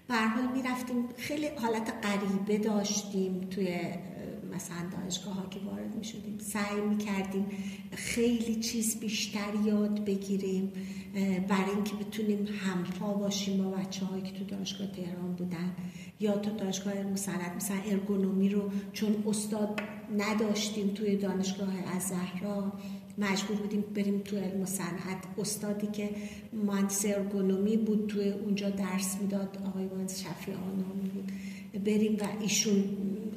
به 0.09 0.14
حال 0.14 0.53
می‌رفتیم 0.53 1.09
خیلی 1.16 1.47
حالت 1.47 1.93
غریبه 2.03 2.59
داشتیم 2.59 3.41
توی 3.41 3.80
مثلا 4.55 4.76
دانشگاه 4.93 5.35
ها 5.35 5.47
که 5.47 5.61
وارد 5.61 5.97
می 5.97 6.05
شدیم 6.05 6.39
سعی 6.39 6.80
می 6.80 6.97
کردیم 6.99 7.47
خیلی 7.93 8.57
چیز 8.61 9.01
بیشتر 9.01 9.55
یاد 9.64 10.05
بگیریم. 10.05 10.72
برای 11.48 11.70
اینکه 11.74 11.94
بتونیم 11.94 12.46
همپا 12.46 13.12
باشیم 13.14 13.64
با 13.64 13.70
بچه 13.70 14.04
هایی 14.06 14.22
که 14.22 14.32
تو 14.32 14.44
دانشگاه 14.44 14.86
تهران 14.86 15.32
بودن 15.34 15.72
یا 16.20 16.36
تو 16.38 16.50
دانشگاه 16.50 17.02
مسند 17.02 17.56
مثلا 17.56 17.76
ارگونومی 17.90 18.48
رو 18.48 18.70
چون 18.92 19.24
استاد 19.26 19.80
نداشتیم 20.18 20.88
توی 20.88 21.16
دانشگاه 21.16 21.74
از 21.96 22.02
زهرا 22.02 22.72
مجبور 23.18 23.56
بودیم 23.56 23.84
بریم 23.94 24.18
تو 24.18 24.36
علم 24.36 24.62
و 24.62 24.66
صنعت 24.66 25.22
استادی 25.38 25.86
که 25.86 26.10
مهندس 26.52 27.04
ارگونومی 27.06 27.76
بود 27.76 28.06
توی 28.06 28.30
اونجا 28.30 28.70
درس 28.70 29.16
می‌داد 29.20 29.58
آقای 29.66 29.84
مهندس 29.84 30.20
شفیع 30.20 30.54
آنامی 30.54 31.08
بود. 31.08 31.32
بریم 31.84 32.16
و 32.20 32.24
ایشون 32.40 32.84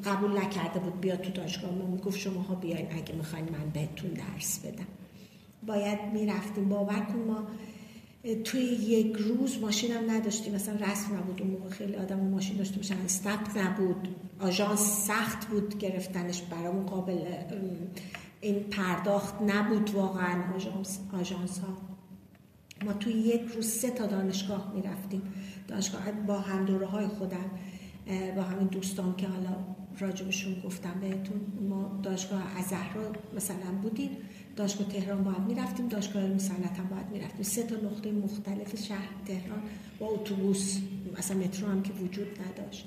قبول 0.06 0.38
نکرده 0.38 0.80
بود 0.80 1.02
بیاد 1.02 1.22
تو 1.22 1.32
دانشگاه. 1.32 1.72
ما 1.72 1.86
می‌گفت 1.86 2.20
شماها 2.20 2.56
بیاین 2.56 2.88
اگه 2.92 3.16
می‌خواین 3.16 3.46
من 3.46 3.70
بهتون 3.74 4.10
درس 4.10 4.60
بدم. 4.60 4.88
باید 5.68 6.00
می‌رفتیم. 6.14 6.70
باور 6.70 7.00
کن 7.00 7.20
ما 7.20 7.48
توی 8.44 8.62
یک 8.62 9.16
روز 9.18 9.62
ماشین 9.62 9.92
هم 9.92 10.12
نداشتیم. 10.12 10.56
مثلا 10.56 10.76
رسم 10.76 11.16
نبود 11.16 11.42
اون 11.42 11.52
موقع. 11.52 11.70
خیلی 11.70 11.96
آدم 11.96 12.20
ماشین 12.20 12.58
داشته 12.58 12.76
باشن. 12.76 12.96
استپ 13.06 13.58
نبود. 13.58 14.08
آژانس 14.40 15.08
سخت 15.08 15.48
بود 15.48 15.78
گرفتنش. 15.78 16.42
برامون 16.42 16.86
قابل 16.86 17.18
این 18.42 18.64
پرداخت 18.64 19.42
نبود 19.42 19.90
واقعا 19.90 20.44
آژانس 21.14 21.60
ها 21.60 21.78
ما 22.86 22.94
توی 22.94 23.14
یک 23.14 23.42
روز 23.42 23.68
سه 23.68 23.90
تا 23.90 24.06
دانشگاه 24.06 24.74
می‌رفتیم. 24.76 25.22
دانشگاه 25.68 26.12
با 26.12 26.40
هم 26.40 26.66
دوره 26.66 26.86
های 26.86 27.08
خودم 27.08 27.52
با 28.36 28.42
همین 28.42 28.68
دوستان 28.68 29.16
که 29.16 29.28
حالا 29.28 29.56
راجبشون 30.00 30.62
گفتم 30.66 31.00
بهتون. 31.02 31.42
ما 31.70 32.00
دانشگاه 32.04 32.58
از 32.58 32.66
زهرا 32.66 33.12
مثلا 33.36 33.72
بودیم. 33.82 34.10
دانشگاه 34.56 34.88
تهران 34.88 35.24
باید 35.24 35.40
می‌رفتیم. 35.48 35.88
دانشگاه 35.88 36.24
مسلط 36.24 36.80
هم 36.80 36.88
باید 36.88 37.10
می‌رفتیم. 37.12 37.44
سه 37.44 37.64
تا 37.64 37.76
نقطه 37.76 38.12
مختلف 38.12 38.84
شهر 38.84 39.10
تهران 39.26 39.62
با 40.00 40.08
اتوبوس 40.08 40.78
مثلا 41.18 41.38
مترو 41.38 41.68
هم 41.68 41.84
که 41.84 41.94
وجود 41.94 42.28
نداشت. 42.42 42.86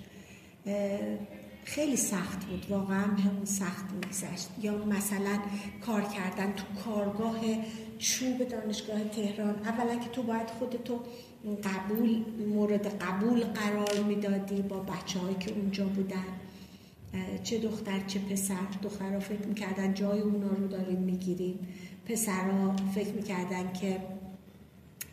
خیلی 1.64 1.96
سخت 1.96 2.44
بود. 2.44 2.66
واقعا 2.68 3.02
همون 3.02 3.44
سخت 3.44 3.84
میگذشت. 3.92 4.48
یا 4.62 4.84
مثلا 4.84 5.38
کار 5.86 6.02
کردن 6.02 6.52
تو 6.52 6.64
کارگاه 6.84 7.40
چوب 7.98 8.48
دانشگاه 8.48 9.04
تهران. 9.04 9.54
اولا 9.54 9.94
که 9.94 10.08
تو 10.08 10.22
باید 10.22 10.50
خودتو 10.50 11.00
قبول 11.64 12.24
مورد 12.54 12.86
قبول 12.86 13.40
قرار 13.40 14.04
می‌دادی 14.08 14.62
با 14.62 14.80
بچه 14.80 15.18
هایی 15.18 15.36
که 15.40 15.52
اونجا 15.52 15.86
بودن. 15.86 16.24
چه 17.42 17.58
دختر 17.58 18.00
چه 18.06 18.18
پسر. 18.18 18.54
دخترها 18.82 19.20
فکر 19.20 19.46
می‌کردن 19.46 19.94
جای 19.94 20.20
اونا 20.20 20.48
رو 20.48 20.68
داریم 20.68 20.98
می‌گیریم. 20.98 21.58
پسرها 22.06 22.76
فکر 22.94 23.12
می‌کردن 23.12 23.72
که 23.72 24.00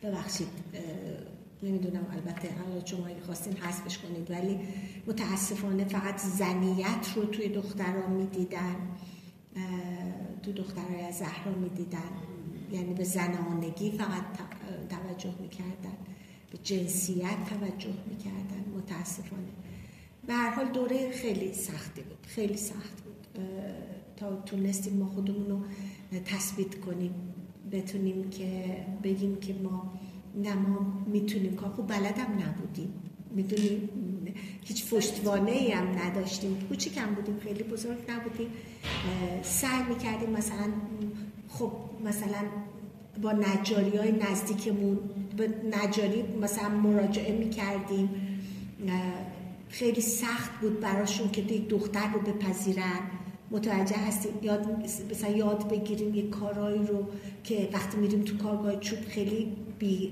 ببخشید 0.04 0.48
نمی‌دونم 1.64 2.08
البته 2.12 2.50
الان 2.68 2.86
شما 2.86 3.08
اگه 3.08 3.22
خواستین 3.26 3.54
حذفش 3.54 3.98
کنید 3.98 4.32
ولی 4.32 4.60
متاسفانه 5.08 5.86
فقط 5.86 6.18
زنیت 6.18 7.14
رو 7.16 7.26
توی 7.26 7.50
دختران 7.50 8.12
می‌دیدن. 8.12 8.76
تو 10.44 10.52
دخترای 10.52 11.02
از 11.02 11.16
زهرا 11.16 11.56
می‌دیدن. 11.56 12.12
یعنی 12.72 12.94
به 12.94 13.04
زنانگی 13.04 13.92
فقط 13.92 14.24
توجه 14.90 15.34
می‌کردن. 15.42 15.98
به 16.52 16.58
جنسیت 16.64 17.38
توجه 17.50 17.94
می‌کردن. 18.10 18.64
متاسفانه. 18.78 19.67
به 20.28 20.34
هر 20.34 20.50
حال 20.50 20.66
دوره 20.66 21.12
خیلی 21.12 21.54
سختی 21.54 22.02
بود 22.02 22.28
خیلی 22.28 22.58
سخت 22.58 23.02
بود. 23.04 23.44
تا 24.18 24.36
تونستیم 24.36 24.94
ما 24.94 25.06
خودمون 25.06 25.50
رو 25.50 25.60
تثبیت 26.26 26.80
کنیم 26.80 27.14
بتونیم 27.72 28.30
که 28.30 28.78
بگیم 29.04 29.36
که 29.40 29.54
ما 29.54 29.94
نه 30.44 30.56
ما 30.56 31.04
می‌تونیم 31.08 31.56
کار 31.56 31.70
خوب 31.70 31.88
بلدم 31.88 32.28
نبودیم. 32.48 32.94
می‌دونیم 33.36 33.90
هیچ 34.64 34.90
پشتوانه 34.90 35.52
ای 35.52 35.72
هم 35.72 35.88
نداشتیم. 35.88 36.58
کوچیکم 36.70 37.16
بودیم 37.16 37.40
خیلی 37.40 37.64
بزرگ 37.64 37.98
نبودیم. 38.10 38.48
سعی 39.44 39.84
می‌کردیم 39.90 40.30
مثلا 40.30 40.72
خب 41.50 41.72
مثلا 42.06 42.44
با 43.22 43.32
نجاری 43.32 43.98
های 43.98 44.12
نزدیکمون 44.12 45.00
به 45.38 45.50
نجاری 45.84 46.24
مثلا 46.42 46.70
مراجعه 46.70 47.38
می‌کردیم. 47.38 48.10
خیلی 49.80 50.02
سخت 50.02 50.52
بود 50.62 50.80
براشون 50.80 51.30
که 51.32 51.42
یک 51.42 51.68
دختر 51.68 52.12
رو 52.14 52.20
بپذیرن. 52.20 53.00
متوجه 53.52 53.96
هستیم 53.96 54.32
یاد 54.42 54.66
مثلا 55.12 55.30
یاد 55.30 55.70
بگیریم 55.70 56.16
یک 56.16 56.30
کارهایی 56.30 56.88
رو 56.88 57.06
که 57.44 57.70
وقتی 57.74 57.98
میریم 57.98 58.22
تو 58.22 58.38
کارگاه 58.38 58.80
چوب 58.80 59.00
خیلی 59.00 59.54
بی 59.80 60.12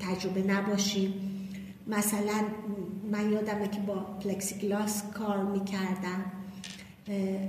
تجربه 0.00 0.42
نباشیم. 0.42 1.14
مثلا 1.86 2.44
من 3.12 3.32
یادمه 3.32 3.68
که 3.68 3.80
با 3.80 3.94
پلکسیگلاس 3.94 5.02
کار 5.14 5.44
می‌کردم. 5.44 6.32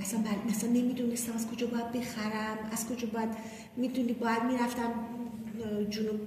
اصلا 0.01 0.19
مثلا 0.49 0.69
نمی‌دونستم 0.69 1.33
از 1.33 1.47
کجا 1.47 1.67
باید 1.67 1.91
بخرم 1.91 2.57
از 2.71 2.87
کجا 2.89 3.07
باید 3.13 3.29
می‌دونی 3.77 4.13
باید 4.13 4.43
می‌رفتم 4.43 4.89
جنوب, 5.89 6.19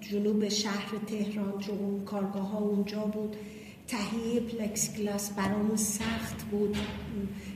جنوب 0.00 0.48
شهر 0.48 0.90
تهران 1.06 1.58
چون 1.58 1.78
اون 1.78 2.04
کارگاه 2.04 2.50
ها 2.50 2.58
اونجا 2.58 3.00
بود. 3.00 3.36
تهیه 3.88 4.40
پلکس 4.40 4.96
گلاس 4.96 5.30
برامون 5.30 5.76
سخت 5.76 6.42
بود. 6.50 6.76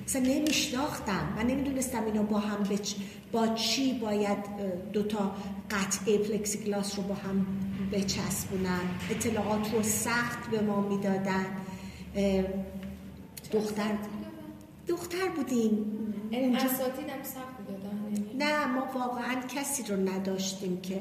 مثلا 0.07 0.23
نمیشناختم 0.23 1.35
و 1.39 1.43
نمی‌دونستم 1.43 2.05
اینا 2.05 2.23
با 2.23 2.39
هم 2.39 2.63
بچ... 2.63 2.95
با 3.33 3.49
چی 3.49 3.99
باید 3.99 4.39
دوتا 4.93 5.37
قطعه 5.71 6.19
پلکس 6.19 6.57
گلاس 6.57 6.99
رو 6.99 7.03
با 7.03 7.15
هم 7.15 7.47
بچسبونن. 7.93 8.81
اطلاعات 9.11 9.75
رو 9.75 9.83
سخت 9.83 10.51
به 10.51 10.61
ما 10.61 10.81
می‌دادن. 10.81 11.47
دختر 13.53 13.99
دختر 14.89 15.29
بودیم. 15.37 15.87
اونجا 16.33 16.59
اساتیدم 16.59 17.23
سخت 17.23 17.53
نه 18.39 18.67
ما 18.67 18.87
واقعا 18.95 19.35
کسی 19.57 19.83
رو 19.83 19.97
نداشتیم 19.97 20.81
که 20.81 21.01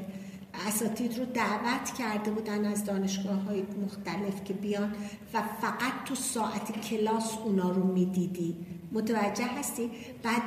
اساتید 0.53 1.19
رو 1.19 1.25
دعوت 1.25 1.93
کرده 1.99 2.31
بودن 2.31 2.65
از 2.65 2.85
دانشگاه 2.85 3.41
های 3.41 3.63
مختلف 3.83 4.43
که 4.43 4.53
بیان 4.53 4.93
و 5.33 5.41
فقط 5.61 5.93
تو 6.05 6.15
ساعت 6.15 6.81
کلاس 6.81 7.37
اونا 7.45 7.71
رو 7.71 7.83
می‌دیدی. 7.83 8.55
متوجه 8.91 9.45
هستی؟ 9.45 9.91
بعد 10.23 10.41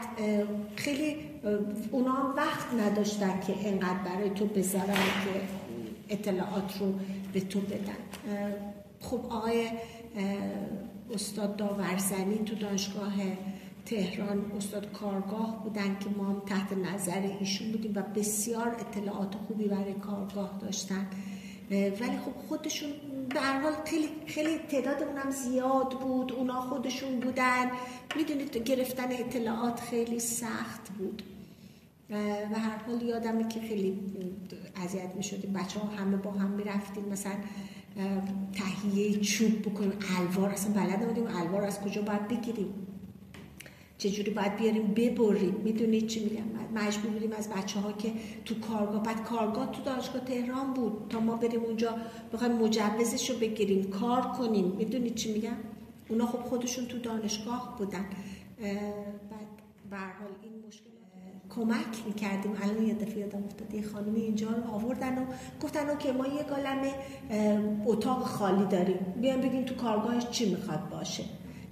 خیلی 0.77 1.17
اونا 1.91 2.35
وقت 2.37 2.75
نداشتن 2.75 3.41
که 3.41 3.69
انقدر 3.69 3.99
برای 4.05 4.31
تو 4.31 4.47
بذارن 4.47 4.95
که 4.95 5.41
اطلاعات 6.09 6.79
رو 6.81 6.95
به 7.33 7.41
تو 7.41 7.61
بدن. 7.61 8.55
خب 9.01 9.21
آقای 9.31 9.69
استاد 11.15 11.57
داورزنی 11.57 12.39
تو 12.39 12.55
دانشگاه 12.55 13.13
تهران 13.87 14.53
استاد 14.57 14.93
کارگاه 14.93 15.65
بودن 15.65 15.99
که 16.01 16.11
ما 16.17 16.25
هم 16.25 16.43
تحت 16.47 16.73
نظر 16.73 17.21
ایشون 17.41 17.73
بودیم 17.73 17.93
و 17.95 18.03
بسیار 18.03 18.69
اطلاعات 18.69 19.35
خوبی 19.35 19.65
برای 19.65 19.95
کارگاه 19.95 20.59
داشتن. 20.63 21.07
ولی 21.71 22.19
خب 22.25 22.33
خودشون 22.49 22.91
هر 23.37 23.61
حال 23.61 23.73
خیلی 23.85 24.09
خیلی 24.27 24.59
تعداد 24.59 25.03
اونم 25.03 25.31
زیاد 25.31 26.01
بود 26.01 26.33
اونا 26.33 26.61
خودشون 26.61 27.21
بودن. 27.21 27.71
می‌دونید 28.17 28.57
گرفتن 28.57 29.13
اطلاعات 29.13 29.81
خیلی 29.81 30.21
سخت 30.21 30.89
بود. 30.99 31.23
و 32.11 32.17
هر 32.59 32.77
حال 32.87 33.03
یادمه 33.03 33.49
که 33.49 33.61
خیلی 33.61 34.01
اذیت 34.85 35.15
می 35.17 35.23
شدیم 35.23 35.53
بچه 35.53 35.81
ها 35.81 35.87
همه 35.87 36.17
با 36.17 36.31
هم 36.31 36.51
می 36.51 36.65
رفتیم 36.65 37.05
مثلا 37.05 37.33
تهیه 38.53 39.21
چوب 39.21 39.63
بکنیم. 39.63 39.93
الوار 40.19 40.51
اصلا 40.51 40.73
بلد 40.73 41.03
نبودیم 41.03 41.27
الوار 41.27 41.65
از 41.65 41.81
کجا 41.81 42.03
باید 42.03 42.29
بگیریم؟ 42.29 42.75
چجوری 44.05 44.31
باید 44.31 44.57
بیاریم 44.57 44.87
ببریم؟ 44.87 45.55
می‌دونید 45.65 46.07
چی 46.07 46.25
میگم؟ 46.25 46.43
مجبور 46.75 47.11
بودیم 47.11 47.33
از 47.33 47.49
بچه 47.49 47.81
ها 47.81 47.93
که 47.93 48.13
تو 48.45 48.55
کارگاه 48.55 49.03
بعد 49.03 49.25
کارگاه 49.25 49.73
تو 49.73 49.83
دانشگاه 49.83 50.25
تهران 50.25 50.75
بود. 50.75 50.93
تا 51.09 51.21
ما 51.21 51.37
بریم 51.37 51.63
اونجا 51.63 51.95
بخوایم 52.33 52.53
مجوزش 52.53 53.31
رو 53.31 53.39
بگیریم 53.39 53.91
کار 53.91 54.23
کنیم. 54.23 54.65
می‌دونید 54.65 55.15
چی 55.15 55.33
میگم؟ 55.33 55.57
اونا 56.09 56.27
خب 56.27 56.39
خودشون 56.39 56.87
تو 56.87 56.99
دانشگاه 56.99 57.75
بودن. 57.79 58.07
بعد 59.31 59.49
به 59.91 59.97
حال 59.97 60.33
این 60.43 60.53
مشکل 60.69 60.91
کمک 61.51 62.07
می‌کردیم. 62.07 62.53
الان 62.63 62.87
یه 62.87 62.95
دفعه 62.95 63.19
یادم 63.19 63.45
افتاد. 63.45 63.75
یه 63.75 63.83
خانمی 63.83 64.21
اینجا 64.21 64.49
رو 64.49 64.71
آوردن 64.75 65.19
و 65.19 65.25
گفتن 65.63 65.99
که 65.99 66.13
ما 66.13 66.27
یه 66.27 66.43
گالمه 66.43 66.95
اتاق 67.87 68.23
خالی 68.23 68.65
داریم. 68.65 68.99
بیان 69.21 69.41
بگیم 69.41 69.65
تو 69.65 69.75
کارگاهش 69.75 70.27
چی 70.31 70.51
می‌خواد 70.51 70.89
باشه. 70.89 71.25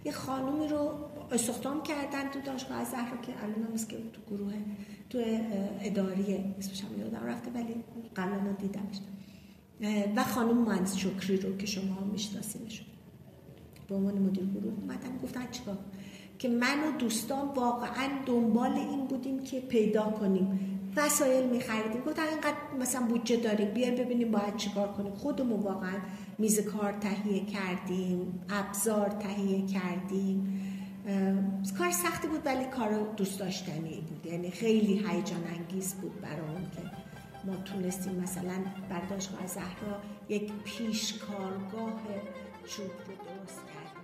یه 0.05 0.13
خانومی 0.13 0.69
رو 0.69 0.91
استخدام 1.33 1.83
کردن 1.83 2.31
تو 2.31 2.41
دانشگاه 2.41 2.79
از 2.79 2.89
زهرا 2.89 3.17
که 3.23 3.33
الان 3.43 3.63
هم 3.63 3.77
که 3.77 3.97
تو 4.13 4.35
گروه 4.35 4.53
تو 5.11 5.19
اداری 5.81 6.55
اسمش 6.59 6.85
هم 6.85 7.01
یادم 7.01 7.27
رفته 7.27 7.51
ولی 7.51 7.75
قبلا 8.17 8.53
دیدمش. 8.53 8.99
و 10.17 10.25
خانم 10.25 10.59
مهندس 10.59 10.97
شکری 10.97 11.37
رو 11.37 11.57
که 11.57 11.67
شما 11.67 11.95
هم 11.95 12.07
میشناسینشون 12.07 12.87
به 13.89 13.95
عنوان 13.95 14.19
مدیر 14.19 14.45
گروه 14.45 14.73
اومدن 14.81 15.19
گفتن 15.23 15.51
چیکار؟ 15.51 15.79
که 16.39 16.49
من 16.49 16.89
و 16.89 16.99
دوستان 16.99 17.49
واقعا 17.49 18.09
دنبال 18.27 18.73
این 18.73 19.07
بودیم 19.07 19.45
که 19.45 19.61
پیدا 19.61 20.03
کنیم. 20.03 20.61
وسایل 20.97 21.51
میخریدیم. 21.51 22.01
گفتن 22.01 22.23
اینقدر 22.23 22.57
مثلا 22.81 23.07
بودجه 23.07 23.37
داریم. 23.37 23.75
بیایم 23.75 23.95
ببینیم 23.95 24.31
باید 24.31 24.57
چیکار 24.57 24.93
کنیم. 24.93 25.13
خودمون 25.15 25.61
واقعا 25.61 25.99
میز 26.39 26.61
کار 26.61 26.93
تهیه 26.93 27.47
کردیم. 27.47 28.41
ابزار 28.51 29.09
تهیه 29.09 29.67
کردیم. 29.67 30.61
کار 31.79 31.91
سختی 31.91 32.29
بود 32.29 32.47
ولی 32.47 32.65
کار 32.65 33.15
دوست 33.17 33.39
داشتنی 33.39 34.01
بود. 34.01 34.27
یعنی 34.27 34.51
خیلی 34.51 34.95
هیجان 35.09 35.45
انگیز 35.57 35.95
بود 35.95 36.21
برامون 36.21 36.71
که 36.71 36.83
ما 37.45 37.57
تونستیم 37.57 38.15
مثلا 38.15 38.65
بر 38.91 39.01
دانشگاه 39.01 39.47
زهرا 39.47 40.03
یک 40.29 40.53
پیشکارگاه 40.65 42.01
چوب 42.67 42.87
رو 42.87 43.15
درست 43.15 43.61
کردیم 43.67 44.02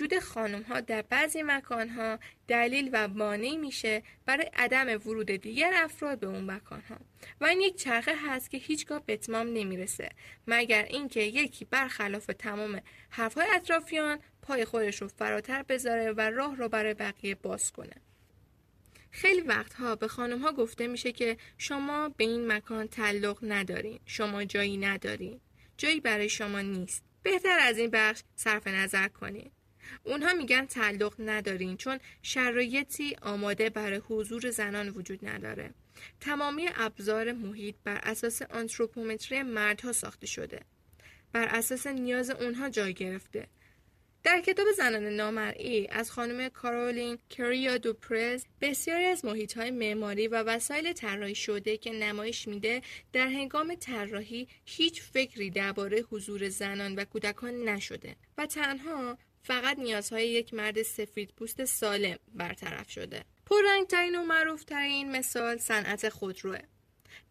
وجود 0.00 0.18
خانم 0.18 0.62
ها 0.62 0.80
در 0.80 1.02
بعضی 1.02 1.42
مکان 1.42 1.88
ها 1.88 2.18
دلیل 2.48 2.90
و 2.92 3.08
مانعی 3.08 3.56
میشه 3.56 4.02
برای 4.26 4.50
عدم 4.54 4.86
ورود 4.88 5.26
دیگر 5.26 5.72
افراد 5.74 6.18
به 6.20 6.26
اون 6.26 6.50
مکان 6.50 6.80
ها 6.80 6.96
و 7.40 7.44
این 7.44 7.60
یک 7.60 7.76
چرخه 7.76 8.14
هست 8.16 8.50
که 8.50 8.58
هیچگاه 8.58 9.06
به 9.06 9.12
اتمام 9.12 9.46
نمی‌رسه 9.46 10.10
مگر 10.46 10.84
اینکه 10.84 11.20
یکی 11.20 11.64
برخلاف 11.64 12.26
تمام 12.26 12.82
حرفهای 13.10 13.46
اطرافیان 13.54 14.18
پای 14.42 14.64
خودش 14.64 15.02
رو 15.02 15.08
فراتر 15.08 15.62
بذاره 15.62 16.12
و 16.12 16.20
راه 16.20 16.56
رو 16.56 16.68
برای 16.68 16.94
بقیه 16.94 17.34
باز 17.34 17.72
کنه. 17.72 17.96
خیلی 19.10 19.40
وقتها 19.40 19.96
به 19.96 20.08
خانم 20.08 20.38
ها 20.38 20.52
گفته 20.52 20.86
میشه 20.86 21.12
که 21.12 21.36
شما 21.58 22.08
به 22.08 22.24
این 22.24 22.52
مکان 22.52 22.88
تعلق 22.88 23.38
ندارین 23.42 24.00
شما 24.06 24.44
جایی 24.44 24.76
ندارین 24.76 25.40
جایی 25.76 26.00
برای 26.00 26.28
شما 26.28 26.60
نیست. 26.60 27.04
بهتر 27.22 27.58
از 27.60 27.78
این 27.78 27.90
بخش 27.90 28.22
صرف 28.36 28.66
نظر 28.66 29.08
کنین. 29.08 29.50
اونها 30.04 30.32
میگن 30.32 30.66
تعلق 30.66 31.14
ندارین 31.18 31.76
چون 31.76 31.98
شرایطی 32.22 33.16
آماده 33.22 33.70
برای 33.70 34.02
حضور 34.08 34.50
زنان 34.50 34.88
وجود 34.88 35.28
نداره. 35.28 35.70
تمامی 36.20 36.68
ابزار 36.76 37.32
محیط 37.32 37.74
بر 37.84 38.00
اساس 38.02 38.42
آنتروپومتری 38.42 39.42
مردها 39.42 39.92
ساخته 39.92 40.26
شده. 40.26 40.60
بر 41.32 41.44
اساس 41.44 41.86
نیاز 41.86 42.30
اونها 42.30 42.68
جای 42.68 42.94
گرفته. 42.94 43.46
در 44.24 44.40
کتاب 44.40 44.66
زنان 44.76 45.02
نامرئی 45.02 45.88
از 45.88 46.10
خانم 46.10 46.48
کارولین 46.48 47.18
کریا 47.30 47.78
دوپرز 47.78 48.44
بسیاری 48.60 49.04
از 49.04 49.24
محیط 49.24 49.58
های 49.58 49.70
معماری 49.70 50.28
و 50.28 50.42
وسایل 50.42 50.92
طراحی 50.92 51.34
شده 51.34 51.76
که 51.76 51.92
نمایش 51.92 52.48
میده 52.48 52.82
در 53.12 53.26
هنگام 53.26 53.74
طراحی 53.74 54.48
هیچ 54.64 55.02
فکری 55.02 55.50
درباره 55.50 56.00
حضور 56.00 56.48
زنان 56.48 56.94
و 56.94 57.04
کودکان 57.04 57.54
نشده 57.54 58.16
و 58.38 58.46
تنها 58.46 59.18
فقط 59.42 59.78
نیازهای 59.78 60.28
یک 60.28 60.54
مرد 60.54 60.82
سفید 60.82 61.32
پوست 61.36 61.64
سالم 61.64 62.18
برطرف 62.34 62.90
شده. 62.90 63.24
پررنگترین 63.46 64.16
و 64.16 64.22
معروفترین 64.22 65.10
مثال 65.16 65.58
صنعت 65.58 66.08
خودروه. 66.08 66.58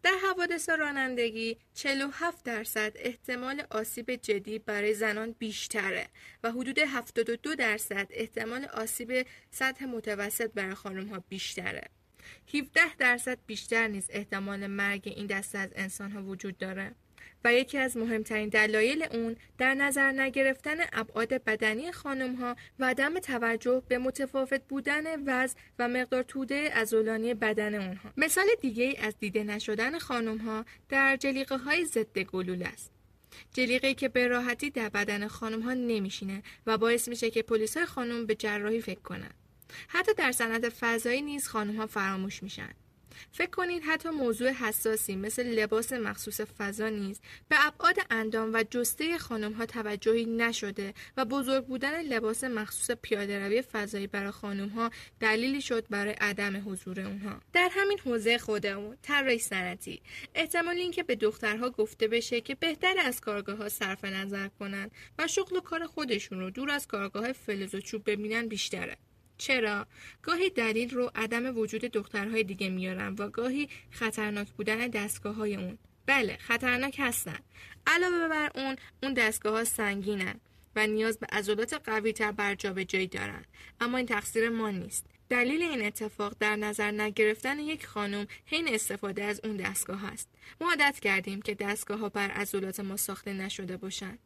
در 0.02 0.14
حوادث 0.22 0.68
رانندگی 0.68 1.56
47 1.74 2.44
درصد 2.44 2.92
احتمال 2.94 3.62
آسیب 3.70 4.14
جدی 4.14 4.58
برای 4.58 4.94
زنان 4.94 5.34
بیشتره 5.38 6.06
و 6.44 6.50
حدود 6.50 6.78
72 6.78 7.54
درصد 7.54 8.06
احتمال 8.10 8.64
آسیب 8.64 9.26
سطح 9.50 9.84
متوسط 9.84 10.52
برای 10.52 10.74
خانم 10.74 11.08
ها 11.08 11.24
بیشتره. 11.28 11.84
17 12.54 12.96
درصد 12.98 13.38
بیشتر 13.46 13.88
نیز 13.88 14.06
احتمال 14.10 14.66
مرگ 14.66 15.02
این 15.16 15.26
دسته 15.26 15.58
از 15.58 15.70
انسان 15.74 16.10
ها 16.10 16.22
وجود 16.22 16.58
داره. 16.58 16.94
و 17.44 17.54
یکی 17.54 17.78
از 17.78 17.96
مهمترین 17.96 18.48
دلایل 18.48 19.06
اون 19.10 19.36
در 19.58 19.74
نظر 19.74 20.12
نگرفتن 20.12 20.76
ابعاد 20.92 21.28
بدنی 21.28 21.92
خانم 21.92 22.34
ها 22.34 22.56
و 22.78 22.84
عدم 22.84 23.18
توجه 23.18 23.82
به 23.88 23.98
متفاوت 23.98 24.62
بودن 24.68 25.02
وزن 25.26 25.56
و 25.78 25.88
مقدار 25.88 26.22
توده 26.22 26.70
ازولانی 26.74 27.34
بدن 27.34 27.74
اونها. 27.74 28.10
مثال 28.16 28.46
دیگه 28.60 28.94
از 29.02 29.14
دیده 29.18 29.44
نشدن 29.44 29.98
خانم 29.98 30.38
ها 30.38 30.64
در 30.88 31.16
جلیقه 31.16 31.56
های 31.56 31.84
ضد 31.84 32.18
گلوله 32.18 32.66
است. 32.66 32.90
جلیقه 33.52 33.94
که 33.94 34.08
به 34.08 34.28
راحتی 34.28 34.70
در 34.70 34.88
بدن 34.88 35.26
خانم 35.28 35.60
ها 35.60 35.74
نمیشینه 35.74 36.42
و 36.66 36.78
باعث 36.78 37.08
میشه 37.08 37.30
که 37.30 37.42
پلیس 37.42 37.76
های 37.76 37.86
خانم 37.86 38.26
به 38.26 38.34
جراحی 38.34 38.80
فکر 38.80 39.00
کنن. 39.00 39.30
حتی 39.88 40.14
در 40.14 40.32
صنعت 40.32 40.68
فضایی 40.68 41.22
نیز 41.22 41.48
خانم 41.48 41.76
ها 41.76 41.86
فراموش 41.86 42.42
میشن. 42.42 42.70
فکر 43.32 43.50
کنید 43.50 43.82
حتی 43.86 44.08
موضوع 44.08 44.50
حساسی 44.50 45.16
مثل 45.16 45.46
لباس 45.46 45.92
مخصوص 45.92 46.40
فضا 46.40 46.88
نیز 46.88 47.20
به 47.48 47.56
ابعاد 47.66 47.96
اندام 48.10 48.50
و 48.54 48.64
جسته 48.70 49.18
خانم 49.18 49.52
ها 49.52 49.66
توجهی 49.66 50.24
نشده 50.24 50.94
و 51.16 51.24
بزرگ 51.24 51.66
بودن 51.66 52.02
لباس 52.02 52.44
مخصوص 52.44 52.96
پیاده 53.02 53.46
روی 53.46 53.62
فضایی 53.62 54.06
برای 54.06 54.30
خانم 54.30 54.68
ها 54.68 54.90
دلیلی 55.20 55.60
شد 55.60 55.86
برای 55.90 56.12
عدم 56.12 56.70
حضور 56.70 57.00
اونها. 57.00 57.40
در 57.52 57.68
همین 57.72 57.98
حوزه 57.98 58.38
خودمون 58.38 58.96
طراحی 59.02 59.38
صنعتی. 59.38 60.02
احتمال 60.34 60.76
اینکه 60.76 61.02
به 61.02 61.16
دخترها 61.16 61.70
گفته 61.70 62.08
بشه 62.08 62.40
که 62.40 62.54
بهتر 62.54 62.94
از 63.04 63.20
کارگاه 63.20 63.56
ها 63.56 63.68
صرف 63.68 64.04
نظر 64.04 64.48
کنن 64.48 64.90
و 65.18 65.26
شغل 65.26 65.56
و 65.56 65.60
کار 65.60 65.86
خودشون 65.86 66.40
رو 66.40 66.50
دور 66.50 66.70
از 66.70 66.86
کارگاه 66.86 67.32
فلز 67.32 67.74
و 67.74 67.80
چوب 67.80 68.10
ببینن 68.10 68.48
بیشتره. 68.48 68.96
چرا؟ 69.40 69.86
گاهی 70.22 70.50
دلیل 70.50 70.90
رو 70.90 71.10
عدم 71.14 71.58
وجود 71.58 71.80
دخترهای 71.80 72.42
دیگه 72.44 72.68
میارن 72.68 73.14
و 73.18 73.28
گاهی 73.28 73.68
خطرناک 73.90 74.48
بودن 74.48 74.88
دستگاه 74.88 75.34
های 75.34 75.56
اون. 75.56 75.78
بله 76.06 76.36
خطرناک 76.36 76.96
هستن. 76.98 77.38
علاوه 77.86 78.28
بر 78.28 78.50
اون 78.54 78.76
اون 79.02 79.14
دستگاه 79.14 79.52
ها 79.52 79.64
سنگینن 79.64 80.40
و 80.76 80.86
نیاز 80.86 81.18
به 81.18 81.26
عضلات 81.32 81.74
قوی 81.84 82.12
تر 82.12 82.32
بر 82.32 82.54
جایی 82.54 83.06
دارن. 83.06 83.44
اما 83.80 83.96
این 83.96 84.06
تقصیر 84.06 84.48
ما 84.48 84.70
نیست. 84.70 85.06
دلیل 85.28 85.62
این 85.62 85.86
اتفاق 85.86 86.36
در 86.40 86.56
نظر 86.56 86.90
نگرفتن 86.90 87.58
یک 87.58 87.86
خانم 87.86 88.26
حین 88.46 88.74
استفاده 88.74 89.24
از 89.24 89.40
اون 89.44 89.56
دستگاه 89.56 90.04
است 90.04 90.28
ما 90.60 90.68
عادت 90.70 91.00
کردیم 91.00 91.42
که 91.42 91.54
دستگاه 91.54 91.98
ها 91.98 92.08
بر 92.08 92.30
عضلات 92.30 92.80
ما 92.80 92.96
ساخته 92.96 93.32
نشده 93.32 93.76
باشند 93.76 94.18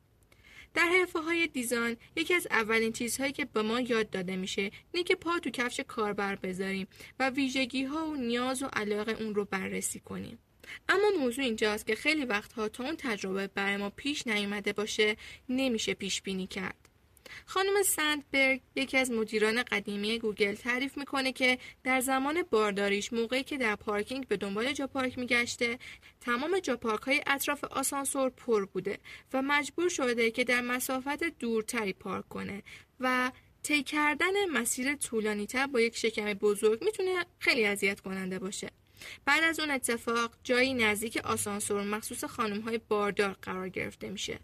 در 0.75 0.89
حرفه 0.89 1.19
های 1.19 1.47
دیزاین 1.47 1.97
یکی 2.17 2.35
از 2.35 2.47
اولین 2.51 2.93
چیزهایی 2.93 3.33
که 3.33 3.45
به 3.45 3.63
ما 3.63 3.81
یاد 3.81 4.11
داده 4.11 4.37
میشه 4.37 4.71
اینه 4.93 5.05
که 5.05 5.15
پا 5.15 5.39
تو 5.39 5.51
کفش 5.51 5.81
کاربر 5.81 6.35
بذاریم 6.35 6.87
و 7.19 7.31
ویژگی 7.31 7.85
ها 7.85 8.07
و 8.07 8.17
نیاز 8.17 8.63
و 8.63 8.67
علاقه 8.67 9.13
اون 9.13 9.35
رو 9.35 9.45
بررسی 9.45 10.01
کنیم. 10.01 10.39
اما 10.89 11.11
موضوع 11.21 11.45
اینجاست 11.45 11.87
که 11.87 11.95
خیلی 11.95 12.25
وقتها 12.25 12.69
تا 12.69 12.85
اون 12.85 12.97
تجربه 12.99 13.47
برای 13.47 13.77
ما 13.77 13.91
پیش 13.91 14.27
نیومده 14.27 14.73
باشه 14.73 15.17
نمیشه 15.49 15.95
پیش 15.95 16.23
بینی 16.23 16.47
کرد. 16.47 16.84
خانم 17.47 17.83
سندبرگ 17.83 18.61
یکی 18.77 18.97
از 18.99 19.11
مدیران 19.11 19.63
قدیمی 19.63 20.19
گوگل 20.19 20.55
تعریف 20.55 20.99
می‌کنه 20.99 21.33
که 21.33 21.59
در 21.85 22.01
زمان 22.01 22.43
بارداریش 22.51 23.13
موقعی 23.13 23.43
که 23.43 23.59
در 23.59 23.77
پارکینگ 23.77 24.29
به 24.29 24.37
دنبال 24.37 24.73
جا 24.73 24.87
پارک 24.87 25.19
میگشته 25.19 25.79
تمام 26.21 26.59
جا 26.59 26.77
پارک 26.77 27.03
های 27.03 27.23
اطراف 27.27 27.65
آسانسور 27.65 28.31
پر 28.31 28.65
بوده 28.65 28.99
و 29.33 29.43
مجبور 29.43 29.89
شده 29.89 30.31
که 30.31 30.45
در 30.45 30.61
مسافت 30.61 31.25
دورتری 31.25 31.93
پارک 31.93 32.29
کنه 32.29 32.63
و 33.01 33.33
طی 33.63 33.83
کردن 33.83 34.51
مسیر 34.53 34.95
طولانی 34.95 35.47
تر 35.47 35.67
با 35.67 35.81
یک 35.81 35.97
شکم 35.97 36.35
بزرگ 36.35 36.85
می‌تونه 36.85 37.27
خیلی 37.39 37.67
اذیت 37.67 38.01
کننده 38.01 38.39
باشه. 38.39 38.71
بعد 39.25 39.45
از 39.45 39.61
اون 39.61 39.71
اتفاق 39.71 40.31
جایی 40.45 40.75
نزدیک 40.75 41.17
آسانسور 41.17 41.83
مخصوص 41.83 42.25
خانم 42.25 42.61
های 42.61 42.81
باردار 42.89 43.37
قرار 43.43 43.69
گرفته 43.69 44.11
میشه. 44.11 44.39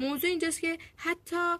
موضوع 0.00 0.30
اینجاست 0.30 0.60
که 0.60 0.78
حتی 0.96 1.56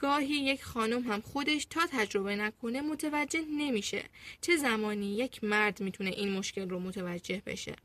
گاهی 0.00 0.34
یک 0.34 0.64
خانم 0.64 1.02
هم 1.02 1.20
خودش 1.20 1.64
تا 1.64 1.80
تجربه 1.92 2.36
نکنه 2.36 2.80
متوجه 2.80 3.40
نمیشه 3.58 4.04
چه 4.40 4.56
زمانی 4.56 5.14
یک 5.14 5.44
مرد 5.44 5.80
می‌تونه 5.80 6.10
این 6.10 6.32
مشکل 6.32 6.68
رو 6.68 6.80
متوجه 6.80 7.42
بشه. 7.46 7.76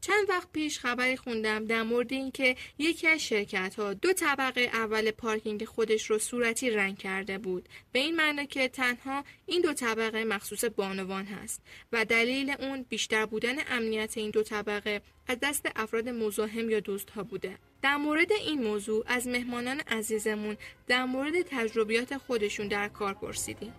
چند 0.00 0.28
وقت 0.28 0.52
پیش 0.52 0.78
خبری 0.78 1.16
خوندم 1.16 1.64
در 1.64 1.82
مورد 1.82 2.12
اینکه 2.12 2.56
یکی 2.78 3.08
از 3.08 3.20
شرکت 3.20 3.74
ها 3.74 3.94
دو 3.94 4.12
طبقه 4.12 4.60
اول 4.60 5.10
پارکینگ 5.10 5.64
خودش 5.64 6.10
رو 6.10 6.18
صورتی 6.18 6.70
رنگ 6.70 6.98
کرده 6.98 7.38
بود. 7.38 7.68
به 7.92 7.98
این 7.98 8.16
معنی 8.16 8.46
که 8.46 8.68
تنها 8.68 9.24
این 9.46 9.62
دو 9.62 9.72
طبقه 9.72 10.24
مخصوص 10.24 10.64
بانوان 10.64 11.24
هست 11.24 11.62
و 11.92 12.04
دلیل 12.04 12.50
اون 12.50 12.82
بیشتر 12.88 13.26
بودن 13.26 13.56
امنیت 13.68 14.18
این 14.18 14.30
دو 14.30 14.42
طبقه 14.42 15.02
از 15.26 15.38
دست 15.42 15.68
افراد 15.76 16.08
مزاحم 16.08 16.70
یا 16.70 16.80
دوست 16.80 17.10
ها 17.10 17.22
بوده. 17.22 17.58
در 17.82 17.96
مورد 17.96 18.32
این 18.32 18.62
موضوع 18.62 19.04
از 19.06 19.26
مهمانان 19.26 19.80
عزیزمون 19.80 20.56
در 20.86 21.04
مورد 21.04 21.42
تجربیات 21.42 22.16
خودشون 22.16 22.68
در 22.68 22.88
کار 22.88 23.14
پرسیدیم. 23.14 23.72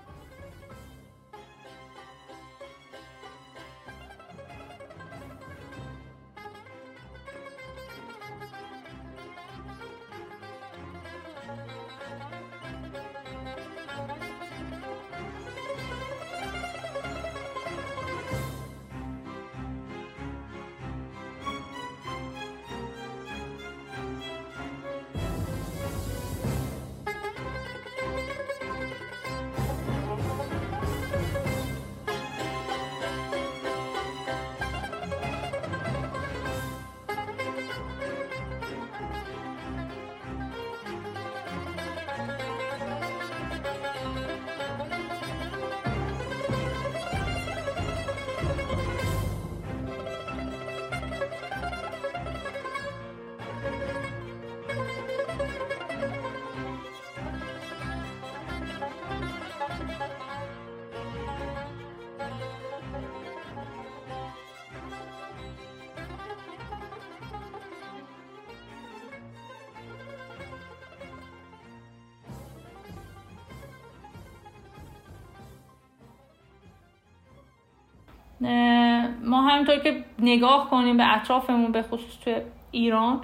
همینطور 79.53 79.77
که 79.77 80.03
نگاه 80.19 80.69
کنیم 80.69 80.97
به 80.97 81.15
اطرافمون 81.15 81.71
به 81.71 81.81
خصوص 81.81 82.17
توی 82.23 82.35
ایران 82.71 83.21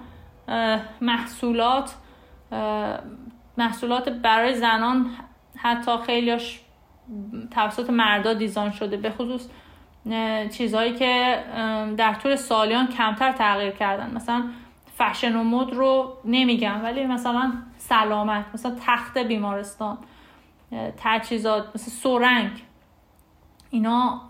محصولات 1.01 1.95
محصولات 3.57 4.09
برای 4.09 4.55
زنان 4.55 5.05
حتی 5.57 5.91
خیلیاش 6.05 6.59
توسط 7.51 7.89
مردا 7.89 8.33
دیزاین 8.33 8.71
شده 8.71 8.97
به 8.97 9.09
خصوص 9.11 9.47
چیزهایی 10.51 10.93
که 10.93 11.43
در 11.97 12.13
طول 12.13 12.35
سالیان 12.35 12.87
کمتر 12.87 13.31
تغییر 13.31 13.71
کردن. 13.71 14.11
مثلا 14.15 14.43
فشن 14.97 15.35
و 15.35 15.43
مد 15.43 15.73
رو 15.73 16.17
نمیگم 16.25 16.83
ولی 16.83 17.05
مثلا 17.05 17.53
سلامت 17.77 18.45
مثلا 18.53 18.75
تخت 18.85 19.17
بیمارستان 19.17 19.97
تجهیزات 20.97 21.65
مثل 21.75 21.91
سورنگ 21.91 22.51
اینا 23.69 24.21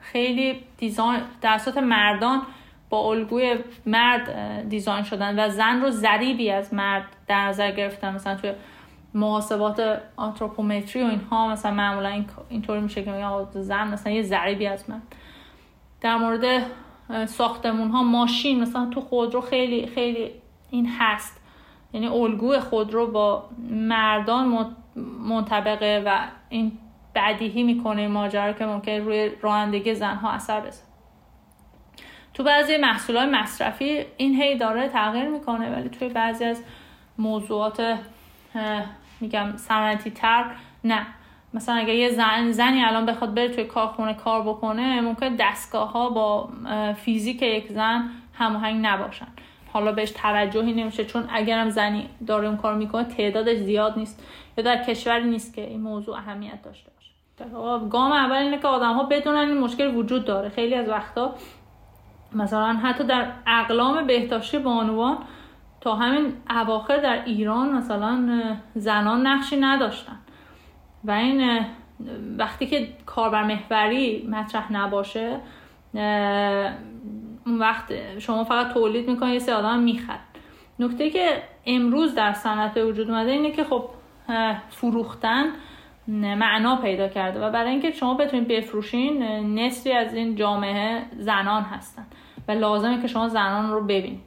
خیلی 0.00 0.60
دیزاین 0.76 1.20
توسط 1.42 1.78
مردان 1.78 2.42
با 2.90 2.98
الگوی 2.98 3.56
مرد 3.86 4.28
دیزاین 4.68 5.02
شدن 5.02 5.38
و 5.38 5.48
زن 5.48 5.80
رو 5.80 5.90
ذریبی 5.90 6.50
از 6.50 6.74
مرد 6.74 7.04
در 7.26 7.46
نظر 7.46 7.70
گرفتن. 7.70 8.14
مثلا 8.14 8.36
توی 8.36 8.52
محاسبات 9.14 10.02
آنتروپومتری 10.16 11.02
و 11.02 11.06
اینها 11.06 11.48
مثلا 11.48 11.72
معمولا 11.74 12.24
اینطوری 12.48 12.80
میشه 12.80 13.02
که 13.02 13.46
زن 13.54 13.88
مثلا 13.88 14.12
یه 14.12 14.22
ذریبی 14.22 14.66
از 14.66 14.90
مرد. 14.90 15.02
در 16.00 16.16
مورد 16.16 16.62
ساختمون 17.26 17.90
ها 17.90 18.02
ماشین 18.02 18.60
مثلا 18.60 18.86
تو 18.86 19.00
خودرو 19.00 19.40
خیلی 19.40 19.86
خیلی 19.86 20.30
این 20.70 20.88
هست. 20.98 21.40
یعنی 21.92 22.06
الگوی 22.06 22.60
خودرو 22.60 23.10
با 23.10 23.48
مردان 23.70 24.74
منطبقه 25.28 26.02
و 26.06 26.18
این 26.48 26.72
بدیهی 27.14 27.62
می‌کنه 27.62 28.08
ماجرا 28.08 28.52
که 28.52 28.66
ممکن 28.66 28.92
روی 28.92 29.30
رانندگی 29.40 29.94
زنها 29.94 30.30
اثر 30.30 30.60
بزنه 30.60 30.86
تو 32.34 32.42
بعضی 32.42 32.76
محصولات 32.76 33.28
مصرفی 33.28 34.04
این 34.16 34.42
هی 34.42 34.56
داره 34.56 34.88
تغییر 34.88 35.28
می‌کنه 35.28 35.70
ولی 35.70 35.88
توی 35.88 36.08
بعضی 36.08 36.44
از 36.44 36.62
موضوعات 37.18 37.98
میگم 39.20 39.56
صنعتی 39.56 40.10
تر 40.10 40.44
نه. 40.84 41.06
مثلا 41.54 41.74
اگه 41.74 41.94
یه 41.94 42.10
زن 42.10 42.52
زنی 42.52 42.84
الان 42.84 43.06
بخواد 43.06 43.34
بره 43.34 43.48
توی 43.48 43.64
کارخونه 43.64 44.14
کار 44.14 44.42
بکنه 44.42 45.00
ممکن 45.00 45.36
دستگاه 45.36 45.92
ها 45.92 46.10
با 46.10 46.48
فیزیک 46.92 47.42
یک 47.42 47.72
زن 47.72 48.10
هماهنگ 48.34 48.86
نباشن. 48.86 49.26
حالا 49.72 49.92
بهش 49.92 50.10
توجهی 50.10 50.72
نمیشه 50.72 51.04
چون 51.04 51.28
اگرم 51.32 51.70
زنی 51.70 52.08
داره 52.26 52.48
اون 52.48 52.56
کار 52.56 52.74
می‌کنه 52.74 53.04
تعدادش 53.04 53.56
زیاد 53.56 53.98
نیست. 53.98 54.26
یا 54.58 54.64
در 54.64 54.84
کشوری 54.84 55.24
نیست 55.24 55.54
که 55.54 55.66
این 55.66 55.80
موضوع 55.80 56.16
اهمیت 56.16 56.62
داشته. 56.62 56.91
گام 57.90 58.12
اول 58.12 58.36
اینه 58.36 58.58
که 58.58 58.68
آدم 58.68 58.94
ها 58.94 59.02
بدونن 59.02 59.48
این 59.48 59.58
مشکل 59.58 59.94
وجود 59.94 60.24
داره. 60.24 60.48
خیلی 60.48 60.74
از 60.74 60.88
وقتا 60.88 61.34
مثلا 62.32 62.72
حتی 62.72 63.04
در 63.04 63.32
اقلام 63.46 64.06
بهداشتی 64.06 64.58
بانوان 64.58 65.18
تا 65.80 65.94
همین 65.94 66.32
اواخر 66.50 66.96
در 66.96 67.24
ایران 67.24 67.72
مثلا 67.72 68.28
زنان 68.74 69.26
نقشی 69.26 69.56
نداشتن. 69.56 70.18
و 71.04 71.10
این 71.10 71.66
وقتی 72.38 72.66
که 72.66 72.88
کاربر 73.06 73.42
محوری 73.42 74.28
مطرح 74.30 74.72
نباشه 74.72 75.40
اون 77.46 77.58
وقت 77.58 78.18
شما 78.18 78.44
فقط 78.44 78.72
تولید 78.72 79.08
می‌کنید 79.10 79.32
یه 79.32 79.38
سری 79.38 79.54
آدم 79.54 79.78
می‌خرد 79.78 80.20
نکته 80.78 81.10
که 81.10 81.42
امروز 81.66 82.14
در 82.14 82.32
صنعت 82.32 82.76
وجود 82.76 83.10
اومده 83.10 83.30
اینه 83.30 83.50
که 83.50 83.64
خب 83.64 83.88
فروختن 84.70 85.44
معنا 86.08 86.76
پیدا 86.76 87.08
کرده 87.08 87.46
و 87.46 87.50
برای 87.50 87.70
اینکه 87.70 87.90
شما 87.90 88.14
بتونید 88.14 88.48
بفروشین 88.48 89.22
نصفی 89.58 89.92
از 89.92 90.14
این 90.14 90.36
جامعه 90.36 91.02
زنان 91.18 91.62
هستن 91.62 92.06
و 92.48 92.52
لازمه 92.52 93.02
که 93.02 93.08
شما 93.08 93.28
زنان 93.28 93.70
رو 93.70 93.84
ببینید. 93.84 94.20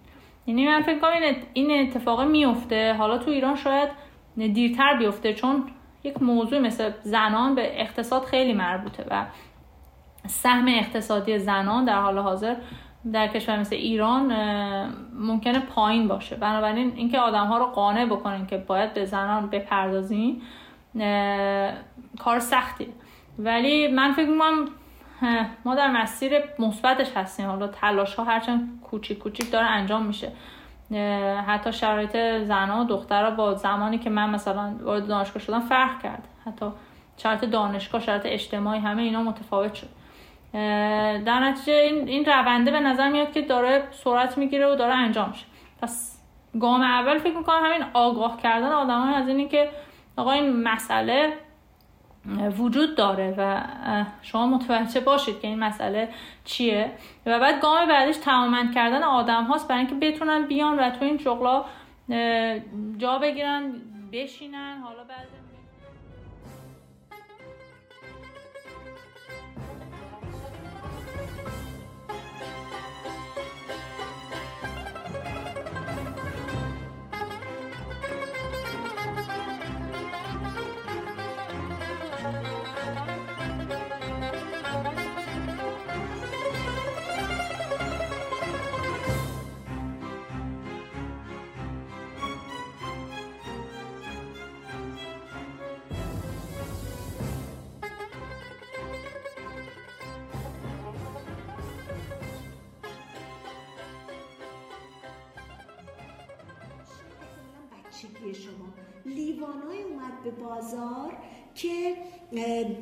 یعنی 0.47 0.67
من 0.67 0.81
فکر 0.81 0.99
کنم 0.99 1.35
این 1.53 1.87
اتفاق 1.87 2.21
میفته. 2.21 2.93
حالا 2.93 3.17
تو 3.17 3.31
ایران 3.31 3.55
شاید 3.55 3.89
دیرتر 4.37 4.97
بیفته 4.97 5.33
چون 5.33 5.63
یک 6.03 6.21
موضوع 6.21 6.59
مثل 6.59 6.91
زنان 7.01 7.55
به 7.55 7.81
اقتصاد 7.81 8.23
خیلی 8.23 8.53
مربوطه 8.53 9.05
و 9.11 9.25
سهم 10.27 10.65
اقتصادی 10.67 11.39
زنان 11.39 11.85
در 11.85 12.01
حال 12.01 12.17
حاضر 12.17 12.55
در 13.13 13.27
کشور 13.27 13.59
مثل 13.59 13.75
ایران 13.75 14.33
ممکنه 15.13 15.59
پایین 15.59 16.07
باشه. 16.07 16.35
بنابراین 16.35 16.93
اینکه 16.95 17.19
آدم 17.19 17.47
ها 17.47 17.57
رو 17.57 17.65
قانع 17.65 18.05
بکنین 18.05 18.45
که 18.45 18.57
باید 18.57 18.93
به 18.93 19.05
زنان 19.05 19.49
بپردازین 19.49 20.41
کار 22.19 22.39
سختی. 22.39 22.87
ولی 23.39 23.87
من 23.87 24.13
فکر 24.13 24.29
می‌کنم 24.29 24.67
ما 25.65 25.75
در 25.75 25.91
مسیر 25.91 26.33
مثبتش 26.59 27.17
هستیم. 27.17 27.45
حالا 27.45 27.67
تلاش 27.67 28.15
ها 28.15 28.23
هرچند 28.23 28.81
کوچیک 28.83 29.19
کوچیک 29.19 29.51
داره 29.51 29.65
انجام 29.65 30.05
میشه. 30.05 30.31
حتی 31.47 31.73
شرایط 31.73 32.17
زنها 32.43 32.81
و 32.81 32.83
دخترها 32.83 33.31
با 33.31 33.53
زمانی 33.53 33.97
که 33.97 34.09
من 34.09 34.29
مثلا 34.29 34.75
وارد 34.81 35.07
دانشگاه 35.07 35.43
شدم 35.43 35.59
فرق 35.59 36.03
کرد. 36.03 36.27
حتی 36.45 36.65
شرایط 37.17 37.45
دانشگاه 37.45 38.01
شرایط 38.01 38.25
اجتماعی 38.25 38.79
همه 38.79 39.01
اینا 39.01 39.23
متفاوت 39.23 39.73
شد. 39.73 39.89
در 41.25 41.39
نتیجه 41.39 41.73
این, 41.73 42.07
این 42.07 42.25
رونده 42.25 42.71
به 42.71 42.79
نظر 42.79 43.09
میاد 43.09 43.31
که 43.31 43.41
داره 43.41 43.83
سرعت 43.91 44.37
می‌گیره 44.37 44.67
و 44.67 44.75
داره 44.75 44.93
انجام 44.93 45.29
میشه. 45.29 45.45
پس 45.81 46.19
گام 46.59 46.81
اول 46.81 47.17
فکر 47.17 47.37
می‌کنم 47.37 47.65
همین 47.65 47.83
آگاه 47.93 48.37
کردن 48.37 48.71
آدم 48.71 49.13
از 49.13 49.27
اینی 49.27 49.47
که 49.47 49.69
آقا 50.17 50.31
این 50.31 50.63
مسئله 50.63 51.33
وجود 52.57 52.95
داره 52.95 53.35
و 53.37 53.63
شما 54.21 54.47
متوجه 54.47 54.99
باشید 54.99 55.39
که 55.39 55.47
این 55.47 55.59
مسئله 55.59 56.09
چیه 56.45 56.91
و 57.25 57.39
بعد 57.39 57.61
گام 57.61 57.87
بعدش 57.87 58.17
تمامند 58.17 58.73
کردن 58.73 59.03
آدم 59.03 59.43
هاست 59.43 59.67
برای 59.67 59.85
اینکه 59.85 59.95
بتونن 59.95 60.47
بیان 60.47 60.79
و 60.79 60.89
تو 60.89 61.05
این 61.05 61.17
شغلا 61.17 61.65
جا 62.97 63.17
بگیرن 63.17 63.73
بشینن. 64.11 64.81
حالا 64.81 65.03
بعد 65.03 65.44
به 110.25 110.31
بازار 110.31 111.17
که 111.55 111.95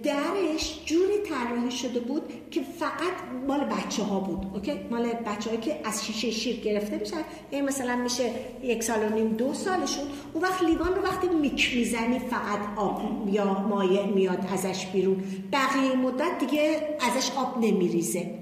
درش 0.03 0.85
جوری 0.85 1.17
طراحی 1.29 1.71
شده 1.71 1.99
بود 1.99 2.49
که 2.51 2.61
فقط 2.61 3.13
مال 3.47 3.59
بچه 3.59 4.03
ها 4.03 4.19
بود 4.19 4.45
اوکی؟ 4.53 4.79
مال 4.91 5.13
بچه 5.13 5.57
که 5.57 5.79
از 5.83 6.05
شیشه 6.05 6.31
شیر 6.31 6.59
گرفته 6.59 6.97
میشن. 6.97 7.23
این 7.51 7.65
مثلا 7.65 7.95
میشه 7.95 8.31
یک 8.63 8.83
سال 8.83 9.11
و 9.11 9.15
نیم 9.15 9.27
دو 9.27 9.53
سالشون. 9.53 10.03
اون 10.33 10.43
وقت 10.43 10.63
لیوان 10.63 10.95
رو 10.95 11.01
وقتی 11.01 11.29
میک 11.29 11.75
می‌زنی 11.75 12.19
فقط 12.19 12.77
آب 12.77 13.29
یا 13.29 13.59
مایع 13.59 14.05
میاد 14.05 14.47
ازش 14.53 14.85
بیرون. 14.85 15.23
بقیه 15.51 15.95
مدت 15.95 16.37
دیگه 16.39 16.97
ازش 17.01 17.31
آب 17.31 17.57
نمیریزه. 17.57 18.39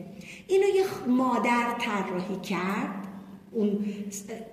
اینو 0.48 0.68
یه 0.76 0.84
مادر 1.08 1.76
طراحی 1.80 2.40
کرد. 2.40 3.08
اون 3.54 3.86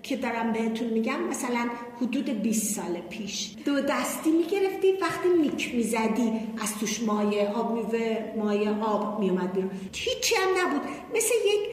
که 0.02 0.16
دارم 0.16 0.52
بهتون 0.52 0.88
میگم 0.88 1.22
مثلا 1.30 1.68
حدود 1.96 2.30
20 2.30 2.74
سال 2.74 3.00
پیش. 3.10 3.54
دو 3.64 3.80
دستی 3.80 4.30
می‌گرفتی 4.30 4.92
وقتی 4.92 5.28
میک 5.42 5.74
می‌زدی 5.74 6.32
از 6.62 6.78
توش 6.80 7.02
مایه 7.02 7.48
آب 7.48 7.72
میوه 7.72 8.32
مایه 8.36 8.70
آب 8.70 9.20
میومد 9.20 9.52
بیرون. 9.52 9.70
هیچی 9.94 10.34
هم 10.34 10.66
نبود. 10.66 10.80
مثل 11.16 11.34
یک 11.46 11.72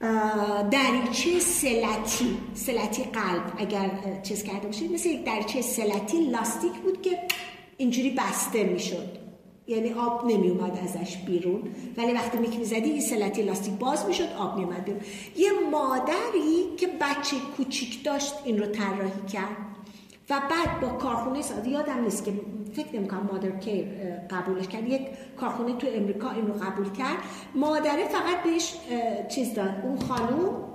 دریچه 0.71 1.39
سلتی 1.39 2.37
سلتی 2.53 3.03
قلب 3.03 3.53
اگر 3.57 3.91
چیز 4.23 4.43
کرده 4.43 4.67
باشید. 4.67 4.91
مثل 4.91 5.09
یک 5.09 5.23
دریچه 5.23 5.61
سلتی 5.61 6.25
لاستیک 6.29 6.71
بود 6.71 7.01
که 7.01 7.19
اینجوری 7.77 8.09
بسته 8.09 8.63
می‌شد. 8.63 9.24
یعنی 9.67 9.93
آب 9.93 10.25
نمی 10.31 10.49
اومد 10.49 10.79
ازش 10.83 11.17
بیرون. 11.17 11.61
ولی 11.97 12.13
وقتی 12.13 12.37
میک 12.37 12.59
می‌زدی 12.59 12.89
این 12.89 13.01
سلتی 13.01 13.41
لاستیک 13.41 13.73
باز 13.73 14.05
می‌شد 14.05 14.27
آب 14.39 14.57
میومد 14.57 14.85
بیرون. 14.85 15.01
یه 15.37 15.49
مادری 15.71 16.75
که 16.77 16.87
بچه 16.87 17.35
کوچیک 17.57 18.03
داشت 18.03 18.33
این 18.43 18.59
رو 18.59 18.65
طراحی 18.65 19.27
کرد. 19.33 19.57
و 20.29 20.41
بعد 20.49 20.79
با 20.81 20.87
کارخونه 20.87 21.41
ساده 21.41 21.69
یادم 21.69 22.03
نیست 22.03 22.25
که 22.25 22.33
فکر 22.73 22.95
نمی‌کنم 22.95 23.29
مادر 23.31 23.59
کیر 23.59 23.85
قبولش 24.29 24.67
کرد. 24.67 24.89
یک 24.89 25.01
کارخونه 25.37 25.77
تو 25.77 25.87
امریکا 25.95 26.31
این 26.31 26.47
رو 26.47 26.53
قبول 26.53 26.91
کرد. 26.91 27.17
مادره 27.55 28.07
فقط 28.07 28.43
بهش 28.43 28.73
چیز 29.35 29.53
داد 29.53 29.75
اون 29.83 29.99
خانوم 29.99 30.74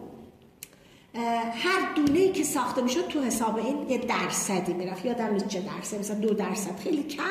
هر 1.14 1.94
دونه 1.96 2.32
که 2.32 2.44
ساخته 2.44 2.82
می‌شد 2.82 3.08
تو 3.08 3.22
حساب 3.22 3.56
این 3.56 3.90
یه 3.90 3.98
درصدی 3.98 4.72
می‌رفت. 4.72 5.04
یادم 5.04 5.32
نیست 5.32 5.48
چه 5.48 5.60
درصد 5.60 5.98
مثلا 5.98 6.16
دو 6.18 6.34
درصد 6.34 6.76
خیلی 6.76 7.02
کم. 7.02 7.22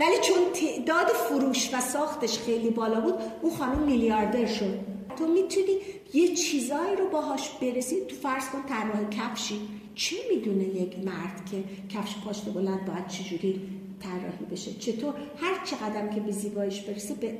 ولی 0.00 0.16
چون 0.22 0.36
تعداد 0.54 1.06
فروش 1.06 1.74
و 1.74 1.80
ساختش 1.80 2.38
خیلی 2.38 2.70
بالا 2.70 3.00
بود 3.00 3.14
اون 3.42 3.56
خانم 3.56 3.78
میلیاردر 3.78 4.46
شد. 4.46 4.78
تو 5.18 5.26
می‌تونی 5.26 5.76
یه 6.14 6.34
چیزایی 6.34 6.96
رو 6.96 7.08
باهاش 7.08 7.50
برسی 7.50 7.96
تو 8.08 8.16
فرض 8.16 8.48
کن 8.48 8.62
طراح 8.68 9.08
کفشی. 9.10 9.60
چه 9.94 10.16
می‌دونه 10.34 10.64
یک 10.64 10.98
مرد 10.98 11.48
که 11.50 11.64
کفش 11.96 12.14
پاشت 12.24 12.44
بلند 12.44 12.86
باید 12.86 13.06
چجوری 13.08 13.60
طراحی 14.00 14.44
بشه؟ 14.50 14.72
چطور 14.72 15.14
هر 15.36 15.64
چه 15.64 15.76
قدم 15.76 16.14
که 16.14 16.20
به 16.20 16.32
زیباییش 16.32 16.80
برسه 16.80 17.14
به 17.14 17.38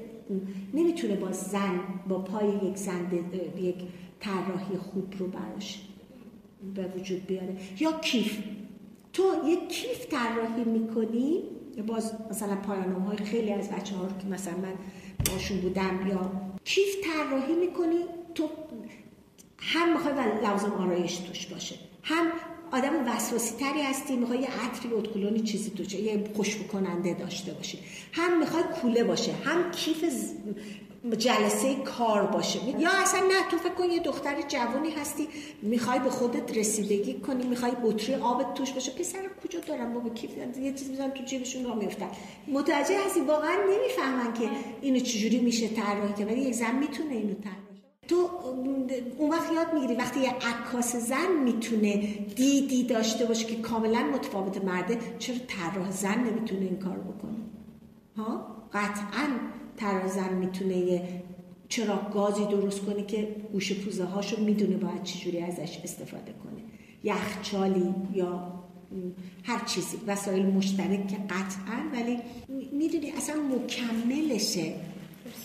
نمی‌تونه 0.75 1.15
با 1.17 1.33
زن 1.33 1.81
با 2.09 2.19
پای 2.19 2.49
یک 2.49 2.77
زن 2.77 3.11
یک 3.61 3.75
طراحی 4.21 4.77
خوب 4.77 5.15
رو 5.19 5.27
براش 5.27 5.83
به 6.75 6.93
وجود 6.97 7.27
بیاره. 7.27 7.57
یا 7.81 7.93
کیف. 7.93 8.39
تو 9.13 9.23
یک 9.47 9.69
کیف 9.69 10.07
طراحی 10.07 10.65
می‌کنی 10.65 11.43
باز 11.87 12.15
مثلا 12.31 12.57
پایانوم 12.57 13.03
های 13.03 13.17
خیلی 13.17 13.53
از 13.53 13.71
بچه 13.71 13.97
ها 13.97 14.07
رو 14.07 14.19
که 14.19 14.27
مثلا 14.27 14.55
من 14.57 14.75
باشون 15.33 15.61
بودم 15.61 16.07
یا 16.09 16.33
کیف 16.65 16.97
طراحی 17.05 17.55
می‌کنی 17.55 17.99
تو 18.35 18.49
هم 19.59 19.93
می‌خوای 19.93 20.15
لوازم 20.43 20.73
آرایش 20.73 21.17
توش 21.17 21.47
باشه. 21.47 21.77
هم 22.03 22.27
آدم 22.73 22.91
وسواسی 23.07 23.55
تری 23.57 23.83
هستی 23.83 24.17
می‌خوای 24.17 24.39
یه 24.39 24.49
عطری 24.49 24.95
ادکلونی 24.95 25.41
چیزی 25.41 25.71
توشه 25.71 26.01
یه 26.01 26.25
خوشبو 26.37 26.65
کننده 26.65 27.15
داشته 27.15 27.53
باشی. 27.53 27.79
هم 28.13 28.39
می‌خوای 28.39 28.63
کوله 28.83 29.05
باشه 29.05 29.33
هم 29.33 29.71
کیف 29.71 30.05
جلسه 31.19 31.75
کار 31.75 32.27
باشه. 32.27 32.59
یا 32.79 32.91
اصلا 33.03 33.21
نه 33.21 33.51
تو 33.51 33.59
فکر 33.59 33.75
کن 33.75 33.91
یه 33.91 34.01
دختر 34.01 34.35
جوانی 34.49 34.91
هستی 34.91 35.29
می‌خوای 35.63 35.99
به 35.99 36.11
خودت 36.11 36.59
رسیدگی 36.59 37.15
کنی 37.15 37.47
می‌خوای 37.47 37.73
بطری 37.85 38.15
آبت 38.15 38.55
توش 38.55 38.73
باشه. 38.73 38.93
پسر 38.93 39.19
کجا 39.45 39.61
دارم 39.61 39.95
بابا؟ 39.95 40.09
کیف 40.09 40.31
یه 40.63 40.73
چیز 40.73 40.91
می‌ذارن 40.91 41.11
تو 41.11 41.25
جیبشون 41.25 41.65
را 41.65 41.75
میفتن 41.75 42.09
متوجه 42.49 43.07
هستی؟ 43.07 43.21
واقعا 43.21 43.57
نمی‌فهمن 43.73 44.33
که 44.35 44.51
اینو 44.83 44.99
چجوری 44.99 45.39
میشه 45.39 45.69
طراحی 45.69 46.13
که 46.19 46.25
ولی 46.25 46.41
یک 46.41 46.55
زن 46.55 46.79
می‌تونه 46.79 47.15
اینو 47.15 47.35
طراحی 47.35 47.70
تو 48.11 48.31
اون 49.19 49.31
وقت 49.31 49.53
یاد 49.53 49.75
می‌گیری 49.75 49.95
وقتی 49.95 50.21
یه 50.21 50.31
عکاس 50.31 50.97
زن 50.97 51.43
می‌تونه 51.45 51.97
دیدی 52.37 52.83
داشته 52.85 53.25
باشه 53.25 53.47
که 53.47 53.57
کاملا 53.57 54.03
متفاوت 54.15 54.65
مرده 54.65 54.99
چرا 55.19 55.37
طراح 55.49 55.91
زن 55.91 56.19
نمی‌تونه 56.25 56.61
این 56.61 56.77
کار 56.77 56.99
بکنه؟ 56.99 57.39
ها؟ 58.17 58.47
قطعا 58.73 59.27
طراح 59.77 60.07
زن 60.07 60.35
می‌تونه 60.35 60.77
یه 60.77 61.23
چراغ 61.69 62.13
گازی 62.13 62.45
درست 62.45 62.81
کنه 62.81 63.07
که 63.07 63.37
گوش 63.53 63.73
پوزه 63.73 64.05
هاشو 64.05 64.41
می‌دونه 64.41 64.77
باید 64.77 65.03
چجوری 65.03 65.41
ازش 65.41 65.79
استفاده 65.85 66.35
کنه. 66.45 66.63
یخچالی 67.05 67.95
یا 68.15 68.53
هر 69.43 69.65
چیزی 69.65 69.97
وسایل 70.07 70.47
مشترک 70.47 71.09
که 71.09 71.17
قطعا 71.17 71.79
ولی 71.93 72.19
می‌دونی 72.73 73.11
اصلا 73.11 73.37
مکملشه. 73.43 74.75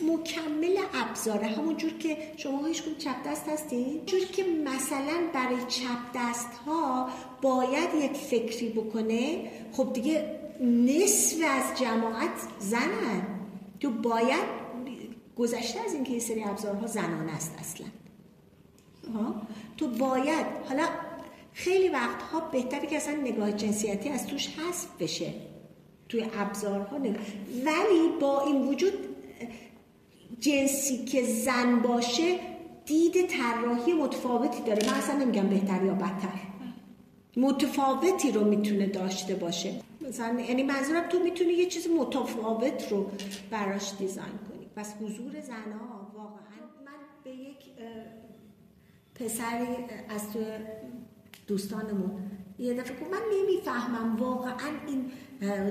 مکمل 0.02 0.78
ابزاره. 0.94 1.48
همونجور 1.48 1.94
که 1.94 2.18
شما 2.38 2.66
هیچ 2.66 2.84
چپ 2.98 3.16
دست 3.28 3.50
هستین. 3.50 4.06
جور 4.06 4.26
که 4.26 4.44
مثلا 4.44 5.18
برای 5.34 5.62
چپ 5.68 6.00
دست 6.16 6.50
ها 6.66 7.10
باید 7.42 7.90
یک 8.02 8.14
فکری 8.14 8.70
بکنه. 8.70 9.52
خب 9.72 9.94
دیگه 9.94 10.40
نصف 10.62 11.38
از 11.50 11.80
جماعت 11.80 12.30
زنن. 12.60 13.28
تو 13.80 13.90
باید 13.90 14.66
گذشته 15.38 15.80
از 15.80 15.94
اینکه 15.94 16.14
یه 16.14 16.20
سری 16.20 16.44
ابزارها 16.44 16.88
زنان 16.88 17.30
است 17.30 17.56
اصلا. 17.60 17.88
تو 19.78 19.88
باید 19.88 20.46
حالا 20.70 20.88
خیلی 21.54 21.90
وقتها 21.90 22.40
بهتره 22.40 22.88
که 22.88 22.98
اصلا 22.98 23.14
نگاه 23.14 23.52
جنسیتی 23.52 24.10
از 24.10 24.28
توش 24.28 24.48
حذف 24.48 24.88
بشه. 25.00 25.34
توی 26.10 26.26
ابزارها 26.40 26.98
نگاه. 26.98 27.22
ولی 27.66 28.20
با 28.22 28.46
این 28.46 28.68
وجود 28.68 28.94
جنسی 30.46 31.06
که 31.06 31.24
زن 31.24 31.80
باشه 31.80 32.40
دید 32.86 33.28
طراحی 33.28 33.94
متفاوتی 33.94 34.64
داره. 34.64 34.88
من 34.88 34.94
اصلا 34.94 35.18
نمیگم 35.18 35.48
بهتر 35.48 35.84
یا 35.84 35.94
بدتر. 35.94 36.40
متفاوتی 37.38 38.32
رو 38.32 38.44
می‌تونه 38.46 38.86
داشته 38.86 39.36
باشه. 39.36 39.74
مثلا 40.08 40.40
یعنی 40.40 40.64
منظورم 40.64 41.10
تو 41.10 41.20
می‌تونی 41.20 41.54
یه 41.54 41.66
چیز 41.66 41.88
متفاوت 42.00 42.92
رو 42.92 43.12
براش 43.52 43.92
دیزاین 44.00 44.28
کنی. 44.50 44.68
پس 44.76 44.94
حضور 44.94 45.42
زنها 45.42 46.12
واقعا 46.16 46.62
من 46.86 47.00
به 47.24 47.32
یک 47.32 47.58
پسری 49.16 49.68
از 50.10 50.34
تو 50.34 50.40
دوستانمون 51.48 52.12
یه 52.60 52.74
دفعه 52.74 53.10
من 53.12 53.22
نمی‌فهمم 53.34 54.16
واقعا 54.16 54.70
این 54.88 55.12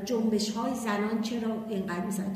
جنبش 0.05 0.51
های 0.51 0.75
زنان 0.75 1.23
چرا 1.23 1.65
اینقدر 1.69 2.07
مثلا 2.07 2.27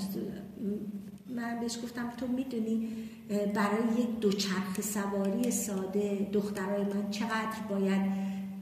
من 1.37 1.61
بهش 1.61 1.79
گفتم 1.83 2.13
تو 2.17 2.27
می‌دونی 2.27 2.89
برای 3.29 4.01
یک 4.01 4.21
دوچرخ 4.21 4.81
سواری 4.81 5.51
ساده 5.51 6.29
دخترای 6.33 6.85
من 6.85 7.11
چقدر 7.11 7.59
باید 7.71 8.01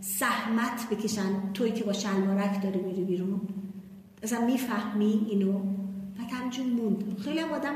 سحمت 0.01 0.89
بکشن؟ 0.91 1.53
توی 1.55 1.73
که 1.73 1.85
با 1.85 1.93
شلوارک 1.93 2.63
داره 2.63 2.81
میری 2.81 3.05
بیرون. 3.05 3.41
اصلا 4.23 4.47
می‌فهمی 4.47 5.27
اینو؟ 5.31 5.59
و 6.19 6.23
همجون 6.37 6.67
موند. 6.67 7.19
خیلی 7.25 7.39
هم 7.39 7.53
آدم 7.53 7.75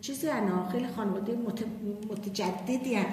چیزی 0.00 0.28
انا 0.28 0.68
خیلی 0.68 0.86
خانواده 0.86 1.36
مت... 1.36 1.64
متجددی 2.10 2.94
هم 2.94 3.06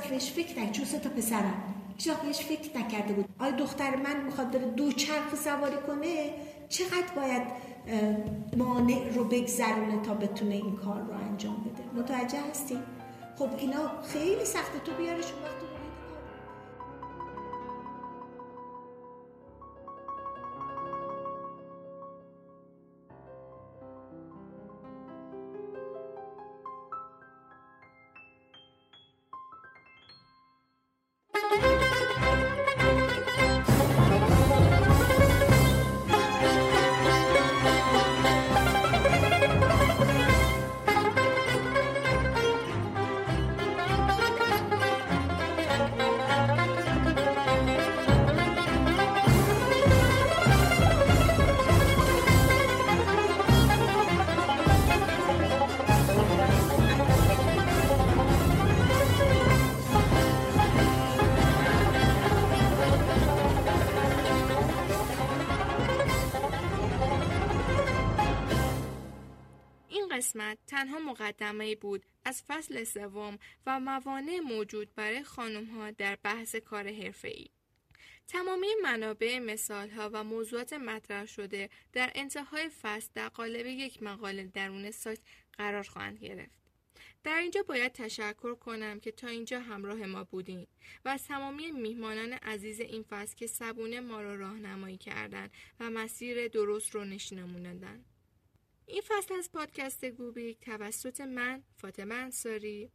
فیش 0.00 0.30
فکر 0.30 0.60
نکرد. 0.60 0.72
چون 0.72 0.84
سه 0.84 0.98
تا 0.98 1.10
پسرم 1.10 1.62
هیچ 2.26 2.42
فکر 2.42 2.78
نکرده 2.78 3.12
بود. 3.14 3.24
آیا 3.38 3.56
دختر 3.56 3.96
من 3.96 4.24
می‌خواد 4.24 4.50
داره 4.50 4.66
دو 4.66 4.92
چرخ 4.92 5.34
سواری 5.44 5.76
کنه 5.86 6.30
چقدر 6.68 7.12
باید 7.16 7.42
مانع 8.56 9.08
رو 9.14 9.24
بگذرونه 9.24 10.02
تا 10.02 10.14
بتونه 10.14 10.54
این 10.54 10.76
کار 10.76 11.00
رو 11.00 11.14
انجام 11.14 11.56
بده 11.56 12.02
متوجه 12.02 12.38
هستی؟ 12.50 12.78
خب 13.38 13.48
اینا 13.58 14.02
خیلی 14.02 14.44
سخته 14.44 14.78
تو 14.84 14.92
بیارش 14.92 15.24
وقت 15.24 15.57
تنها 70.78 70.98
مقدمه 70.98 71.74
بود 71.74 72.06
از 72.24 72.42
فصل 72.48 72.84
سوم 72.84 73.38
و 73.66 73.80
موانع 73.80 74.40
موجود 74.40 74.94
برای 74.94 75.22
خانم 75.22 75.64
ها 75.64 75.90
در 75.90 76.18
بحث 76.22 76.56
کار 76.56 76.86
ای. 77.24 77.46
تمامی 78.28 78.66
منابع 78.82 79.38
مثال 79.38 79.90
ها 79.90 80.10
و 80.12 80.24
موضوعات 80.24 80.72
مطرح 80.72 81.26
شده 81.26 81.70
در 81.92 82.12
انتهای 82.14 82.68
فصل 82.68 83.10
در 83.14 83.28
قالب 83.28 83.66
یک 83.66 84.02
مقاله 84.02 84.44
درون 84.44 84.90
سایت 84.90 85.18
قرار 85.52 85.82
خواهند 85.82 86.18
گرفت. 86.18 86.58
در 87.24 87.38
اینجا 87.38 87.62
باید 87.62 87.92
تشکر 87.92 88.54
کنم 88.54 89.00
که 89.00 89.12
تا 89.12 89.28
اینجا 89.28 89.60
همراه 89.60 90.06
ما 90.06 90.24
بودین 90.24 90.66
و 91.04 91.08
از 91.08 91.24
تمامی 91.24 91.70
میهمانان 91.70 92.32
عزیز 92.32 92.80
این 92.80 93.02
فصل 93.02 93.36
که 93.36 93.46
سبونه 93.46 94.00
ما 94.00 94.22
را 94.22 94.34
راهنمایی 94.34 94.96
کردند 94.96 95.50
و 95.80 95.90
مسیر 95.90 96.48
درست 96.48 96.94
رو 96.94 97.04
نشونمون 97.04 97.62
دادن. 97.62 98.04
این 98.88 99.02
فصل 99.08 99.34
از 99.34 99.52
پادکست 99.52 100.04
گوبیک 100.04 100.60
توسط 100.60 101.20
من 101.20 101.62
فاطمه 101.76 102.14
انصاری 102.14 102.90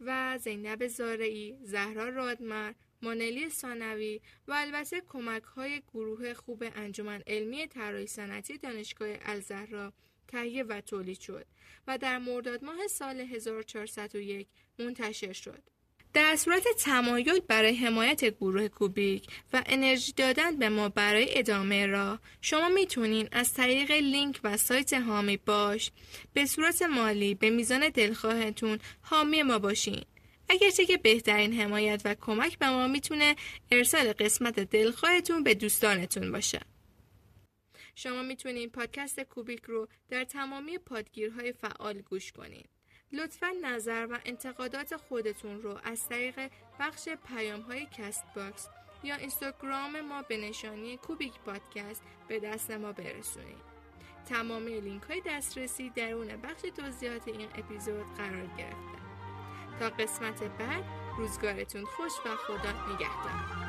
و 0.00 0.38
زینب 0.38 0.86
زارعی، 0.86 1.58
زهرا 1.62 2.08
رادمر، 2.08 2.72
مانلی 3.02 3.50
سانوی 3.50 4.20
و 4.48 4.52
البته 4.52 5.00
کمک 5.00 5.42
های 5.42 5.82
گروه 5.94 6.34
خوب 6.34 6.64
انجمن 6.76 7.22
علمی 7.26 7.66
طراحی 7.66 8.06
صنعتی 8.06 8.58
دانشگاه 8.58 9.08
الزهرا 9.22 9.92
تهیه 10.28 10.62
و 10.62 10.80
تولید 10.80 11.20
شد 11.20 11.46
و 11.86 11.98
در 11.98 12.18
مرداد 12.18 12.64
ماه 12.64 12.86
سال 12.86 13.20
1401 13.20 14.48
منتشر 14.78 15.32
شد. 15.32 15.62
در 16.14 16.36
صورت 16.36 16.64
تمایل 16.78 17.40
برای 17.48 17.74
حمایت 17.74 18.24
گروه 18.24 18.68
کوبیک 18.68 19.26
و 19.52 19.62
انرژی 19.66 20.12
دادن 20.12 20.56
به 20.56 20.68
ما 20.68 20.88
برای 20.88 21.38
ادامه 21.38 21.86
راه 21.86 22.20
شما 22.40 22.68
می‌تونین 22.68 23.28
از 23.32 23.54
طریق 23.54 23.90
لینک 23.90 24.40
و 24.44 24.56
سایت 24.56 24.94
حامی 24.94 25.36
باش. 25.36 25.90
به 26.32 26.46
صورت 26.46 26.82
مالی 26.82 27.34
به 27.34 27.50
میزان 27.50 27.88
دلخواهتون 27.88 28.78
حامی 29.02 29.42
ما 29.42 29.58
باشین. 29.58 30.04
اگرچه 30.48 30.86
که 30.86 30.96
بهترین 30.96 31.60
حمایت 31.60 32.02
و 32.04 32.14
کمک 32.20 32.58
به 32.58 32.68
ما 32.68 32.86
می‌تونه 32.86 33.36
ارسال 33.70 34.12
قسمت 34.12 34.60
دلخواهتون 34.60 35.42
به 35.42 35.54
دوستانتون 35.54 36.32
باشه. 36.32 36.60
شما 37.94 38.22
می‌تونین 38.22 38.70
پادکست 38.70 39.20
کوبیک 39.20 39.62
رو 39.64 39.88
در 40.08 40.24
تمامی 40.24 40.78
پادگیرهای 40.78 41.52
فعال 41.52 42.00
گوش 42.00 42.32
کنین. 42.32 42.64
لطفا 43.14 43.50
نظر 43.62 44.06
و 44.10 44.18
انتقادات 44.24 44.96
خودتون 44.96 45.62
رو 45.62 45.78
از 45.84 46.08
طریق 46.08 46.50
بخش 46.80 47.08
پیام 47.08 47.60
های 47.60 47.86
کست 47.98 48.24
باکس 48.36 48.68
یا 49.02 49.14
اینستاگرام 49.14 50.00
ما 50.00 50.22
به 50.22 50.36
نشانی 50.36 50.96
کوبیک 50.96 51.32
پادکست 51.46 52.02
به 52.28 52.40
دست 52.40 52.70
ما 52.70 52.92
برسونید. 52.92 53.74
تمام 54.28 54.66
لینک 54.66 55.02
های 55.02 55.22
دسترسی 55.26 55.90
درون 55.90 56.36
بخش 56.36 56.62
توضیحات 56.76 57.28
این 57.28 57.48
اپیزود 57.54 58.14
قرار 58.16 58.46
گرفته. 58.46 58.98
تا 59.80 59.88
قسمت 59.88 60.42
بعد 60.42 60.84
روزگارتون 61.18 61.84
خوش 61.84 62.12
و 62.26 62.36
خدا 62.36 62.94
نگهدار. 62.94 63.63